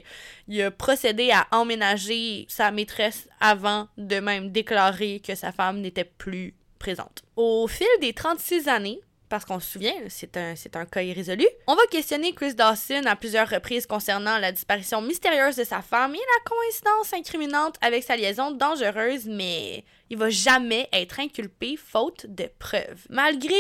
il, 0.49 0.63
a 0.63 0.71
procédé 0.71 1.31
à 1.31 1.47
emménager 1.53 2.47
sa 2.49 2.71
maîtresse 2.71 3.29
avant 3.41 3.89
de 3.97 4.21
même 4.21 4.51
déclarer 4.51 5.21
que 5.21 5.35
sa 5.35 5.53
femme 5.53 5.81
n'était 5.81 6.05
plus 6.05 6.55
présente. 6.79 7.23
Au 7.37 7.67
fil 7.69 7.87
des 8.01 8.13
36 8.13 8.69
années, 8.69 9.01
parce 9.31 9.45
qu'on 9.45 9.61
se 9.61 9.71
souvient, 9.71 9.95
c'est 10.09 10.37
un, 10.37 10.55
un 10.75 10.85
cas 10.85 11.03
irrésolu. 11.03 11.47
On 11.67 11.77
va 11.77 11.87
questionner 11.91 12.35
Chris 12.35 12.55
Dawson 12.55 13.03
à 13.07 13.17
plusieurs 13.17 13.49
reprises 13.49 13.87
concernant 13.87 14.39
la 14.39 14.53
disparition 14.53 15.01
mystérieuse 15.01 15.57
de 15.57 15.65
sa 15.65 15.81
femme 15.81 16.15
et 16.15 16.19
la 16.19 16.51
coïncidence 16.51 17.15
incriminante 17.15 17.77
avec 17.81 18.03
sa 18.03 18.17
liaison 18.17 18.51
dangereuse, 18.51 19.27
mais 19.27 19.85
il 20.11 20.19
va 20.19 20.29
jamais 20.29 20.89
être 20.93 21.21
inculpé 21.21 21.77
faute 21.77 22.27
de 22.29 22.51
preuves. 22.59 23.07
Malgré 23.09 23.55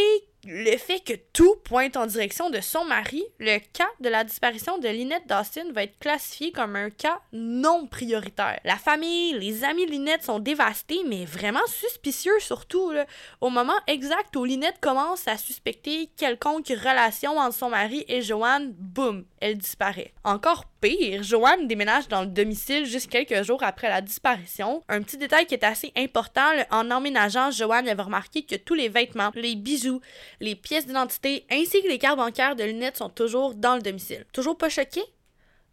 le 0.44 0.76
fait 0.76 1.00
que 1.00 1.12
tout 1.32 1.56
pointe 1.64 1.96
en 1.96 2.06
direction 2.06 2.50
de 2.50 2.60
son 2.60 2.84
mari, 2.84 3.22
le 3.38 3.58
cas 3.72 3.88
de 4.00 4.08
la 4.08 4.24
disparition 4.24 4.78
de 4.78 4.88
Lynette 4.88 5.26
Dawson 5.26 5.70
va 5.72 5.82
être 5.82 5.98
classifié 5.98 6.50
comme 6.52 6.76
un 6.76 6.90
cas 6.90 7.20
non 7.32 7.86
prioritaire. 7.86 8.58
La 8.64 8.76
famille, 8.76 9.34
les 9.38 9.64
amis 9.64 9.86
Lynette 9.86 10.22
sont 10.22 10.38
dévastés, 10.38 11.00
mais 11.06 11.24
vraiment 11.24 11.66
suspicieux 11.66 12.38
surtout. 12.40 12.92
Au 13.40 13.50
moment 13.50 13.78
exact 13.86 14.34
où 14.36 14.44
Lynette 14.44 14.80
commence 14.80 15.28
à 15.28 15.36
suspecter 15.36 16.08
quelconque 16.16 16.68
relation 16.68 17.36
entre 17.38 17.56
son 17.56 17.70
mari 17.70 18.04
et 18.08 18.22
Joanne, 18.22 18.72
boum, 18.72 19.24
elle 19.40 19.58
disparaît. 19.58 20.12
Encore 20.24 20.66
pire, 20.80 21.22
Joanne 21.22 21.66
déménage 21.66 22.08
dans 22.08 22.20
le 22.20 22.26
domicile 22.26 22.86
juste 22.86 23.10
quelques 23.10 23.42
jours 23.42 23.62
après 23.62 23.88
la 23.88 24.00
disparition. 24.00 24.82
Un 24.88 25.02
petit 25.02 25.16
détail 25.18 25.46
qui 25.46 25.54
est 25.54 25.64
assez 25.64 25.92
important, 25.96 26.50
en 26.70 26.90
emménageant, 26.90 27.50
Joanne 27.50 27.88
avait 27.88 28.02
remarqué 28.02 28.42
que 28.42 28.56
tous 28.56 28.74
les 28.74 28.88
vêtements, 28.88 29.30
les 29.34 29.56
bijoux, 29.56 30.00
les 30.40 30.54
pièces 30.54 30.86
d'identité 30.86 31.46
ainsi 31.50 31.82
que 31.82 31.88
les 31.88 31.98
cartes 31.98 32.18
bancaires 32.18 32.56
de 32.56 32.64
lunettes 32.64 32.98
sont 32.98 33.08
toujours 33.08 33.54
dans 33.54 33.76
le 33.76 33.82
domicile. 33.82 34.24
Toujours 34.32 34.56
pas 34.56 34.68
choqué? 34.68 35.00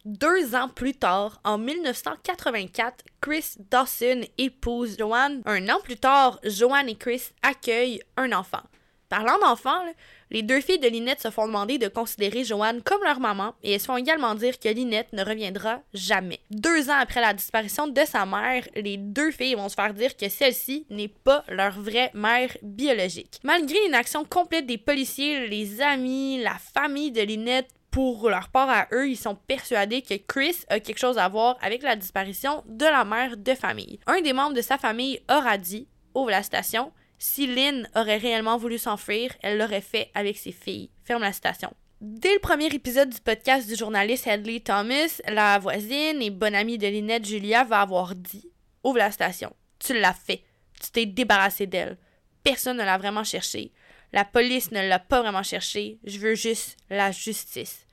Deux 0.04 0.54
ans 0.54 0.68
plus 0.68 0.94
tard, 0.94 1.40
en 1.44 1.58
1984, 1.58 3.04
Chris 3.20 3.56
Dawson 3.70 4.22
épouse 4.38 4.96
Joanne. 4.98 5.42
Un 5.44 5.68
an 5.68 5.80
plus 5.82 5.96
tard, 5.96 6.40
Joanne 6.44 6.88
et 6.88 6.94
Chris 6.94 7.30
accueillent 7.42 8.00
un 8.16 8.32
enfant. 8.32 8.62
Parlant 9.08 9.38
d'enfants, 9.38 9.82
les 10.30 10.42
deux 10.42 10.60
filles 10.60 10.78
de 10.78 10.88
Lynette 10.88 11.22
se 11.22 11.30
font 11.30 11.46
demander 11.46 11.78
de 11.78 11.88
considérer 11.88 12.44
Joanne 12.44 12.82
comme 12.82 13.02
leur 13.02 13.20
maman 13.20 13.54
et 13.62 13.72
elles 13.72 13.80
se 13.80 13.86
font 13.86 13.96
également 13.96 14.34
dire 14.34 14.58
que 14.58 14.68
Lynette 14.68 15.14
ne 15.14 15.24
reviendra 15.24 15.80
jamais. 15.94 16.40
Deux 16.50 16.90
ans 16.90 16.98
après 17.00 17.22
la 17.22 17.32
disparition 17.32 17.86
de 17.86 18.04
sa 18.04 18.26
mère, 18.26 18.68
les 18.76 18.98
deux 18.98 19.30
filles 19.30 19.54
vont 19.54 19.70
se 19.70 19.74
faire 19.74 19.94
dire 19.94 20.14
que 20.14 20.28
celle-ci 20.28 20.86
n'est 20.90 21.08
pas 21.08 21.42
leur 21.48 21.72
vraie 21.80 22.10
mère 22.12 22.54
biologique. 22.62 23.40
Malgré 23.44 23.78
une 23.86 23.94
action 23.94 24.24
complète 24.24 24.66
des 24.66 24.76
policiers, 24.76 25.48
les 25.48 25.80
amis, 25.80 26.42
la 26.42 26.58
famille 26.74 27.10
de 27.10 27.22
Lynette 27.22 27.70
pour 27.90 28.28
leur 28.28 28.50
part 28.50 28.68
à 28.68 28.88
eux, 28.92 29.08
ils 29.08 29.16
sont 29.16 29.34
persuadés 29.34 30.02
que 30.02 30.14
Chris 30.14 30.56
a 30.68 30.80
quelque 30.80 30.98
chose 30.98 31.16
à 31.16 31.28
voir 31.28 31.56
avec 31.62 31.82
la 31.82 31.96
disparition 31.96 32.62
de 32.66 32.84
la 32.84 33.04
mère 33.04 33.38
de 33.38 33.54
famille. 33.54 33.98
Un 34.06 34.20
des 34.20 34.34
membres 34.34 34.54
de 34.54 34.60
sa 34.60 34.76
famille 34.76 35.20
aura 35.30 35.56
dit, 35.56 35.88
ouvre 36.14 36.30
la 36.30 36.42
station, 36.42 36.92
si 37.18 37.46
Lynn 37.48 37.88
aurait 37.96 38.16
réellement 38.16 38.56
voulu 38.56 38.78
s'enfuir, 38.78 39.34
elle 39.42 39.58
l'aurait 39.58 39.80
fait 39.80 40.10
avec 40.14 40.36
ses 40.38 40.52
filles. 40.52 40.90
Ferme 41.04 41.22
la 41.22 41.32
citation. 41.32 41.72
Dès 42.00 42.32
le 42.32 42.38
premier 42.38 42.66
épisode 42.66 43.10
du 43.10 43.20
podcast 43.20 43.68
du 43.68 43.74
journaliste 43.74 44.28
Hedley 44.28 44.60
Thomas, 44.60 45.20
la 45.26 45.58
voisine 45.58 46.22
et 46.22 46.30
bonne 46.30 46.54
amie 46.54 46.78
de 46.78 46.86
Lynette, 46.86 47.26
Julia, 47.26 47.64
va 47.64 47.80
avoir 47.80 48.14
dit 48.14 48.52
Ouvre 48.84 48.98
la 48.98 49.10
station. 49.10 49.52
Tu 49.80 49.98
l'as 49.98 50.14
fait. 50.14 50.44
Tu 50.80 50.92
t'es 50.92 51.06
débarrassé 51.06 51.66
d'elle. 51.66 51.98
Personne 52.44 52.76
ne 52.76 52.84
l'a 52.84 52.98
vraiment 52.98 53.24
cherchée. 53.24 53.72
La 54.12 54.24
police 54.24 54.70
ne 54.70 54.86
l'a 54.86 55.00
pas 55.00 55.20
vraiment 55.20 55.42
cherchée. 55.42 55.98
Je 56.04 56.18
veux 56.18 56.36
juste 56.36 56.76
la 56.88 57.10
justice. 57.10 57.84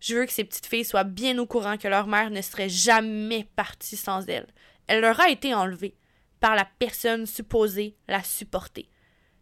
Je 0.00 0.16
veux 0.16 0.24
que 0.24 0.32
ces 0.32 0.44
petites 0.44 0.66
filles 0.66 0.86
soient 0.86 1.04
bien 1.04 1.36
au 1.36 1.44
courant 1.44 1.76
que 1.76 1.86
leur 1.86 2.06
mère 2.06 2.30
ne 2.30 2.40
serait 2.40 2.70
jamais 2.70 3.46
partie 3.56 3.98
sans 3.98 4.26
elle. 4.26 4.46
Elle 4.86 5.02
leur 5.02 5.20
a 5.20 5.28
été 5.28 5.54
enlevée 5.54 5.94
par 6.40 6.54
la 6.56 6.66
personne 6.78 7.26
supposée 7.26 7.96
la 8.08 8.22
supporter. 8.22 8.88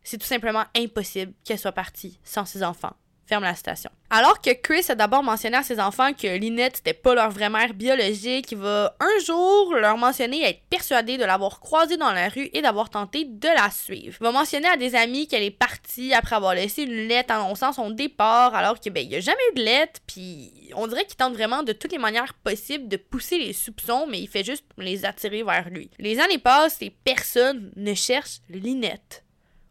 C'est 0.02 0.18
tout 0.18 0.26
simplement 0.26 0.64
impossible 0.76 1.32
qu'elle 1.44 1.58
soit 1.58 1.72
partie 1.72 2.18
sans 2.24 2.44
ses 2.44 2.62
enfants. 2.62 2.96
Ferme 3.28 3.44
la 3.44 3.54
citation. 3.54 3.90
Alors 4.08 4.40
que 4.40 4.54
Chris 4.54 4.86
a 4.88 4.94
d'abord 4.94 5.22
mentionné 5.22 5.58
à 5.58 5.62
ses 5.62 5.78
enfants 5.80 6.14
que 6.14 6.38
Lynette 6.38 6.76
n'était 6.76 6.94
pas 6.94 7.14
leur 7.14 7.30
vraie 7.30 7.50
mère 7.50 7.74
biologique, 7.74 8.52
il 8.52 8.56
va 8.56 8.96
un 9.00 9.24
jour 9.26 9.74
leur 9.74 9.98
mentionner 9.98 10.48
être 10.48 10.62
persuadé 10.70 11.18
de 11.18 11.24
l'avoir 11.26 11.60
croisée 11.60 11.98
dans 11.98 12.12
la 12.12 12.30
rue 12.30 12.48
et 12.54 12.62
d'avoir 12.62 12.88
tenté 12.88 13.26
de 13.26 13.48
la 13.48 13.70
suivre. 13.70 14.16
Il 14.18 14.24
va 14.24 14.32
mentionner 14.32 14.68
à 14.68 14.78
des 14.78 14.94
amis 14.94 15.28
qu'elle 15.28 15.42
est 15.42 15.50
partie 15.50 16.14
après 16.14 16.36
avoir 16.36 16.54
laissé 16.54 16.84
une 16.84 17.06
lettre 17.06 17.34
annonçant 17.34 17.74
son 17.74 17.90
départ, 17.90 18.54
alors 18.54 18.80
que 18.80 18.88
ben 18.88 19.06
il 19.06 19.14
a 19.14 19.20
jamais 19.20 19.36
eu 19.52 19.56
de 19.56 19.62
lettre, 19.62 20.00
puis 20.06 20.70
on 20.74 20.86
dirait 20.86 21.04
qu'il 21.04 21.16
tente 21.16 21.34
vraiment 21.34 21.62
de 21.62 21.74
toutes 21.74 21.92
les 21.92 21.98
manières 21.98 22.32
possibles 22.32 22.88
de 22.88 22.96
pousser 22.96 23.36
les 23.36 23.52
soupçons, 23.52 24.06
mais 24.08 24.20
il 24.20 24.28
fait 24.28 24.42
juste 24.42 24.64
les 24.78 25.04
attirer 25.04 25.42
vers 25.42 25.68
lui. 25.68 25.90
Les 25.98 26.18
années 26.18 26.38
passent 26.38 26.80
et 26.80 26.96
personne 27.04 27.72
ne 27.76 27.92
cherche 27.92 28.38
Lynette. 28.48 29.22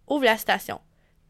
Ouvre 0.07 0.25
la 0.25 0.37
station. 0.37 0.79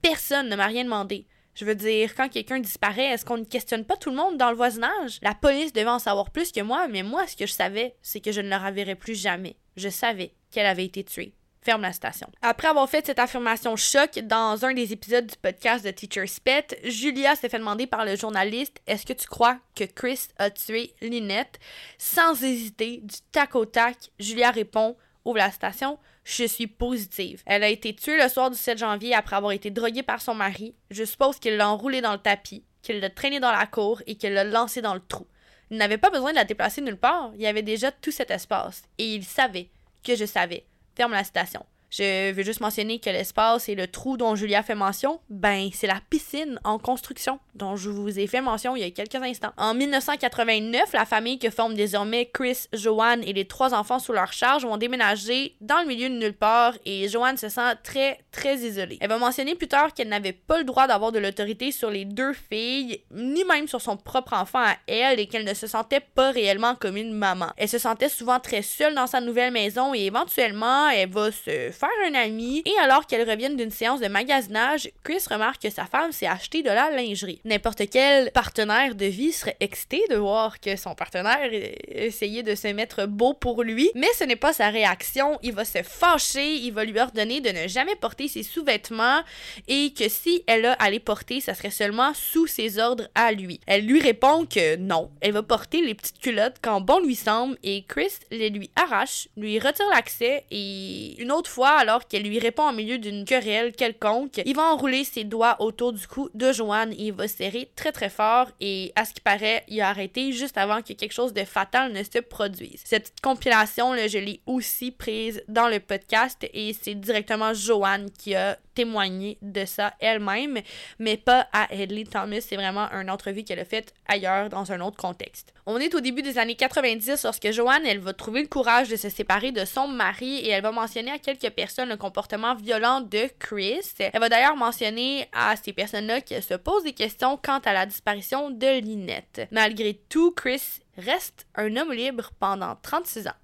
Personne 0.01 0.49
ne 0.49 0.57
m'a 0.57 0.67
rien 0.67 0.83
demandé. 0.83 1.25
Je 1.57 1.65
veux 1.65 1.73
dire, 1.73 2.13
quand 2.13 2.29
quelqu'un 2.29 2.59
disparaît, 2.59 3.07
est-ce 3.07 3.25
qu'on 3.25 3.39
ne 3.39 3.43
questionne 3.43 3.83
pas 3.83 3.97
tout 3.97 4.11
le 4.11 4.15
monde 4.15 4.37
dans 4.37 4.51
le 4.51 4.55
voisinage? 4.55 5.17
La 5.23 5.33
police 5.33 5.73
devait 5.73 5.89
en 5.89 5.97
savoir 5.97 6.29
plus 6.29 6.51
que 6.51 6.61
moi, 6.61 6.87
mais 6.87 7.01
moi, 7.01 7.25
ce 7.25 7.35
que 7.35 7.47
je 7.47 7.51
savais, 7.51 7.95
c'est 8.03 8.19
que 8.19 8.31
je 8.31 8.41
ne 8.41 8.49
la 8.49 8.59
reverrai 8.59 8.93
plus 8.93 9.15
jamais. 9.15 9.55
Je 9.75 9.89
savais 9.89 10.35
qu'elle 10.51 10.67
avait 10.67 10.85
été 10.85 11.03
tuée. 11.03 11.33
Ferme 11.63 11.81
la 11.81 11.93
station. 11.93 12.29
Après 12.43 12.67
avoir 12.67 12.87
fait 12.87 13.07
cette 13.07 13.17
affirmation 13.17 13.75
choc 13.75 14.19
dans 14.19 14.65
un 14.65 14.75
des 14.75 14.93
épisodes 14.93 15.25
du 15.25 15.35
podcast 15.35 15.83
de 15.83 15.89
Teacher's 15.89 16.39
Pet, 16.39 16.79
Julia 16.83 17.35
s'est 17.35 17.49
fait 17.49 17.57
demander 17.57 17.87
par 17.87 18.05
le 18.05 18.15
journaliste 18.15 18.77
Est-ce 18.85 19.07
que 19.07 19.13
tu 19.13 19.27
crois 19.27 19.57
que 19.75 19.85
Chris 19.85 20.27
a 20.37 20.51
tué 20.51 20.93
Lynette? 21.01 21.57
Sans 21.97 22.43
hésiter, 22.43 22.99
du 23.01 23.15
tac 23.31 23.55
au 23.55 23.65
tac, 23.65 23.97
Julia 24.19 24.51
répond 24.51 24.95
Ouvre 25.25 25.39
la 25.39 25.51
station 25.51 25.97
je 26.27 26.43
suis 26.43 26.67
positive. 26.67 27.41
Elle 27.45 27.63
a 27.63 27.69
été 27.69 27.95
tuée 27.95 28.21
le 28.21 28.27
soir 28.27 28.51
du 28.51 28.57
7 28.57 28.77
janvier 28.77 29.13
après 29.13 29.37
avoir 29.37 29.53
été 29.53 29.71
droguée 29.71 30.03
par 30.03 30.21
son 30.21 30.35
mari. 30.35 30.75
Je 30.91 31.05
suppose 31.05 31.39
qu'il 31.39 31.55
l'a 31.55 31.69
enroulée 31.69 32.01
dans 32.01 32.11
le 32.11 32.17
tapis, 32.17 32.65
qu'il 32.81 32.99
l'a 32.99 33.09
traînée 33.09 33.39
dans 33.39 33.51
la 33.51 33.65
cour 33.65 34.01
et 34.07 34.15
qu'il 34.15 34.33
l'a 34.33 34.43
lancée 34.43 34.81
dans 34.81 34.93
le 34.93 34.99
trou. 34.99 35.25
Il 35.71 35.77
n'avait 35.77 35.97
pas 35.97 36.09
besoin 36.09 36.31
de 36.31 36.35
la 36.35 36.43
déplacer 36.43 36.81
nulle 36.81 36.97
part. 36.97 37.31
Il 37.35 37.41
y 37.41 37.47
avait 37.47 37.61
déjà 37.61 37.93
tout 37.93 38.11
cet 38.11 38.29
espace. 38.29 38.83
Et 38.97 39.15
il 39.15 39.23
savait 39.23 39.69
que 40.03 40.17
je 40.17 40.25
savais. 40.25 40.65
Ferme 40.97 41.13
la 41.13 41.23
citation. 41.23 41.65
Je 41.89 42.31
veux 42.31 42.43
juste 42.43 42.59
mentionner 42.59 42.99
que 42.99 43.09
l'espace 43.09 43.69
et 43.69 43.75
le 43.75 43.87
trou 43.87 44.17
dont 44.17 44.35
Julia 44.35 44.61
fait 44.63 44.75
mention, 44.75 45.19
ben 45.29 45.69
c'est 45.73 45.87
la 45.87 46.01
piscine 46.09 46.59
en 46.63 46.79
construction 46.79 47.39
dont 47.55 47.75
je 47.75 47.89
vous 47.89 48.19
ai 48.19 48.27
fait 48.27 48.41
mention 48.41 48.75
il 48.75 48.81
y 48.81 48.85
a 48.85 48.91
quelques 48.91 49.15
instants. 49.15 49.53
En 49.57 49.73
1989, 49.73 50.93
la 50.93 51.05
famille 51.05 51.39
que 51.39 51.49
forment 51.49 51.75
désormais 51.75 52.29
Chris, 52.31 52.67
Joanne 52.73 53.23
et 53.23 53.33
les 53.33 53.45
trois 53.45 53.73
enfants 53.73 53.99
sous 53.99 54.13
leur 54.13 54.33
charge 54.33 54.65
vont 54.65 54.77
déménager 54.77 55.55
dans 55.61 55.81
le 55.81 55.87
milieu 55.87 56.09
de 56.09 56.15
nulle 56.15 56.33
part 56.33 56.73
et 56.85 57.07
Joanne 57.07 57.37
se 57.37 57.49
sent 57.49 57.75
très 57.83 58.19
très 58.31 58.57
isolée. 58.57 58.97
Elle 59.01 59.09
va 59.09 59.17
mentionner 59.17 59.55
plus 59.55 59.67
tard 59.67 59.93
qu'elle 59.93 60.09
n'avait 60.09 60.33
pas 60.33 60.59
le 60.59 60.63
droit 60.63 60.87
d'avoir 60.87 61.11
de 61.11 61.19
l'autorité 61.19 61.71
sur 61.71 61.89
les 61.89 62.05
deux 62.05 62.33
filles, 62.33 63.01
ni 63.11 63.43
même 63.45 63.67
sur 63.67 63.81
son 63.81 63.97
propre 63.97 64.33
enfant 64.33 64.63
à 64.63 64.75
elle 64.87 65.19
et 65.19 65.27
qu'elle 65.27 65.45
ne 65.45 65.53
se 65.53 65.67
sentait 65.67 66.01
pas 66.01 66.31
réellement 66.31 66.75
comme 66.75 66.97
une 66.97 67.13
maman. 67.13 67.47
Elle 67.57 67.69
se 67.69 67.79
sentait 67.79 68.09
souvent 68.09 68.39
très 68.39 68.61
seule 68.61 68.93
dans 68.93 69.07
sa 69.07 69.21
nouvelle 69.21 69.51
maison 69.51 69.93
et 69.93 70.01
éventuellement 70.01 70.89
elle 70.89 71.09
va 71.09 71.31
se 71.31 71.71
faire 71.77 71.89
un 72.07 72.15
ami 72.15 72.61
et 72.65 72.77
alors 72.81 73.05
qu'elle 73.05 73.29
revient 73.29 73.55
d'une 73.55 73.71
séance 73.71 73.99
de 73.99 74.07
magasinage, 74.07 74.89
Chris 75.03 75.23
remarque 75.29 75.61
que 75.61 75.69
sa 75.69 75.85
femme 75.85 76.11
s'est 76.11 76.27
acheté 76.27 76.63
de 76.63 76.69
la 76.69 76.89
lingerie. 76.89 77.41
N'importe 77.45 77.89
quel 77.89 78.31
partenaire 78.31 78.95
de 78.95 79.05
vie 79.05 79.31
serait 79.31 79.57
excité 79.59 80.03
de 80.09 80.15
voir 80.15 80.59
que 80.59 80.75
son 80.75 80.95
partenaire 80.95 81.49
essayait 81.87 82.43
de 82.43 82.55
se 82.55 82.67
mettre 82.67 83.05
beau 83.05 83.33
pour 83.33 83.63
lui, 83.63 83.89
mais 83.95 84.11
ce 84.17 84.23
n'est 84.23 84.35
pas 84.35 84.53
sa 84.53 84.69
réaction. 84.69 85.39
Il 85.43 85.53
va 85.53 85.65
se 85.65 85.83
fâcher, 85.83 86.55
il 86.55 86.73
va 86.73 86.83
lui 86.83 86.99
ordonner 86.99 87.41
de 87.41 87.49
ne 87.49 87.67
jamais 87.67 87.95
porter 87.95 88.27
ses 88.27 88.43
sous-vêtements 88.43 89.21
et 89.67 89.93
que 89.93 90.09
si 90.09 90.43
elle 90.47 90.65
a 90.65 90.73
à 90.73 90.89
les 90.89 90.99
porter, 90.99 91.41
ça 91.41 91.53
serait 91.53 91.71
seulement 91.71 92.13
sous 92.13 92.47
ses 92.47 92.79
ordres 92.79 93.07
à 93.15 93.31
lui. 93.31 93.59
Elle 93.67 93.85
lui 93.85 93.99
répond 93.99 94.45
que 94.45 94.75
non, 94.77 95.11
elle 95.21 95.33
va 95.33 95.43
porter 95.43 95.81
les 95.81 95.95
petites 95.95 96.19
culottes 96.19 96.57
quand 96.61 96.81
bon 96.81 96.99
lui 96.99 97.15
semble 97.15 97.57
et 97.63 97.83
Chris 97.87 98.13
les 98.31 98.49
lui 98.49 98.69
arrache, 98.75 99.27
lui 99.37 99.59
retire 99.59 99.85
l'accès 99.91 100.45
et 100.51 101.21
une 101.21 101.31
autre 101.31 101.49
fois, 101.49 101.66
alors 101.69 102.07
qu'elle 102.07 102.23
lui 102.23 102.39
répond 102.39 102.69
au 102.69 102.73
milieu 102.73 102.97
d'une 102.97 103.25
querelle 103.25 103.73
quelconque, 103.73 104.41
il 104.45 104.55
va 104.55 104.63
enrouler 104.63 105.03
ses 105.03 105.23
doigts 105.23 105.55
autour 105.59 105.93
du 105.93 106.07
cou 106.07 106.29
de 106.33 106.51
Joanne 106.51 106.93
et 106.93 107.07
il 107.07 107.13
va 107.13 107.27
serrer 107.27 107.69
très 107.75 107.91
très 107.91 108.09
fort 108.09 108.47
et 108.59 108.91
à 108.95 109.05
ce 109.05 109.13
qui 109.13 109.21
paraît, 109.21 109.63
il 109.67 109.81
a 109.81 109.89
arrêté 109.89 110.31
juste 110.31 110.57
avant 110.57 110.81
que 110.81 110.93
quelque 110.93 111.13
chose 111.13 111.33
de 111.33 111.43
fatal 111.43 111.91
ne 111.91 112.03
se 112.03 112.19
produise. 112.19 112.81
Cette 112.85 113.13
compilation, 113.21 113.93
là, 113.93 114.07
je 114.07 114.17
l'ai 114.17 114.41
aussi 114.45 114.91
prise 114.91 115.43
dans 115.47 115.67
le 115.67 115.79
podcast 115.79 116.47
et 116.53 116.73
c'est 116.73 116.95
directement 116.95 117.53
Joanne 117.53 118.09
qui 118.11 118.35
a 118.35 118.57
témoigné 118.77 119.39
de 119.41 119.65
ça 119.65 119.95
elle-même, 119.99 120.59
mais 120.99 121.17
pas 121.17 121.47
à 121.51 121.73
Hedley 121.73 122.03
Thomas. 122.03 122.41
C'est 122.41 122.55
vraiment 122.55 122.87
une 122.91 123.09
entrevue 123.09 123.43
qu'elle 123.43 123.59
a 123.59 123.65
faite 123.65 123.91
ailleurs 124.07 124.49
dans 124.49 124.71
un 124.71 124.81
autre 124.81 124.97
contexte. 124.97 125.51
On 125.65 125.79
est 125.79 125.95
au 125.95 125.99
début 125.99 126.21
des 126.21 126.37
années 126.37 126.55
90 126.55 127.23
lorsque 127.23 127.51
Joanne, 127.51 127.85
elle 127.87 127.99
va 127.99 128.13
trouver 128.13 128.41
le 128.43 128.47
courage 128.47 128.89
de 128.89 128.95
se 128.95 129.09
séparer 129.09 129.51
de 129.51 129.65
son 129.65 129.87
mari 129.87 130.37
et 130.37 130.49
elle 130.49 130.61
va 130.61 130.71
mentionner 130.71 131.09
à 131.09 131.17
quelques 131.17 131.49
personnes 131.57 131.89
le 131.89 131.97
comportement 131.97 132.53
violent 132.53 133.01
de 133.01 133.27
Chris. 133.39 133.81
Elle 133.97 134.19
va 134.19 134.29
d'ailleurs 134.29 134.55
mentionner 134.55 135.27
à 135.33 135.55
ces 135.55 135.73
personnes-là 135.73 136.21
qu'elle 136.21 136.43
se 136.43 136.53
pose 136.53 136.83
des 136.83 136.93
questions 136.93 137.35
quant 137.35 137.57
à 137.65 137.73
la 137.73 137.87
disparition 137.87 138.51
de 138.51 138.79
Lynette. 138.79 139.47
Malgré 139.51 139.95
tout, 140.07 140.31
Chris 140.31 140.61
reste 140.97 141.47
un 141.55 141.75
homme 141.75 141.91
libre 141.91 142.29
pendant 142.39 142.75
36 142.75 143.27
ans. 143.27 143.39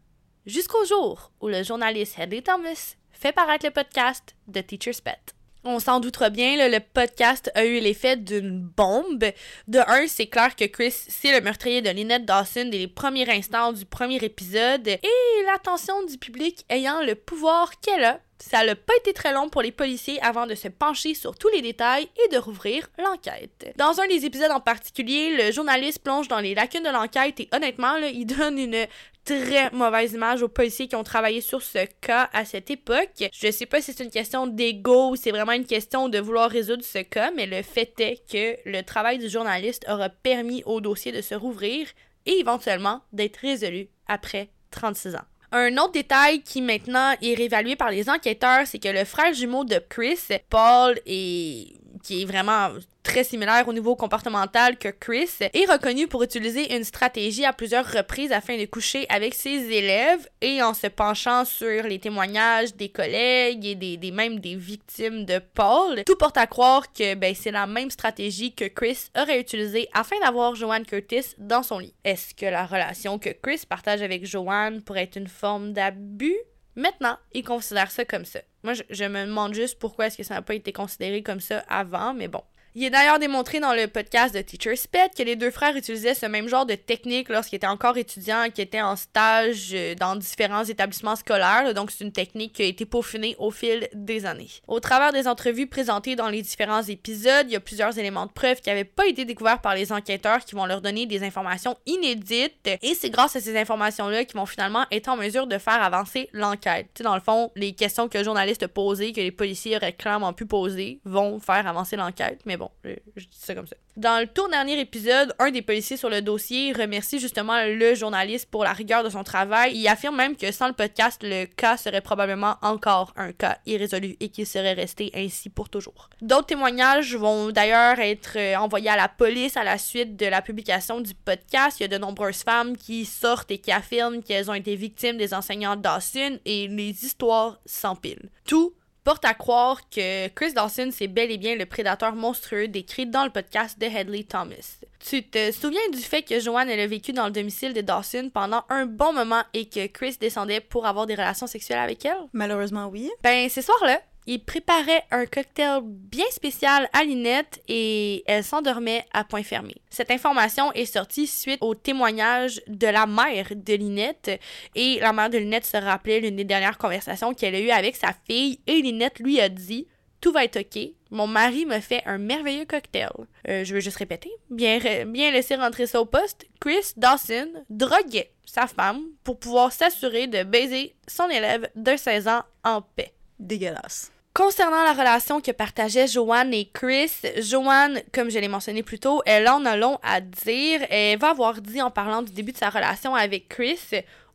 Jusqu'au 0.45 0.85
jour 0.85 1.31
où 1.41 1.47
le 1.47 1.63
journaliste 1.63 2.19
Hedley 2.19 2.43
Thomas 2.43 2.95
fait 3.11 3.31
paraître 3.31 3.65
le 3.65 3.71
podcast 3.71 4.35
de 4.47 4.61
Teacher's 4.61 5.01
Pet. 5.01 5.33
On 5.65 5.79
s'en 5.79 6.01
doutera 6.01 6.29
bien, 6.29 6.67
le 6.67 6.79
podcast 6.79 7.49
a 7.55 7.63
eu 7.63 7.79
l'effet 7.79 8.17
d'une 8.17 8.59
bombe. 8.59 9.23
De 9.69 9.79
un, 9.79 10.07
c'est 10.07 10.27
clair 10.27 10.57
que 10.57 10.65
Chris, 10.65 10.91
c'est 10.91 11.31
le 11.31 11.39
meurtrier 11.39 11.81
de 11.81 11.89
Lynette 11.89 12.25
Dawson 12.25 12.65
dès 12.69 12.79
les 12.79 12.87
premiers 12.89 13.29
instants 13.29 13.71
du 13.71 13.85
premier 13.85 14.17
épisode. 14.17 14.87
Et 14.87 15.45
l'attention 15.45 16.05
du 16.05 16.17
public 16.17 16.65
ayant 16.69 17.01
le 17.01 17.15
pouvoir 17.15 17.79
qu'elle 17.79 18.03
a, 18.03 18.19
ça 18.49 18.65
n'a 18.65 18.75
pas 18.75 18.93
été 18.97 19.13
très 19.13 19.31
long 19.31 19.47
pour 19.47 19.61
les 19.61 19.71
policiers 19.71 20.21
avant 20.21 20.45
de 20.45 20.53
se 20.53 20.67
pencher 20.67 21.13
sur 21.13 21.35
tous 21.35 21.47
les 21.47 21.61
détails 21.61 22.09
et 22.25 22.27
de 22.27 22.37
rouvrir 22.37 22.89
l'enquête. 22.97 23.73
Dans 23.77 24.01
un 24.01 24.07
des 24.07 24.25
épisodes 24.25 24.51
en 24.51 24.59
particulier, 24.59 25.37
le 25.37 25.51
journaliste 25.53 25.99
plonge 26.03 26.27
dans 26.27 26.39
les 26.39 26.53
lacunes 26.53 26.83
de 26.83 26.89
l'enquête 26.89 27.39
et 27.39 27.47
honnêtement, 27.53 27.95
il 27.95 28.25
donne 28.37 28.57
une 28.57 28.85
très 29.23 29.69
mauvaise 29.71 30.11
image 30.11 30.43
aux 30.43 30.49
policiers 30.49 30.89
qui 30.89 30.97
ont 30.97 31.05
travaillé 31.05 31.39
sur 31.39 31.61
ce 31.61 31.87
cas 32.01 32.29
à 32.33 32.43
cette 32.43 32.69
époque. 32.69 33.23
Je 33.31 33.49
sais 33.49 33.65
pas 33.65 33.81
si 33.81 33.93
c'est 33.93 34.03
une 34.03 34.11
question 34.11 34.45
d'ego 34.45 35.11
ou 35.11 35.15
c'est 35.15 35.31
vraiment 35.31 35.53
une 35.53 35.65
question 35.65 36.09
de 36.09 36.19
vouloir 36.19 36.49
résoudre 36.49 36.83
ce 36.83 36.99
cas, 36.99 37.31
mais 37.31 37.45
le 37.45 37.61
fait 37.61 37.97
est 38.01 38.29
que 38.29 38.57
le 38.69 38.83
travail 38.83 39.19
du 39.19 39.29
journaliste 39.29 39.85
aura 39.89 40.09
permis 40.09 40.63
au 40.65 40.81
dossier 40.81 41.13
de 41.13 41.21
se 41.21 41.33
rouvrir 41.33 41.87
et 42.25 42.39
éventuellement 42.39 43.01
d'être 43.13 43.37
résolu 43.37 43.87
après 44.07 44.49
36 44.71 45.15
ans. 45.15 45.32
Un 45.55 45.77
autre 45.77 45.91
détail 45.91 46.41
qui 46.41 46.63
maintenant 46.63 47.13
est 47.21 47.35
réévalué 47.35 47.75
par 47.75 47.91
les 47.91 48.09
enquêteurs, 48.09 48.65
c'est 48.65 48.79
que 48.79 48.89
le 48.89 49.05
frère 49.05 49.35
jumeau 49.35 49.63
de 49.63 49.79
Chris, 49.87 50.17
Paul, 50.49 50.99
est 51.05 51.75
qui 52.03 52.23
est 52.23 52.25
vraiment 52.25 52.69
très 53.03 53.23
similaire 53.23 53.67
au 53.67 53.73
niveau 53.73 53.95
comportemental 53.95 54.77
que 54.77 54.87
Chris, 54.89 55.29
est 55.41 55.71
reconnu 55.71 56.07
pour 56.07 56.23
utiliser 56.23 56.75
une 56.75 56.83
stratégie 56.83 57.45
à 57.45 57.53
plusieurs 57.53 57.85
reprises 57.85 58.31
afin 58.31 58.57
de 58.57 58.65
coucher 58.65 59.05
avec 59.09 59.33
ses 59.33 59.71
élèves 59.71 60.27
et 60.41 60.63
en 60.63 60.73
se 60.73 60.87
penchant 60.87 61.45
sur 61.45 61.83
les 61.83 61.99
témoignages 61.99 62.75
des 62.75 62.89
collègues 62.89 63.65
et 63.65 63.75
des, 63.75 63.97
des 63.97 64.11
même 64.11 64.39
des 64.39 64.55
victimes 64.55 65.25
de 65.25 65.39
Paul. 65.53 66.03
Tout 66.05 66.15
porte 66.15 66.37
à 66.37 66.47
croire 66.47 66.91
que 66.91 67.15
ben, 67.15 67.35
c'est 67.35 67.51
la 67.51 67.67
même 67.67 67.91
stratégie 67.91 68.53
que 68.53 68.65
Chris 68.65 69.09
aurait 69.17 69.39
utilisée 69.39 69.87
afin 69.93 70.15
d'avoir 70.21 70.55
Joanne 70.55 70.85
Curtis 70.85 71.35
dans 71.37 71.63
son 71.63 71.79
lit. 71.79 71.93
Est-ce 72.03 72.33
que 72.33 72.45
la 72.45 72.65
relation 72.65 73.19
que 73.19 73.29
Chris 73.29 73.63
partage 73.67 74.01
avec 74.01 74.25
Joanne 74.25 74.81
pourrait 74.81 75.03
être 75.03 75.17
une 75.17 75.27
forme 75.27 75.73
d'abus? 75.73 76.37
Maintenant, 76.75 77.17
il 77.33 77.43
considère 77.43 77.91
ça 77.91 78.03
comme 78.05 78.25
ça. 78.25 78.39
Moi, 78.63 78.73
je, 78.73 79.03
me 79.03 79.25
demande 79.25 79.53
juste 79.53 79.77
pourquoi 79.77 80.07
est-ce 80.07 80.17
que 80.17 80.23
ça 80.23 80.35
n'a 80.35 80.41
pas 80.41 80.55
été 80.55 80.71
considéré 80.71 81.21
comme 81.21 81.39
ça 81.39 81.63
avant, 81.67 82.13
mais 82.13 82.27
bon. 82.27 82.41
Il 82.75 82.83
est 82.83 82.89
d'ailleurs 82.89 83.19
démontré 83.19 83.59
dans 83.59 83.73
le 83.73 83.87
podcast 83.87 84.33
de 84.33 84.41
Teacher's 84.41 84.87
Pet 84.87 85.11
que 85.15 85.21
les 85.21 85.35
deux 85.35 85.51
frères 85.51 85.75
utilisaient 85.75 86.15
ce 86.15 86.25
même 86.25 86.47
genre 86.47 86.65
de 86.65 86.73
technique 86.73 87.29
lorsqu'ils 87.29 87.57
étaient 87.57 87.67
encore 87.67 87.97
étudiants, 87.97 88.45
qui 88.51 88.61
étaient 88.61 88.81
en 88.81 88.95
stage 88.95 89.69
euh, 89.73 89.93
dans 89.93 90.15
différents 90.15 90.63
établissements 90.63 91.15
scolaires. 91.15 91.71
Donc, 91.75 91.91
c'est 91.91 92.03
une 92.03 92.11
technique 92.11 92.53
qui 92.53 92.63
a 92.63 92.65
été 92.65 92.87
peaufinée 92.87 93.35
au 93.37 93.51
fil 93.51 93.87
des 93.93 94.25
années. 94.25 94.49
Au 94.67 94.79
travers 94.79 95.13
des 95.13 95.27
entrevues 95.27 95.67
présentées 95.67 96.15
dans 96.15 96.29
les 96.29 96.41
différents 96.41 96.81
épisodes, 96.81 97.45
il 97.45 97.51
y 97.51 97.55
a 97.55 97.59
plusieurs 97.59 97.95
éléments 97.99 98.25
de 98.25 98.31
preuve 98.31 98.59
qui 98.59 98.69
n'avaient 98.69 98.85
pas 98.85 99.05
été 99.05 99.23
découverts 99.23 99.61
par 99.61 99.75
les 99.75 99.91
enquêteurs 99.91 100.43
qui 100.43 100.55
vont 100.55 100.65
leur 100.65 100.81
donner 100.81 101.05
des 101.05 101.21
informations 101.21 101.77
inédites. 101.85 102.67
Et 102.81 102.95
c'est 102.95 103.11
grâce 103.11 103.35
à 103.35 103.39
ces 103.39 103.55
informations-là 103.55 104.25
qu'ils 104.25 104.39
vont 104.39 104.47
finalement 104.47 104.85
être 104.91 105.09
en 105.09 105.15
mesure 105.15 105.45
de 105.45 105.59
faire 105.59 105.83
avancer 105.83 106.27
l'enquête. 106.33 106.87
Tu 106.95 106.99
sais, 106.99 107.03
dans 107.03 107.13
le 107.13 107.21
fond, 107.21 107.51
les 107.55 107.73
questions 107.73 108.09
que 108.09 108.17
le 108.17 108.23
journaliste 108.23 108.63
a 108.63 108.67
que 108.67 109.21
les 109.21 109.31
policiers 109.31 109.75
auraient 109.75 109.93
clairement 109.93 110.33
pu 110.33 110.47
poser, 110.47 110.99
vont 111.05 111.39
faire 111.39 111.67
avancer 111.67 111.95
l'enquête. 111.95 112.39
Mais 112.45 112.57
bon, 112.57 112.62
bon, 112.63 112.71
je, 113.15 113.25
dis 113.25 113.37
ça 113.37 113.55
comme 113.55 113.67
ça. 113.67 113.75
Dans 113.97 114.19
le 114.19 114.27
tout 114.27 114.47
dernier 114.47 114.79
épisode, 114.79 115.33
un 115.39 115.51
des 115.51 115.61
policiers 115.61 115.97
sur 115.97 116.09
le 116.09 116.21
dossier 116.21 116.73
remercie 116.73 117.19
justement 117.19 117.63
le 117.65 117.95
journaliste 117.95 118.49
pour 118.49 118.63
la 118.63 118.73
rigueur 118.73 119.03
de 119.03 119.09
son 119.09 119.23
travail. 119.23 119.75
Il 119.75 119.87
affirme 119.87 120.15
même 120.15 120.35
que 120.35 120.51
sans 120.51 120.67
le 120.67 120.73
podcast, 120.73 121.21
le 121.23 121.45
cas 121.45 121.77
serait 121.77 122.01
probablement 122.01 122.55
encore 122.61 123.13
un 123.15 123.31
cas 123.31 123.57
irrésolu 123.65 124.15
et 124.19 124.29
qu'il 124.29 124.47
serait 124.47 124.73
resté 124.73 125.11
ainsi 125.15 125.49
pour 125.49 125.69
toujours. 125.69 126.09
D'autres 126.21 126.47
témoignages 126.47 127.15
vont 127.15 127.51
d'ailleurs 127.51 127.99
être 127.99 128.37
euh, 128.37 128.55
envoyés 128.55 128.89
à 128.89 128.95
la 128.95 129.09
police 129.09 129.57
à 129.57 129.63
la 129.63 129.77
suite 129.77 130.15
de 130.15 130.25
la 130.25 130.41
publication 130.41 131.01
du 131.01 131.13
podcast. 131.13 131.79
Il 131.79 131.83
y 131.83 131.85
a 131.85 131.89
de 131.89 131.97
nombreuses 131.97 132.43
femmes 132.43 132.77
qui 132.77 133.05
sortent 133.05 133.51
et 133.51 133.57
qui 133.57 133.71
affirment 133.71 134.23
qu'elles 134.23 134.49
ont 134.49 134.55
été 134.55 134.75
victimes 134.75 135.17
des 135.17 135.33
enseignants 135.33 135.75
Dawson 135.75 136.39
et 136.45 136.67
les 136.67 137.05
histoires 137.05 137.59
s'empilent. 137.65 138.29
Tout 138.45 138.73
porte 139.03 139.25
à 139.25 139.33
croire 139.33 139.81
que 139.89 140.27
Chris 140.29 140.53
Dawson, 140.53 140.89
c'est 140.91 141.07
bel 141.07 141.31
et 141.31 141.37
bien 141.37 141.55
le 141.55 141.65
prédateur 141.65 142.15
monstrueux 142.15 142.67
décrit 142.67 143.05
dans 143.05 143.23
le 143.23 143.29
podcast 143.29 143.79
de 143.79 143.85
Hedley 143.85 144.23
Thomas. 144.23 144.77
Tu 144.99 145.23
te 145.23 145.51
souviens 145.51 145.89
du 145.91 145.99
fait 145.99 146.21
que 146.21 146.39
Joanne 146.39 146.69
elle 146.69 146.79
a 146.79 146.87
vécu 146.87 147.11
dans 147.11 147.25
le 147.25 147.31
domicile 147.31 147.73
de 147.73 147.81
Dawson 147.81 148.31
pendant 148.33 148.63
un 148.69 148.85
bon 148.85 149.11
moment 149.13 149.43
et 149.53 149.67
que 149.67 149.87
Chris 149.87 150.17
descendait 150.19 150.61
pour 150.61 150.85
avoir 150.85 151.05
des 151.05 151.15
relations 151.15 151.47
sexuelles 151.47 151.79
avec 151.79 152.05
elle? 152.05 152.17
Malheureusement, 152.31 152.87
oui. 152.87 153.11
Ben, 153.21 153.49
ce 153.49 153.61
soir-là, 153.61 154.01
il 154.25 154.43
préparait 154.43 155.03
un 155.11 155.25
cocktail 155.25 155.81
bien 155.83 156.25
spécial 156.31 156.89
à 156.93 157.03
Linette 157.03 157.61
et 157.67 158.23
elle 158.27 158.43
s'endormait 158.43 159.05
à 159.13 159.23
point 159.23 159.43
fermé. 159.43 159.75
Cette 159.89 160.11
information 160.11 160.71
est 160.73 160.85
sortie 160.85 161.27
suite 161.27 161.59
au 161.61 161.75
témoignage 161.75 162.61
de 162.67 162.87
la 162.87 163.05
mère 163.05 163.47
de 163.55 163.73
Linette 163.73 164.39
et 164.75 164.99
la 164.99 165.13
mère 165.13 165.29
de 165.29 165.37
Linette 165.37 165.65
se 165.65 165.77
rappelait 165.77 166.19
l'une 166.19 166.35
des 166.35 166.43
dernières 166.43 166.77
conversations 166.77 167.33
qu'elle 167.33 167.55
a 167.55 167.59
eues 167.59 167.71
avec 167.71 167.95
sa 167.95 168.13
fille 168.27 168.59
et 168.67 168.81
Linette 168.81 169.19
lui 169.19 169.39
a 169.39 169.49
dit 169.49 169.87
tout 170.23 170.31
va 170.31 170.45
être 170.45 170.61
ok. 170.61 170.91
Mon 171.11 171.27
mari 171.27 171.65
me 171.65 171.81
fait 171.81 172.01
un 172.05 172.17
merveilleux 172.17 172.63
cocktail. 172.63 173.11
Euh, 173.49 173.65
je 173.65 173.73
veux 173.73 173.81
juste 173.81 173.97
répéter. 173.97 174.31
Bien, 174.49 174.79
bien 175.05 175.31
laisser 175.31 175.55
rentrer 175.55 175.85
ça 175.85 175.99
au 175.99 176.05
poste. 176.05 176.45
Chris 176.61 176.93
Dawson 176.95 177.49
droguait 177.69 178.31
sa 178.45 178.67
femme 178.67 179.01
pour 179.25 179.37
pouvoir 179.37 179.73
s'assurer 179.73 180.27
de 180.27 180.43
baiser 180.43 180.95
son 181.07 181.27
élève 181.27 181.69
de 181.75 181.97
16 181.97 182.29
ans 182.29 182.43
en 182.63 182.81
paix. 182.81 183.13
Dégueulasse. 183.43 184.11
Concernant 184.33 184.83
la 184.83 184.93
relation 184.93 185.41
que 185.41 185.51
partageaient 185.51 186.07
Joanne 186.07 186.55
et 186.55 186.67
Chris, 186.73 187.11
Joanne, 187.37 188.01
comme 188.11 188.31
je 188.31 188.39
l'ai 188.39 188.47
mentionné 188.47 188.81
plus 188.81 188.97
tôt, 188.97 189.21
elle 189.27 189.47
en 189.47 189.63
a 189.65 189.77
long 189.77 189.99
à 190.01 190.21
dire. 190.21 190.81
Elle 190.89 191.19
va 191.19 191.29
avoir 191.29 191.61
dit 191.61 191.81
en 191.83 191.91
parlant 191.91 192.23
du 192.23 192.31
début 192.31 192.51
de 192.51 192.57
sa 192.57 192.71
relation 192.71 193.13
avec 193.13 193.47
Chris, 193.47 193.79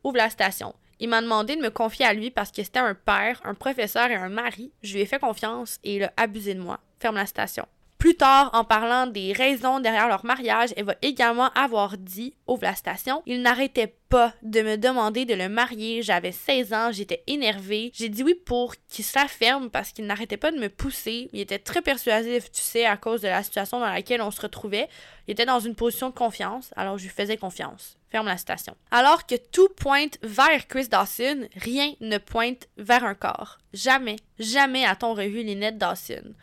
ouvre 0.05 0.15
la 0.15 0.29
station. 0.29 0.73
Il 1.01 1.09
m'a 1.09 1.21
demandé 1.21 1.57
de 1.57 1.61
me 1.61 1.69
confier 1.69 2.05
à 2.05 2.13
lui 2.13 2.31
parce 2.31 2.51
que 2.51 2.63
c'était 2.63 2.79
un 2.79 2.93
père, 2.93 3.41
un 3.43 3.55
professeur 3.55 4.09
et 4.09 4.15
un 4.15 4.29
mari. 4.29 4.71
Je 4.83 4.93
lui 4.93 5.01
ai 5.01 5.05
fait 5.05 5.19
confiance 5.19 5.79
et 5.83 5.97
il 5.97 6.03
a 6.03 6.13
abusé 6.15 6.53
de 6.53 6.61
moi. 6.61 6.79
Ferme 6.99 7.15
la 7.15 7.25
station. 7.25 7.65
Plus 7.99 8.15
tard, 8.15 8.49
en 8.53 8.63
parlant 8.63 9.07
des 9.07 9.33
raisons 9.33 9.81
derrière 9.81 10.07
leur 10.07 10.25
mariage, 10.25 10.69
elle 10.77 10.85
va 10.85 10.95
également 11.01 11.49
avoir 11.49 11.97
dit, 11.97 12.33
ouvre 12.47 12.63
la 12.63 12.73
station, 12.73 13.21
il 13.25 13.41
n'arrêtait 13.41 13.93
pas 14.07 14.33
de 14.41 14.61
me 14.61 14.77
demander 14.77 15.25
de 15.25 15.33
le 15.33 15.49
marier. 15.49 16.01
J'avais 16.01 16.31
16 16.31 16.73
ans, 16.73 16.91
j'étais 16.93 17.23
énervée. 17.27 17.91
J'ai 17.93 18.07
dit 18.07 18.23
oui 18.23 18.35
pour 18.35 18.75
qu'il 18.87 19.03
s'affirme 19.03 19.69
parce 19.69 19.91
qu'il 19.91 20.05
n'arrêtait 20.05 20.37
pas 20.37 20.53
de 20.53 20.57
me 20.57 20.69
pousser. 20.69 21.29
Il 21.33 21.41
était 21.41 21.59
très 21.59 21.81
persuasif, 21.81 22.49
tu 22.53 22.61
sais, 22.61 22.85
à 22.85 22.95
cause 22.95 23.19
de 23.19 23.27
la 23.27 23.43
situation 23.43 23.81
dans 23.81 23.89
laquelle 23.89 24.21
on 24.21 24.31
se 24.31 24.39
retrouvait. 24.41 24.87
Il 25.27 25.33
était 25.33 25.45
dans 25.45 25.59
une 25.59 25.75
position 25.75 26.07
de 26.07 26.15
confiance, 26.15 26.71
alors 26.77 26.97
je 26.97 27.03
lui 27.03 27.09
faisais 27.09 27.35
confiance. 27.35 27.97
Ferme 28.11 28.27
la 28.27 28.37
station. 28.37 28.75
Alors 28.91 29.27
que 29.27 29.35
tout 29.35 29.67
pointe 29.75 30.19
vers 30.23 30.67
Chris 30.69 30.87
Dawson, 30.87 31.49
rien 31.57 31.91
ne 31.99 32.17
pointe 32.17 32.69
vers 32.77 33.03
un 33.03 33.13
corps. 33.13 33.57
Jamais, 33.73 34.15
jamais 34.39 34.85
a-t-on 34.85 35.13
revu 35.13 35.43
Lynette 35.43 35.77
Dawson. 35.77 36.33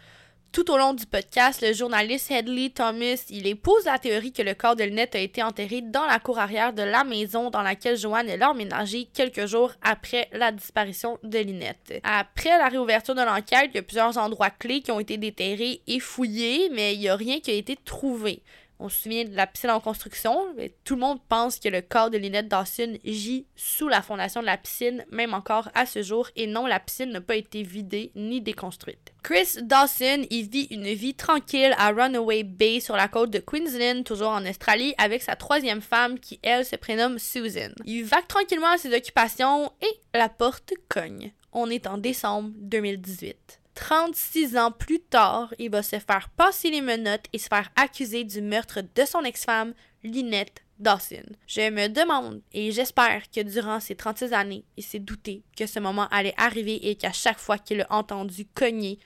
Tout 0.56 0.70
au 0.70 0.78
long 0.78 0.94
du 0.94 1.04
podcast, 1.04 1.60
le 1.60 1.74
journaliste 1.74 2.30
Hedley 2.30 2.70
Thomas, 2.70 3.26
il 3.28 3.46
épose 3.46 3.84
la 3.84 3.98
théorie 3.98 4.32
que 4.32 4.40
le 4.40 4.54
corps 4.54 4.74
de 4.74 4.84
Lynette 4.84 5.14
a 5.14 5.18
été 5.18 5.42
enterré 5.42 5.82
dans 5.82 6.06
la 6.06 6.18
cour 6.18 6.38
arrière 6.38 6.72
de 6.72 6.80
la 6.80 7.04
maison 7.04 7.50
dans 7.50 7.60
laquelle 7.60 7.98
Joanne 7.98 8.30
est 8.30 8.42
emménagée 8.42 9.06
quelques 9.12 9.44
jours 9.44 9.72
après 9.82 10.30
la 10.32 10.52
disparition 10.52 11.18
de 11.22 11.40
Lynette. 11.40 12.00
Après 12.04 12.56
la 12.56 12.68
réouverture 12.68 13.14
de 13.14 13.20
l'enquête, 13.20 13.68
il 13.68 13.74
y 13.74 13.80
a 13.80 13.82
plusieurs 13.82 14.16
endroits 14.16 14.48
clés 14.48 14.80
qui 14.80 14.90
ont 14.90 14.98
été 14.98 15.18
déterrés 15.18 15.82
et 15.86 16.00
fouillés, 16.00 16.70
mais 16.72 16.94
il 16.94 17.00
n'y 17.00 17.10
a 17.10 17.16
rien 17.16 17.38
qui 17.40 17.50
a 17.50 17.54
été 17.54 17.76
trouvé. 17.76 18.42
On 18.78 18.88
se 18.88 19.02
souvient 19.02 19.24
de 19.24 19.34
la 19.34 19.46
piscine 19.46 19.70
en 19.70 19.80
construction. 19.80 20.54
Mais 20.56 20.74
tout 20.84 20.94
le 20.94 21.00
monde 21.00 21.20
pense 21.28 21.58
que 21.58 21.68
le 21.68 21.80
corps 21.80 22.10
de 22.10 22.18
Lynette 22.18 22.48
Dawson 22.48 22.98
gît 23.04 23.46
sous 23.56 23.88
la 23.88 24.02
fondation 24.02 24.40
de 24.40 24.46
la 24.46 24.56
piscine, 24.56 25.04
même 25.10 25.34
encore 25.34 25.70
à 25.74 25.86
ce 25.86 26.02
jour, 26.02 26.28
et 26.36 26.46
non, 26.46 26.66
la 26.66 26.80
piscine 26.80 27.10
n'a 27.10 27.20
pas 27.20 27.36
été 27.36 27.62
vidée 27.62 28.12
ni 28.14 28.40
déconstruite. 28.40 29.12
Chris 29.22 29.58
Dawson, 29.62 30.24
il 30.30 30.48
vit 30.48 30.68
une 30.70 30.92
vie 30.92 31.14
tranquille 31.14 31.74
à 31.78 31.90
Runaway 31.90 32.44
Bay 32.44 32.80
sur 32.80 32.96
la 32.96 33.08
côte 33.08 33.30
de 33.30 33.40
Queensland, 33.40 34.04
toujours 34.04 34.30
en 34.30 34.46
Australie, 34.46 34.94
avec 34.98 35.22
sa 35.22 35.36
troisième 35.36 35.80
femme 35.80 36.20
qui, 36.20 36.38
elle, 36.42 36.64
se 36.64 36.76
prénomme 36.76 37.18
Susan. 37.18 37.72
Il 37.84 38.04
vague 38.04 38.28
tranquillement 38.28 38.70
à 38.70 38.78
ses 38.78 38.94
occupations 38.94 39.72
et 39.80 40.16
la 40.18 40.28
porte 40.28 40.74
cogne. 40.88 41.32
On 41.52 41.70
est 41.70 41.86
en 41.86 41.98
décembre 41.98 42.50
2018. 42.56 43.60
36 43.76 44.56
ans 44.56 44.72
plus 44.72 45.00
tard, 45.00 45.54
il 45.58 45.70
va 45.70 45.82
se 45.82 45.98
faire 45.98 46.30
passer 46.30 46.70
les 46.70 46.80
menottes 46.80 47.26
et 47.32 47.38
se 47.38 47.46
faire 47.46 47.70
accuser 47.76 48.24
du 48.24 48.40
meurtre 48.40 48.80
de 48.80 49.04
son 49.04 49.22
ex-femme, 49.22 49.74
Lynette 50.02 50.64
Dawson. 50.78 51.24
Je 51.46 51.70
me 51.70 51.88
demande 51.88 52.40
et 52.52 52.72
j'espère 52.72 53.30
que 53.30 53.42
durant 53.42 53.78
ces 53.78 53.94
36 53.94 54.32
années, 54.32 54.64
il 54.78 54.82
s'est 54.82 54.98
douté 54.98 55.42
que 55.56 55.66
ce 55.66 55.78
moment 55.78 56.08
allait 56.10 56.34
arriver 56.38 56.88
et 56.88 56.96
qu'à 56.96 57.12
chaque 57.12 57.38
fois 57.38 57.58
qu'il 57.58 57.82
a 57.82 57.92
entendu 57.92 58.46
cogner, 58.46 58.98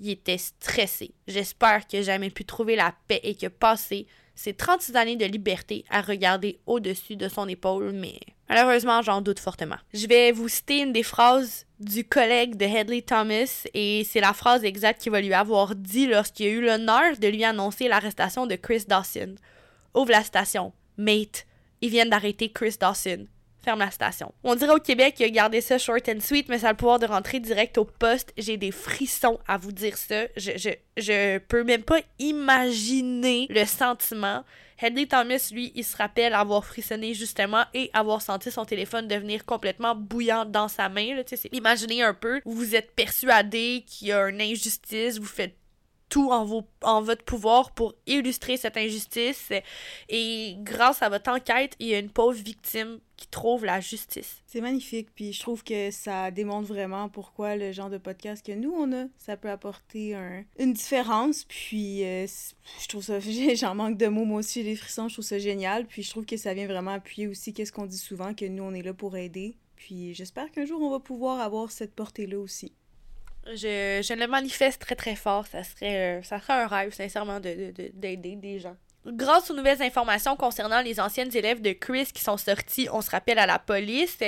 il 0.00 0.10
était 0.10 0.38
stressé. 0.38 1.12
J'espère 1.26 1.82
n'a 1.90 2.02
jamais 2.02 2.30
pu 2.30 2.44
trouver 2.44 2.76
la 2.76 2.94
paix 3.08 3.20
et 3.22 3.34
qu'il 3.34 3.46
a 3.46 3.50
passé 3.50 4.06
ces 4.34 4.52
36 4.52 4.96
années 4.96 5.16
de 5.16 5.26
liberté 5.26 5.84
à 5.88 6.02
regarder 6.02 6.60
au-dessus 6.66 7.16
de 7.16 7.28
son 7.28 7.48
épaule, 7.48 7.92
mais 7.92 8.20
malheureusement, 8.50 9.00
j'en 9.00 9.22
doute 9.22 9.38
fortement. 9.38 9.78
Je 9.94 10.06
vais 10.06 10.32
vous 10.32 10.48
citer 10.48 10.80
une 10.80 10.92
des 10.92 11.04
phrases 11.04 11.66
du 11.78 12.04
collègue 12.04 12.56
de 12.56 12.66
Hedley 12.66 13.00
Thomas 13.00 13.66
et 13.72 14.04
c'est 14.04 14.20
la 14.20 14.34
phrase 14.34 14.64
exacte 14.64 15.00
qu'il 15.00 15.12
va 15.12 15.20
lui 15.20 15.32
avoir 15.32 15.74
dit 15.74 16.06
lorsqu'il 16.06 16.46
a 16.46 16.50
eu 16.50 16.60
l'honneur 16.60 17.16
de 17.18 17.28
lui 17.28 17.44
annoncer 17.44 17.88
l'arrestation 17.88 18.46
de 18.46 18.56
Chris 18.56 18.84
Dawson. 18.86 19.36
Ouvre 19.94 20.10
la 20.10 20.24
station. 20.24 20.72
Mate, 20.98 21.46
ils 21.80 21.90
viennent 21.90 22.10
d'arrêter 22.10 22.50
Chris 22.50 22.74
Dawson. 22.78 23.26
Ferme 23.62 23.80
la 23.80 23.90
station. 23.90 24.32
On 24.42 24.54
dirait 24.54 24.74
au 24.74 24.78
Québec 24.78 25.14
qu'il 25.14 25.26
a 25.26 25.30
gardé 25.30 25.60
ça 25.60 25.78
short 25.78 26.08
and 26.08 26.20
sweet, 26.20 26.48
mais 26.48 26.58
ça 26.58 26.68
a 26.68 26.72
le 26.72 26.76
pouvoir 26.76 26.98
de 26.98 27.06
rentrer 27.06 27.40
direct 27.40 27.76
au 27.78 27.84
poste. 27.84 28.32
J'ai 28.38 28.56
des 28.56 28.70
frissons 28.72 29.38
à 29.46 29.58
vous 29.58 29.72
dire 29.72 29.98
ça. 29.98 30.24
Je, 30.36 30.52
je, 30.56 30.70
je 30.96 31.38
peux 31.38 31.62
même 31.62 31.82
pas 31.82 32.00
imaginer 32.18 33.46
le 33.50 33.64
sentiment. 33.66 34.44
Hedley 34.82 35.06
Thomas, 35.06 35.50
lui, 35.52 35.72
il 35.74 35.84
se 35.84 35.96
rappelle 35.96 36.32
avoir 36.32 36.64
frissonné 36.64 37.12
justement 37.12 37.64
et 37.74 37.90
avoir 37.92 38.22
senti 38.22 38.50
son 38.50 38.64
téléphone 38.64 39.08
devenir 39.08 39.44
complètement 39.44 39.94
bouillant 39.94 40.46
dans 40.46 40.68
sa 40.68 40.88
main. 40.88 41.14
Là, 41.14 41.22
imaginez 41.52 42.02
un 42.02 42.14
peu, 42.14 42.40
vous 42.46 42.74
êtes 42.74 42.92
persuadé 42.92 43.84
qu'il 43.86 44.08
y 44.08 44.12
a 44.12 44.28
une 44.28 44.40
injustice, 44.40 45.18
vous 45.18 45.26
faites 45.26 45.59
tout 46.10 46.30
en, 46.32 46.44
votre 47.02 47.24
pouvoir 47.24 47.70
pour 47.70 47.94
illustrer 48.06 48.56
cette 48.56 48.76
injustice. 48.76 49.50
Et 50.08 50.56
grâce 50.58 51.02
à 51.02 51.08
votre 51.08 51.30
enquête, 51.30 51.76
il 51.78 51.86
y 51.86 51.94
a 51.94 51.98
une 51.98 52.10
pauvre 52.10 52.36
victime 52.36 52.98
qui 53.16 53.28
trouve 53.28 53.64
la 53.64 53.80
justice. 53.80 54.42
C'est 54.46 54.60
magnifique, 54.60 55.08
puis 55.14 55.32
je 55.32 55.40
trouve 55.40 55.62
que 55.62 55.90
ça 55.90 56.30
démontre 56.30 56.66
vraiment 56.66 57.08
pourquoi 57.08 57.54
le 57.54 57.70
genre 57.70 57.90
de 57.90 57.98
podcast 57.98 58.44
que 58.44 58.52
nous 58.52 58.72
on 58.72 58.92
a, 58.92 59.04
ça 59.18 59.36
peut 59.36 59.50
apporter 59.50 60.14
un, 60.14 60.42
une 60.58 60.72
différence. 60.72 61.44
Puis 61.44 62.02
euh, 62.04 62.26
je 62.82 62.88
trouve 62.88 63.02
ça, 63.02 63.18
j'en 63.54 63.74
manque 63.74 63.98
de 63.98 64.08
mots 64.08 64.24
moi 64.24 64.40
aussi, 64.40 64.62
les 64.62 64.74
frissons, 64.74 65.08
je 65.08 65.14
trouve 65.14 65.24
ça 65.24 65.38
génial. 65.38 65.86
Puis 65.86 66.02
je 66.02 66.10
trouve 66.10 66.24
que 66.24 66.36
ça 66.36 66.54
vient 66.54 66.66
vraiment 66.66 66.92
appuyer 66.92 67.28
aussi 67.28 67.52
qu'est-ce 67.52 67.72
qu'on 67.72 67.86
dit 67.86 67.98
souvent, 67.98 68.34
que 68.34 68.46
nous 68.46 68.64
on 68.64 68.74
est 68.74 68.82
là 68.82 68.94
pour 68.94 69.16
aider. 69.16 69.56
Puis 69.76 70.14
j'espère 70.14 70.50
qu'un 70.50 70.64
jour 70.64 70.80
on 70.82 70.90
va 70.90 70.98
pouvoir 70.98 71.40
avoir 71.40 71.70
cette 71.70 71.94
portée-là 71.94 72.38
aussi. 72.38 72.72
Je, 73.46 74.00
je, 74.02 74.14
le 74.14 74.26
manifeste 74.26 74.80
très 74.80 74.96
très 74.96 75.16
fort. 75.16 75.46
Ça 75.46 75.64
serait, 75.64 76.20
ça 76.22 76.40
serait 76.40 76.52
un 76.52 76.66
rêve, 76.66 76.92
sincèrement, 76.92 77.40
d'aider 77.40 77.72
de, 77.72 78.16
de, 78.16 78.40
des 78.40 78.58
gens. 78.58 78.76
Grâce 79.06 79.50
aux 79.50 79.54
nouvelles 79.54 79.80
informations 79.80 80.36
concernant 80.36 80.82
les 80.82 81.00
anciennes 81.00 81.34
élèves 81.34 81.62
de 81.62 81.72
Chris 81.72 82.08
qui 82.12 82.22
sont 82.22 82.36
sorties, 82.36 82.86
on 82.92 83.00
se 83.00 83.10
rappelle 83.10 83.38
à 83.38 83.46
la 83.46 83.58
police, 83.58 84.18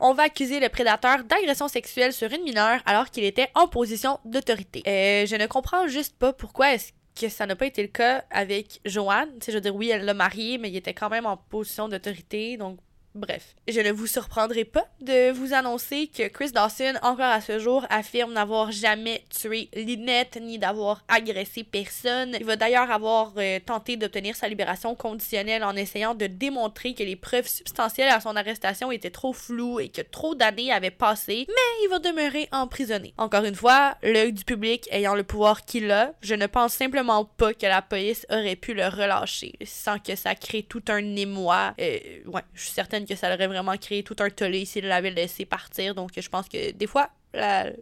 on 0.00 0.14
va 0.14 0.24
accuser 0.24 0.58
le 0.58 0.70
prédateur 0.70 1.22
d'agression 1.24 1.68
sexuelle 1.68 2.14
sur 2.14 2.32
une 2.32 2.42
mineure 2.42 2.80
alors 2.86 3.10
qu'il 3.10 3.24
était 3.24 3.50
en 3.54 3.68
position 3.68 4.18
d'autorité. 4.24 4.82
Euh, 4.86 5.26
je 5.26 5.36
ne 5.36 5.46
comprends 5.46 5.86
juste 5.86 6.16
pas 6.16 6.32
pourquoi 6.32 6.72
est-ce 6.72 6.92
que 7.14 7.28
ça 7.28 7.44
n'a 7.44 7.56
pas 7.56 7.66
été 7.66 7.82
le 7.82 7.88
cas 7.88 8.24
avec 8.30 8.80
Joanne. 8.86 9.28
je 9.46 9.52
veux 9.52 9.60
dire, 9.60 9.76
oui, 9.76 9.90
elle 9.90 10.06
l'a 10.06 10.14
marié, 10.14 10.56
mais 10.56 10.70
il 10.70 10.76
était 10.76 10.94
quand 10.94 11.10
même 11.10 11.26
en 11.26 11.36
position 11.36 11.88
d'autorité, 11.88 12.56
donc 12.56 12.78
Bref, 13.14 13.56
je 13.68 13.80
ne 13.80 13.92
vous 13.92 14.06
surprendrai 14.06 14.64
pas 14.64 14.86
de 15.02 15.32
vous 15.32 15.52
annoncer 15.52 16.06
que 16.06 16.28
Chris 16.28 16.52
Dawson, 16.52 16.94
encore 17.02 17.26
à 17.26 17.42
ce 17.42 17.58
jour, 17.58 17.84
affirme 17.90 18.32
n'avoir 18.32 18.72
jamais 18.72 19.22
tué 19.28 19.68
Lynette 19.74 20.38
ni 20.40 20.58
d'avoir 20.58 21.04
agressé 21.08 21.62
personne. 21.62 22.34
Il 22.40 22.46
va 22.46 22.56
d'ailleurs 22.56 22.90
avoir 22.90 23.34
euh, 23.36 23.58
tenté 23.64 23.98
d'obtenir 23.98 24.34
sa 24.34 24.48
libération 24.48 24.94
conditionnelle 24.94 25.62
en 25.62 25.76
essayant 25.76 26.14
de 26.14 26.26
démontrer 26.26 26.94
que 26.94 27.02
les 27.02 27.16
preuves 27.16 27.46
substantielles 27.46 28.08
à 28.08 28.20
son 28.20 28.34
arrestation 28.34 28.90
étaient 28.90 29.10
trop 29.10 29.34
floues 29.34 29.78
et 29.78 29.90
que 29.90 30.00
trop 30.00 30.34
d'années 30.34 30.72
avaient 30.72 30.90
passé, 30.90 31.44
mais 31.48 31.84
il 31.84 31.88
va 31.90 31.98
demeurer 31.98 32.48
emprisonné. 32.50 33.12
Encore 33.18 33.44
une 33.44 33.54
fois, 33.54 33.94
l'œil 34.02 34.32
du 34.32 34.44
public 34.44 34.88
ayant 34.90 35.14
le 35.14 35.22
pouvoir 35.22 35.66
qu'il 35.66 35.90
a, 35.90 36.14
je 36.22 36.34
ne 36.34 36.46
pense 36.46 36.72
simplement 36.72 37.26
pas 37.26 37.52
que 37.52 37.66
la 37.66 37.82
police 37.82 38.26
aurait 38.30 38.56
pu 38.56 38.72
le 38.72 38.88
relâcher 38.88 39.52
sans 39.66 39.98
que 39.98 40.16
ça 40.16 40.34
crée 40.34 40.62
tout 40.62 40.82
un 40.88 41.16
émoi. 41.16 41.74
Euh, 41.78 41.98
ouais, 42.26 42.42
je 42.54 42.62
suis 42.62 42.72
certaine 42.72 43.01
que 43.06 43.14
ça 43.16 43.32
aurait 43.32 43.46
vraiment 43.46 43.76
créé 43.76 44.02
tout 44.02 44.16
un 44.20 44.30
tollé 44.30 44.64
s'il 44.64 44.86
l'avait 44.86 45.10
laissé 45.10 45.44
partir. 45.44 45.94
Donc, 45.94 46.10
je 46.16 46.28
pense 46.28 46.48
que 46.48 46.72
des 46.72 46.86
fois, 46.86 47.10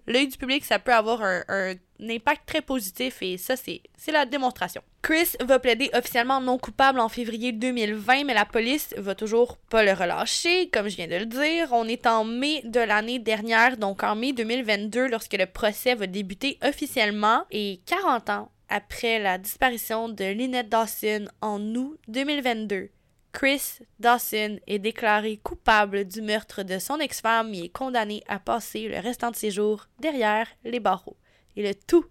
l'œil 0.07 0.29
du 0.29 0.37
public, 0.37 0.65
ça 0.65 0.79
peut 0.79 0.95
avoir 0.95 1.23
un, 1.23 1.75
impact 2.03 2.43
très 2.47 2.63
positif 2.63 3.21
et 3.21 3.37
ça, 3.37 3.57
c'est 3.57 3.83
la 4.11 4.25
démonstration. 4.25 4.83
Chris 5.03 5.33
va 5.41 5.59
plaider 5.59 5.91
officiellement 5.95 6.41
non 6.41 6.59
coupable 6.59 7.01
en 7.01 7.09
février 7.09 7.53
2020, 7.53 8.25
mais 8.25 8.35
la 8.35 8.45
police 8.45 8.95
va 8.97 9.15
toujours 9.15 9.57
pas 9.57 9.83
le 9.83 9.93
relâcher, 9.93 10.69
comme 10.71 10.89
je 10.89 10.97
viens 10.97 11.09
de 11.09 11.17
le 11.17 11.27
dire. 11.27 11.69
On 11.73 11.87
est 11.87 12.07
en 12.07 12.25
mai 12.25 12.63
de 12.65 12.81
l'année 12.81 13.19
dernière, 13.19 13.77
donc 13.77 14.03
en 14.03 14.15
mai 14.15 14.33
2022, 14.33 15.09
lorsque 15.09 15.35
le 15.35 15.47
procès 15.47 15.95
va 15.95 16.07
débuter 16.07 16.59
officiellement 16.63 17.45
et 17.51 17.81
40 17.87 18.31
ans 18.31 18.51
après 18.69 19.19
la 19.19 19.37
disparition 19.37 20.09
de 20.09 20.25
Lynette 20.25 20.69
Dawson 20.69 21.27
en 21.41 21.61
août 21.75 21.99
2022. 22.09 22.91
Chris 23.33 23.79
Dawson 24.01 24.59
est 24.67 24.79
déclaré 24.79 25.39
coupable 25.43 26.05
du 26.05 26.21
meurtre 26.21 26.63
de 26.63 26.79
son 26.79 26.99
ex-femme 26.99 27.55
et 27.55 27.65
est 27.65 27.69
condamné 27.69 28.23
à 28.27 28.39
passer 28.39 28.89
le 28.89 28.99
restant 28.99 29.31
de 29.31 29.37
ses 29.37 29.51
jours 29.51 29.87
derrière 30.01 30.49
les 30.65 30.81
barreaux. 30.81 31.17
Et 31.57 31.63
le 31.63 31.75
tout 31.75 32.05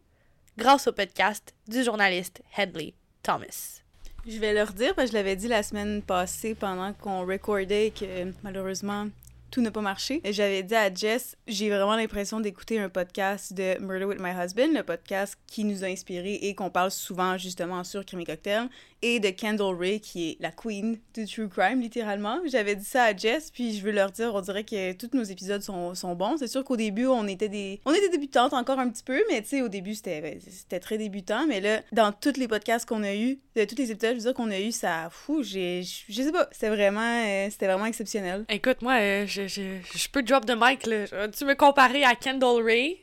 grâce 0.58 0.88
au 0.88 0.94
podcast 0.94 1.54
du 1.68 1.84
journaliste 1.84 2.42
Hedley 2.58 2.94
Thomas. 3.22 3.82
Je 4.28 4.38
vais 4.40 4.54
leur 4.54 4.74
dire, 4.74 4.96
parce 4.96 5.08
que 5.08 5.12
je 5.14 5.18
l'avais 5.18 5.36
dit 5.36 5.48
la 5.48 5.64
semaine 5.64 6.02
passée 6.02 6.56
pendant 6.56 6.94
qu'on 6.94 7.26
recordait 7.26 7.92
que 7.92 8.32
malheureusement 8.44 9.08
tout 9.50 9.62
n'a 9.62 9.72
pas 9.72 9.82
marché. 9.82 10.22
J'avais 10.24 10.64
dit 10.64 10.76
à 10.76 10.94
Jess, 10.94 11.36
j'ai 11.48 11.70
vraiment 11.70 11.96
l'impression 11.96 12.40
d'écouter 12.40 12.80
un 12.80 12.90
podcast 12.90 13.54
de 13.54 13.80
Murder 13.80 14.06
with 14.06 14.20
My 14.20 14.32
Husband, 14.32 14.74
le 14.74 14.84
podcast 14.84 15.38
qui 15.48 15.64
nous 15.64 15.84
a 15.84 15.88
inspiré 15.88 16.36
et 16.36 16.54
qu'on 16.56 16.70
parle 16.70 16.92
souvent 16.92 17.38
justement 17.38 17.84
sur 17.84 18.06
Crime 18.06 18.24
Cocktail. 18.26 18.70
Et 19.02 19.20
de 19.20 19.30
Kendall 19.30 19.76
Ray, 19.76 20.00
qui 20.00 20.32
est 20.32 20.38
la 20.40 20.52
queen 20.52 20.98
du 21.14 21.26
true 21.26 21.48
crime, 21.48 21.82
littéralement. 21.82 22.40
J'avais 22.46 22.76
dit 22.76 22.86
ça 22.86 23.04
à 23.06 23.16
Jess, 23.16 23.52
puis 23.52 23.78
je 23.78 23.84
veux 23.84 23.92
leur 23.92 24.12
dire, 24.12 24.34
on 24.36 24.42
dirait 24.42 24.64
que 24.64 24.94
tous 24.94 25.16
nos 25.16 25.24
épisodes 25.24 25.62
sont, 25.62 25.96
sont 25.96 26.16
bons. 26.16 26.38
C'est 26.38 26.48
sûr 26.48 26.64
qu'au 26.64 26.76
début, 26.76 27.08
on 27.08 27.28
était 27.28 27.50
des 27.50 27.80
on 27.86 27.94
était 27.94 28.10
débutantes 28.10 28.54
encore 28.54 28.80
un 28.80 28.90
petit 28.90 29.04
peu, 29.04 29.22
mais 29.30 29.42
tu 29.42 29.50
sais, 29.50 29.62
au 29.62 29.70
début, 29.70 29.96
c'était 29.96 30.22
ben, 30.22 30.80
très 30.80 30.98
débutant. 30.98 31.48
Mais 31.48 31.62
là, 31.62 31.82
dans 31.92 32.12
tous 32.12 32.38
les 32.38 32.48
podcasts 32.48 32.88
qu'on 32.88 33.04
a 33.04 33.16
eu, 33.16 33.40
de 33.56 33.66
tous 33.66 33.76
les 33.78 33.92
épisodes, 33.92 34.12
je 34.12 34.16
veux 34.16 34.26
dire 34.26 34.34
qu'on 34.34 34.52
a 34.52 34.60
eu, 34.60 34.72
ça, 34.72 35.10
fou, 35.12 35.44
je 35.44 35.82
sais 35.84 36.32
pas, 36.32 36.48
c'était 36.52 36.70
vraiment, 36.70 37.24
euh, 37.26 37.50
vraiment 37.60 37.86
exceptionnel. 37.86 38.46
Écoute, 38.50 38.82
moi, 38.82 39.00
euh, 39.00 39.26
je, 39.26 39.48
je, 39.48 39.78
je 39.94 40.10
peux 40.10 40.24
drop 40.24 40.46
de 40.46 40.56
mic, 40.56 40.86
là. 40.86 41.28
Tu 41.30 41.46
me 41.46 41.56
comparer 41.56 42.04
à 42.04 42.16
Kendall 42.16 42.64
Ray, 42.64 43.00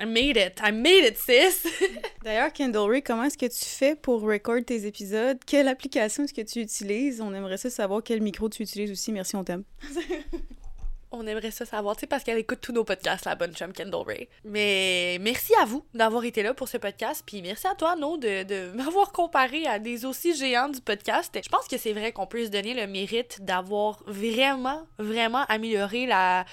I 0.00 0.04
made 0.04 0.36
it. 0.36 0.60
I 0.62 0.70
made 0.70 1.04
it, 1.04 1.16
sis. 1.16 1.66
D'ailleurs, 2.22 2.52
Kendall 2.52 2.88
Ray, 2.88 3.02
comment 3.02 3.24
est-ce 3.24 3.38
que 3.38 3.46
tu 3.46 3.64
fais 3.64 3.96
pour 3.96 4.20
record 4.22 4.64
tes 4.64 4.86
épisodes? 4.86 5.38
Quelle 5.44 5.66
application 5.66 6.24
est-ce 6.24 6.34
que 6.34 6.42
tu 6.42 6.60
utilises? 6.60 7.20
On 7.20 7.34
aimerait 7.34 7.56
ça 7.56 7.68
savoir 7.68 8.02
quel 8.02 8.20
micro 8.20 8.48
tu 8.48 8.62
utilises 8.62 8.92
aussi. 8.92 9.10
Merci, 9.10 9.34
on 9.34 9.44
t'aime. 9.44 9.64
On 11.10 11.26
aimerait 11.26 11.50
ça 11.50 11.64
savoir, 11.64 11.96
tu 11.96 12.00
sais, 12.00 12.06
parce 12.06 12.22
qu'elle 12.22 12.38
écoute 12.38 12.58
tous 12.60 12.72
nos 12.72 12.84
podcasts, 12.84 13.24
la 13.24 13.34
bonne 13.34 13.54
chum 13.54 13.72
Kendall 13.72 14.02
Ray. 14.06 14.28
Mais 14.44 15.18
merci 15.20 15.54
à 15.60 15.64
vous 15.64 15.84
d'avoir 15.94 16.24
été 16.24 16.42
là 16.42 16.54
pour 16.54 16.68
ce 16.68 16.76
podcast, 16.76 17.22
puis 17.24 17.40
merci 17.40 17.66
à 17.66 17.74
toi, 17.74 17.96
No, 17.96 18.16
de, 18.16 18.70
m'avoir 18.74 19.12
comparé 19.12 19.66
à 19.66 19.78
des 19.78 20.04
aussi 20.04 20.36
géants 20.36 20.68
du 20.68 20.80
podcast. 20.80 21.38
Je 21.42 21.48
pense 21.48 21.66
que 21.66 21.78
c'est 21.78 21.92
vrai 21.92 22.12
qu'on 22.12 22.26
peut 22.26 22.44
se 22.44 22.50
donner 22.50 22.74
le 22.74 22.86
mérite 22.86 23.42
d'avoir 23.42 24.02
vraiment, 24.06 24.86
vraiment 24.98 25.44
amélioré 25.48 26.06
la, 26.06 26.44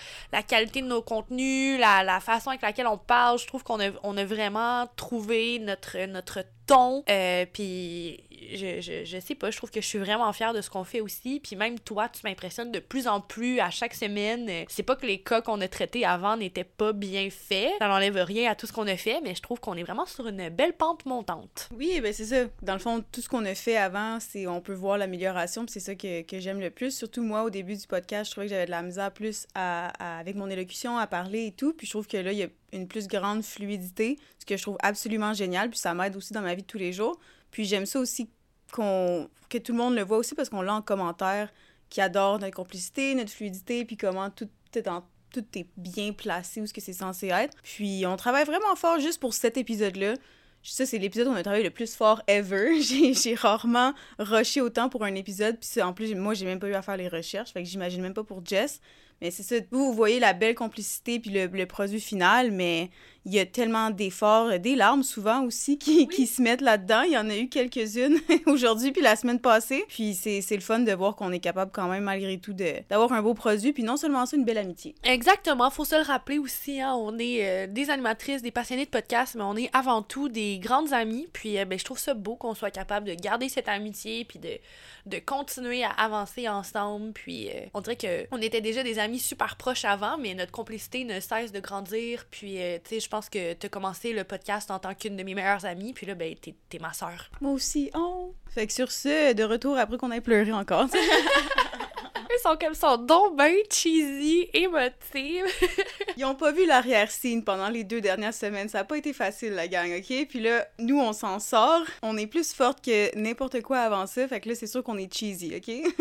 qualité 0.47 0.81
de 0.81 0.87
nos 0.87 1.01
contenus, 1.01 1.79
la, 1.79 2.19
façon 2.19 2.49
avec 2.49 2.61
laquelle 2.61 2.87
on 2.87 2.97
parle. 2.97 3.39
Je 3.39 3.47
trouve 3.47 3.63
qu'on 3.63 3.79
a, 3.79 4.25
vraiment 4.25 4.87
trouvé 4.95 5.59
notre, 5.59 6.05
notre 6.05 6.43
ton. 6.65 7.03
Euh, 7.09 7.45
puis 7.51 8.23
je, 8.53 8.81
je, 8.81 9.05
je, 9.05 9.19
sais 9.19 9.35
pas, 9.35 9.51
je 9.51 9.57
trouve 9.57 9.71
que 9.71 9.81
je 9.81 9.85
suis 9.85 9.99
vraiment 9.99 10.31
fière 10.33 10.53
de 10.53 10.61
ce 10.61 10.69
qu'on 10.69 10.83
fait 10.83 11.01
aussi. 11.01 11.39
Puis 11.39 11.55
même 11.55 11.79
toi, 11.79 12.09
tu 12.09 12.21
m'impressionnes 12.23 12.71
de 12.71 12.79
plus 12.79 13.07
en 13.07 13.21
plus 13.21 13.59
à 13.59 13.69
chaque 13.69 13.93
semaine. 13.93 14.49
C'est 14.67 14.83
pas 14.83 14.95
que 14.95 15.05
les 15.05 15.19
cas 15.19 15.41
qu'on 15.41 15.61
a 15.61 15.67
traités 15.67 16.05
avant 16.05 16.37
n'étaient 16.37 16.63
pas 16.63 16.93
bien 16.93 17.29
faits. 17.29 17.73
Ça 17.79 17.87
n'enlève 17.87 18.17
rien 18.17 18.51
à 18.51 18.55
tout 18.55 18.67
ce 18.67 18.73
qu'on 18.73 18.87
a 18.87 18.97
fait, 18.97 19.21
mais 19.21 19.35
je 19.35 19.41
trouve 19.41 19.59
qu'on 19.59 19.75
est 19.75 19.83
vraiment 19.83 20.05
sur 20.05 20.27
une 20.27 20.49
belle 20.49 20.73
pente 20.73 21.05
montante. 21.05 21.69
Oui, 21.75 21.99
ben 22.01 22.13
c'est 22.13 22.25
ça. 22.25 22.45
Dans 22.61 22.73
le 22.73 22.79
fond, 22.79 23.03
tout 23.11 23.21
ce 23.21 23.29
qu'on 23.29 23.45
a 23.45 23.55
fait 23.55 23.77
avant, 23.77 24.19
c'est 24.19 24.47
on 24.47 24.61
peut 24.61 24.73
voir 24.73 24.97
l'amélioration. 24.97 25.65
C'est 25.67 25.79
ça 25.79 25.95
que, 25.95 26.21
que 26.21 26.39
j'aime 26.39 26.59
le 26.59 26.69
plus. 26.69 26.95
Surtout 26.95 27.23
moi, 27.23 27.43
au 27.43 27.49
début 27.49 27.75
du 27.75 27.87
podcast, 27.87 28.29
je 28.29 28.31
trouvais 28.31 28.47
que 28.47 28.51
j'avais 28.51 28.65
de 28.65 28.71
la 28.71 28.81
misère 28.81 29.11
plus 29.11 29.47
à, 29.55 30.19
avec 30.19 30.35
mon 30.35 30.49
élocution, 30.49 30.97
à 30.97 31.07
parler 31.07 31.47
et 31.47 31.51
tout. 31.51 31.73
Puis 31.73 31.87
je 31.87 31.91
trouve 31.91 32.07
que 32.07 32.17
là, 32.17 32.31
il 32.31 32.37
y 32.37 32.43
a 32.43 32.47
une 32.73 32.87
plus 32.87 33.07
grande 33.07 33.43
fluidité, 33.43 34.17
ce 34.39 34.45
que 34.45 34.57
je 34.57 34.61
trouve 34.61 34.77
absolument 34.81 35.33
génial. 35.33 35.69
Puis 35.69 35.79
ça 35.79 35.93
m'aide 35.93 36.15
aussi 36.15 36.33
dans 36.33 36.41
ma 36.41 36.53
vie 36.55 36.63
de 36.63 36.67
tous 36.67 36.77
les 36.77 36.93
jours. 36.93 37.19
Puis 37.55 37.63
j'aime 37.63 37.85
ça 37.85 38.01
aussi 38.01 38.29
qu'on 38.73 39.29
que 39.47 39.57
tout 39.57 39.71
le 39.71 39.77
monde 39.77 39.95
le 39.95 40.01
voit 40.01 40.17
aussi 40.17 40.35
parce 40.35 40.49
qu'on 40.49 40.61
l'a 40.61 40.73
en 40.73 40.81
commentaire, 40.81 41.53
qui 41.89 42.01
adore 42.01 42.37
notre 42.37 42.53
complicité, 42.53 43.15
notre 43.15 43.31
fluidité, 43.31 43.85
puis 43.85 43.95
comment 43.95 44.29
tout 44.29 44.49
est 44.73 44.89
en 44.89 45.07
tout 45.31 45.45
est 45.55 45.65
bien 45.77 46.11
placé 46.11 46.59
où 46.59 46.67
ce 46.67 46.73
que 46.73 46.81
c'est 46.81 46.91
censé 46.91 47.27
être. 47.27 47.55
Puis 47.63 48.05
on 48.05 48.17
travaille 48.17 48.43
vraiment 48.43 48.75
fort 48.75 48.99
juste 48.99 49.21
pour 49.21 49.33
cet 49.33 49.55
épisode-là. 49.55 50.15
Ça, 50.63 50.85
c'est 50.85 50.97
l'épisode 50.97 51.27
où 51.27 51.31
on 51.31 51.35
a 51.35 51.43
travaillé 51.43 51.63
le 51.63 51.69
plus 51.69 51.95
fort 51.95 52.21
ever. 52.27 52.81
J'ai 52.81 53.35
rarement 53.35 53.93
rushé 54.19 54.59
autant 54.59 54.89
pour 54.89 55.05
un 55.05 55.15
épisode. 55.15 55.57
Puis 55.57 55.81
en 55.81 55.93
plus, 55.93 56.13
moi, 56.13 56.33
j'ai 56.33 56.45
même 56.45 56.59
pas 56.59 56.67
eu 56.67 56.73
à 56.73 56.81
faire 56.81 56.97
les 56.97 57.07
recherches. 57.07 57.53
Fait 57.53 57.63
que 57.63 57.69
j'imagine 57.69 58.01
même 58.01 58.13
pas 58.13 58.25
pour 58.25 58.45
Jess. 58.45 58.81
Mais 59.21 59.31
c'est 59.31 59.43
ça, 59.43 59.55
vous, 59.71 59.85
vous 59.85 59.93
voyez 59.93 60.19
la 60.19 60.33
belle 60.33 60.55
complicité 60.55 61.21
puis 61.21 61.29
le, 61.29 61.47
le 61.47 61.65
produit 61.65 62.01
final, 62.01 62.51
mais 62.51 62.89
il 63.25 63.33
y 63.33 63.39
a 63.39 63.45
tellement 63.45 63.89
d'efforts, 63.89 64.47
euh, 64.47 64.57
des 64.59 64.75
larmes 64.75 65.01
souvent 65.01 65.43
aussi 65.43 65.79
qui, 65.79 66.07
qui 66.07 66.27
se 66.27 66.41
mettent 66.41 66.61
là-dedans. 66.61 67.01
Il 67.01 67.13
y 67.13 67.17
en 67.17 67.29
a 67.29 67.35
eu 67.35 67.49
quelques-unes 67.49 68.19
aujourd'hui 68.45 68.91
puis 68.91 69.01
la 69.01 69.15
semaine 69.15 69.39
passée. 69.39 69.83
Puis 69.87 70.13
c'est 70.13 70.47
le 70.51 70.61
fun 70.61 70.79
de 70.79 70.91
voir 70.91 71.15
qu'on 71.15 71.31
est 71.31 71.39
capable 71.39 71.71
quand 71.71 71.87
même 71.87 72.03
malgré 72.03 72.37
tout 72.37 72.53
d'avoir 72.53 73.11
un 73.13 73.23
beau 73.23 73.33
produit. 73.33 73.73
Puis 73.73 73.83
non 73.83 73.97
seulement 73.97 74.25
ça, 74.27 74.37
une 74.37 74.45
belle 74.45 74.59
amitié. 74.59 74.93
Exactement. 75.03 75.71
Faut 75.71 75.85
se 75.85 75.95
le 75.95 76.03
rappeler 76.03 76.37
aussi. 76.37 76.79
Hein, 76.79 76.93
on 76.93 77.17
est 77.17 77.45
euh, 77.45 77.67
des 77.67 77.89
animatrices, 77.89 78.43
des 78.43 78.51
passionnés 78.51 78.85
de 78.85 78.91
podcast, 78.91 79.35
mais 79.35 79.43
on 79.43 79.57
est 79.57 79.69
avant 79.73 80.03
tout 80.03 80.29
des 80.29 80.59
grandes 80.59 80.93
amies. 80.93 81.27
Puis 81.33 81.57
euh, 81.57 81.65
ben, 81.65 81.79
je 81.79 81.83
trouve 81.83 81.99
ça 81.99 82.13
beau 82.13 82.35
qu'on 82.35 82.53
soit 82.53 82.71
capable 82.71 83.07
de 83.07 83.15
garder 83.15 83.49
cette 83.49 83.69
amitié 83.69 84.23
puis 84.25 84.37
de, 84.37 84.59
de 85.07 85.17
continuer 85.17 85.83
à 85.83 85.89
avancer 85.89 86.47
ensemble. 86.47 87.13
Puis 87.13 87.49
on 87.73 87.81
dirait 87.81 87.97
qu'on 87.97 88.37
était 88.37 88.61
déjà 88.61 88.83
des 88.83 88.99
amis 88.99 89.19
super 89.19 89.55
proches 89.55 89.85
avant, 89.85 90.19
mais 90.19 90.35
notre 90.35 90.51
complicité 90.51 91.05
ne 91.05 91.19
cesse 91.19 91.51
de 91.51 91.59
grandir. 91.59 92.25
Puis 92.29 92.57
tu 92.83 92.89
sais, 92.89 92.99
je 92.99 93.09
pense 93.15 93.29
que 93.29 93.53
tu 93.53 93.67
as 93.67 93.69
commencé 93.69 94.11
le 94.11 94.25
podcast 94.25 94.69
en 94.71 94.79
tant 94.79 94.93
qu'une 94.93 95.15
de 95.15 95.23
mes 95.23 95.35
meilleures 95.35 95.63
amies, 95.63 95.93
puis 95.93 96.05
là, 96.05 96.15
ben, 96.15 96.35
t'es, 96.35 96.53
es 96.73 96.79
ma 96.79 96.91
soeur. 96.91 97.31
Moi 97.39 97.53
aussi. 97.53 97.89
Oh! 97.95 98.35
Fait 98.49 98.67
que 98.67 98.73
sur 98.73 98.91
ce, 98.91 99.31
de 99.31 99.43
retour 99.45 99.77
après 99.77 99.97
qu'on 99.97 100.11
ait 100.11 100.19
pleuré 100.19 100.51
encore. 100.51 100.89
Ils 102.29 102.41
sont 102.41 102.57
comme 102.59 102.73
ça, 102.73 102.97
donc 102.97 103.35
ben 103.35 103.53
cheesy, 103.71 104.49
émotive. 104.53 105.45
Ils 106.17 106.25
ont 106.25 106.35
pas 106.35 106.51
vu 106.51 106.65
l'arrière-scene 106.65 107.43
pendant 107.43 107.69
les 107.69 107.83
deux 107.83 108.01
dernières 108.01 108.33
semaines. 108.33 108.69
Ça 108.69 108.79
a 108.79 108.83
pas 108.83 108.97
été 108.97 109.13
facile, 109.13 109.53
la 109.53 109.67
gang, 109.67 109.91
OK? 109.97 110.27
Puis 110.27 110.39
là, 110.39 110.67
nous, 110.79 110.99
on 110.99 111.13
s'en 111.13 111.39
sort. 111.39 111.83
On 112.01 112.17
est 112.17 112.27
plus 112.27 112.53
forte 112.53 112.83
que 112.83 113.15
n'importe 113.17 113.61
quoi 113.61 113.79
avant 113.79 114.07
ça. 114.07 114.27
Fait 114.27 114.39
que 114.39 114.49
là, 114.49 114.55
c'est 114.55 114.67
sûr 114.67 114.83
qu'on 114.83 114.97
est 114.97 115.13
cheesy, 115.13 115.53
OK? 115.55 115.93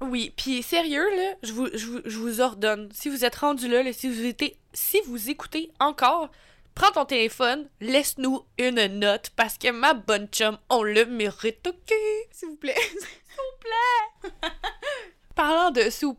oui, 0.02 0.32
puis 0.36 0.62
sérieux, 0.62 1.08
là, 1.16 1.34
je 1.42 1.52
vous, 1.52 1.68
je 1.72 1.86
vous, 1.86 2.00
je 2.04 2.18
vous 2.18 2.40
ordonne, 2.40 2.88
si 2.92 3.08
vous 3.08 3.24
êtes 3.24 3.36
rendu 3.36 3.68
là, 3.68 3.82
là 3.82 3.92
si 3.92 4.08
vous 4.08 4.24
étiez, 4.24 4.56
si 4.72 5.00
vous 5.06 5.30
écoutez 5.30 5.70
encore, 5.80 6.30
prends 6.74 6.92
ton 6.92 7.04
téléphone, 7.04 7.68
laisse-nous 7.80 8.42
une 8.58 8.86
note 8.86 9.30
parce 9.34 9.58
que 9.58 9.70
ma 9.70 9.94
bonne 9.94 10.28
chum, 10.28 10.58
on 10.68 10.82
le 10.82 11.06
mérite, 11.06 11.66
ok? 11.66 11.94
S'il 12.30 12.48
vous 12.48 12.56
plaît. 12.56 12.74
S'il 12.76 13.00
vous 13.00 14.40
plaît. 14.40 14.50
Parlant 15.36 15.70
de 15.70 15.90
s'il 15.90 16.14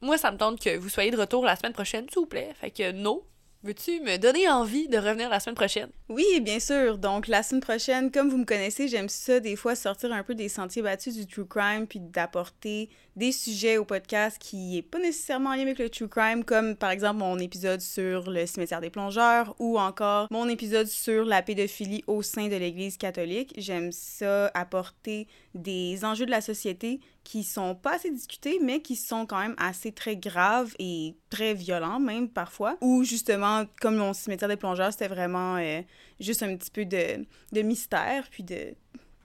moi 0.00 0.16
ça 0.16 0.32
me 0.32 0.38
tente 0.38 0.58
que 0.58 0.76
vous 0.78 0.88
soyez 0.88 1.10
de 1.10 1.18
retour 1.18 1.44
la 1.44 1.54
semaine 1.54 1.74
prochaine, 1.74 2.06
s'il. 2.10 2.26
Fait 2.60 2.70
que 2.70 2.92
non, 2.92 3.22
Veux-tu 3.64 4.00
me 4.00 4.18
donner 4.18 4.46
envie 4.46 4.88
de 4.88 4.98
revenir 4.98 5.30
la 5.30 5.40
semaine 5.40 5.54
prochaine? 5.54 5.88
Oui, 6.10 6.26
bien 6.42 6.60
sûr. 6.60 6.98
Donc, 6.98 7.28
la 7.28 7.42
semaine 7.42 7.62
prochaine, 7.62 8.10
comme 8.10 8.28
vous 8.28 8.36
me 8.36 8.44
connaissez, 8.44 8.88
j'aime 8.88 9.08
ça, 9.08 9.40
des 9.40 9.56
fois, 9.56 9.74
sortir 9.74 10.12
un 10.12 10.22
peu 10.22 10.34
des 10.34 10.50
sentiers 10.50 10.82
battus 10.82 11.14
du 11.14 11.26
true 11.26 11.46
crime, 11.46 11.86
puis 11.86 11.98
d'apporter 11.98 12.90
des 13.16 13.32
sujets 13.32 13.78
au 13.78 13.86
podcast 13.86 14.36
qui 14.38 14.76
est 14.76 14.82
pas 14.82 14.98
nécessairement 14.98 15.48
en 15.48 15.54
lien 15.54 15.62
avec 15.62 15.78
le 15.78 15.88
true 15.88 16.08
crime, 16.08 16.44
comme 16.44 16.76
par 16.76 16.90
exemple 16.90 17.20
mon 17.20 17.38
épisode 17.38 17.80
sur 17.80 18.28
le 18.28 18.44
cimetière 18.44 18.82
des 18.82 18.90
plongeurs 18.90 19.54
ou 19.58 19.78
encore 19.78 20.26
mon 20.30 20.48
épisode 20.48 20.88
sur 20.88 21.24
la 21.24 21.40
pédophilie 21.40 22.04
au 22.06 22.22
sein 22.22 22.48
de 22.48 22.56
l'Église 22.56 22.98
catholique. 22.98 23.54
J'aime 23.56 23.92
ça 23.92 24.50
apporter 24.52 25.26
des 25.54 26.04
enjeux 26.04 26.26
de 26.26 26.30
la 26.32 26.40
société 26.40 27.00
qui 27.24 27.42
sont 27.42 27.74
pas 27.74 27.94
assez 27.94 28.10
discutés, 28.10 28.58
mais 28.62 28.80
qui 28.80 28.96
sont 28.96 29.26
quand 29.26 29.38
même 29.38 29.54
assez 29.56 29.90
très 29.92 30.16
graves 30.16 30.74
et 30.78 31.16
très 31.30 31.54
violents 31.54 31.98
même 31.98 32.28
parfois. 32.28 32.76
Ou 32.82 33.02
justement, 33.02 33.64
comme 33.80 33.96
mon 33.96 34.12
cimetière 34.12 34.48
des 34.48 34.56
plongeurs, 34.56 34.92
c'était 34.92 35.08
vraiment 35.08 35.56
euh, 35.56 35.80
juste 36.20 36.42
un 36.42 36.54
petit 36.54 36.70
peu 36.70 36.84
de, 36.84 37.62
mystère, 37.62 38.28
puis 38.30 38.44
de 38.44 38.74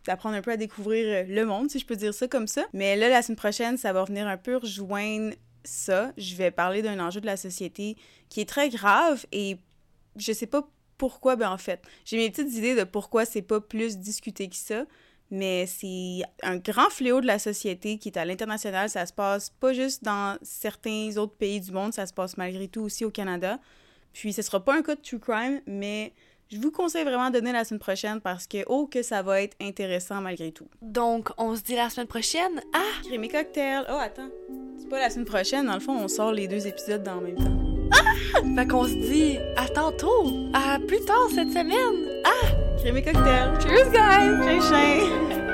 d'apprendre 0.06 0.38
un 0.38 0.42
peu 0.42 0.52
à 0.52 0.58
découvrir 0.58 1.06
euh, 1.08 1.24
le 1.28 1.46
monde, 1.46 1.70
si 1.70 1.78
je 1.78 1.86
peux 1.86 1.98
dire 1.98 2.14
ça 2.14 2.28
comme 2.28 2.48
ça. 2.48 2.64
Mais 2.74 2.96
là, 2.96 3.10
la 3.10 3.22
semaine 3.22 3.36
prochaine, 3.36 3.78
ça 3.78 3.92
va 3.92 4.06
venir 4.06 4.28
un 4.28 4.38
peu 4.38 4.56
rejoindre 4.56 5.36
ça. 5.66 6.14
Je 6.18 6.36
vais 6.36 6.52
parler 6.52 6.82
d'un 6.82 7.00
enjeu 7.06 7.20
de 7.20 7.26
la 7.26 7.38
société 7.38 7.98
qui 8.30 8.40
est 8.40 8.48
très 8.48 8.70
grave 8.70 9.26
et 9.34 9.58
je 10.16 10.32
sais 10.32 10.48
pas 10.48 10.68
pourquoi, 10.98 11.36
ben 11.36 11.52
en 11.52 11.58
fait, 11.58 11.82
j'ai 12.06 12.18
mes 12.18 12.30
petites 12.30 12.54
idées 12.54 12.76
de 12.76 12.86
pourquoi 12.86 13.26
c'est 13.26 13.42
pas 13.42 13.60
plus 13.60 13.98
discuté 13.98 14.50
que 14.50 14.56
ça 14.56 14.86
mais 15.32 15.66
c'est 15.66 16.22
un 16.44 16.58
grand 16.58 16.90
fléau 16.90 17.22
de 17.22 17.28
la 17.28 17.40
société 17.40 17.98
qui 17.98 18.10
est 18.10 18.18
à 18.18 18.26
l'international. 18.26 18.90
Ça 18.90 19.06
se 19.06 19.14
passe 19.14 19.50
pas 19.50 19.74
juste 19.74 20.04
dans 20.04 20.38
certains 20.42 21.18
autres 21.18 21.36
pays 21.36 21.62
du 21.62 21.72
monde, 21.72 21.94
ça 21.94 22.06
se 22.06 22.14
passe 22.14 22.38
malgré 22.38 22.68
tout 22.68 22.82
aussi 22.82 23.06
au 23.06 23.12
Canada. 23.12 23.60
Puis 24.14 24.34
ce 24.34 24.42
sera 24.42 24.64
pas 24.64 24.76
un 24.76 24.82
cas 24.82 24.96
de 24.96 25.02
true 25.02 25.20
crime, 25.20 25.62
mais 25.68 26.14
je 26.52 26.58
vous 26.58 26.72
conseille 26.72 27.04
vraiment 27.04 27.30
de 27.30 27.36
donner 27.36 27.52
la 27.52 27.64
semaine 27.64 27.80
prochaine 27.80 28.22
parce 28.22 28.48
que, 28.48 28.64
oh, 28.68 28.88
que 28.88 29.04
ça 29.04 29.22
va 29.22 29.42
être 29.44 29.56
intéressant 29.62 30.20
malgré 30.20 30.52
tout. 30.52 30.68
Donc, 30.82 31.30
on 31.38 31.56
se 31.56 31.62
dit 31.62 31.76
la 31.76 31.90
semaine 31.90 32.08
prochaine. 32.08 32.62
Ah! 32.74 32.80
Crémé 33.04 33.28
cocktail. 33.28 33.86
Oh, 33.88 33.98
attends. 34.00 34.30
C'est 34.80 34.90
pas 34.90 35.00
la 35.00 35.10
semaine 35.12 35.26
prochaine, 35.26 35.68
dans 35.68 35.76
le 35.76 35.80
fond, 35.80 35.96
on 35.96 36.08
sort 36.08 36.32
les 36.32 36.48
deux 36.48 36.66
épisodes 36.66 37.04
dans 37.04 37.16
le 37.16 37.28
même 37.28 37.36
temps. 37.36 37.90
Ah! 37.92 38.42
Fait 38.56 38.68
qu'on 38.68 38.86
se 38.86 38.94
dit 38.94 39.38
à 39.58 39.68
tantôt, 39.68 40.50
à 40.54 40.80
plus 40.80 41.02
tard 41.06 41.28
cette 41.34 41.52
semaine. 41.52 42.24
Ah! 42.26 42.69
J'ai 42.82 42.94
cocktail. 43.02 43.60
Cheers, 43.60 43.92
guys! 43.92 44.46
Chin, 44.46 44.62
chin. 44.70 45.49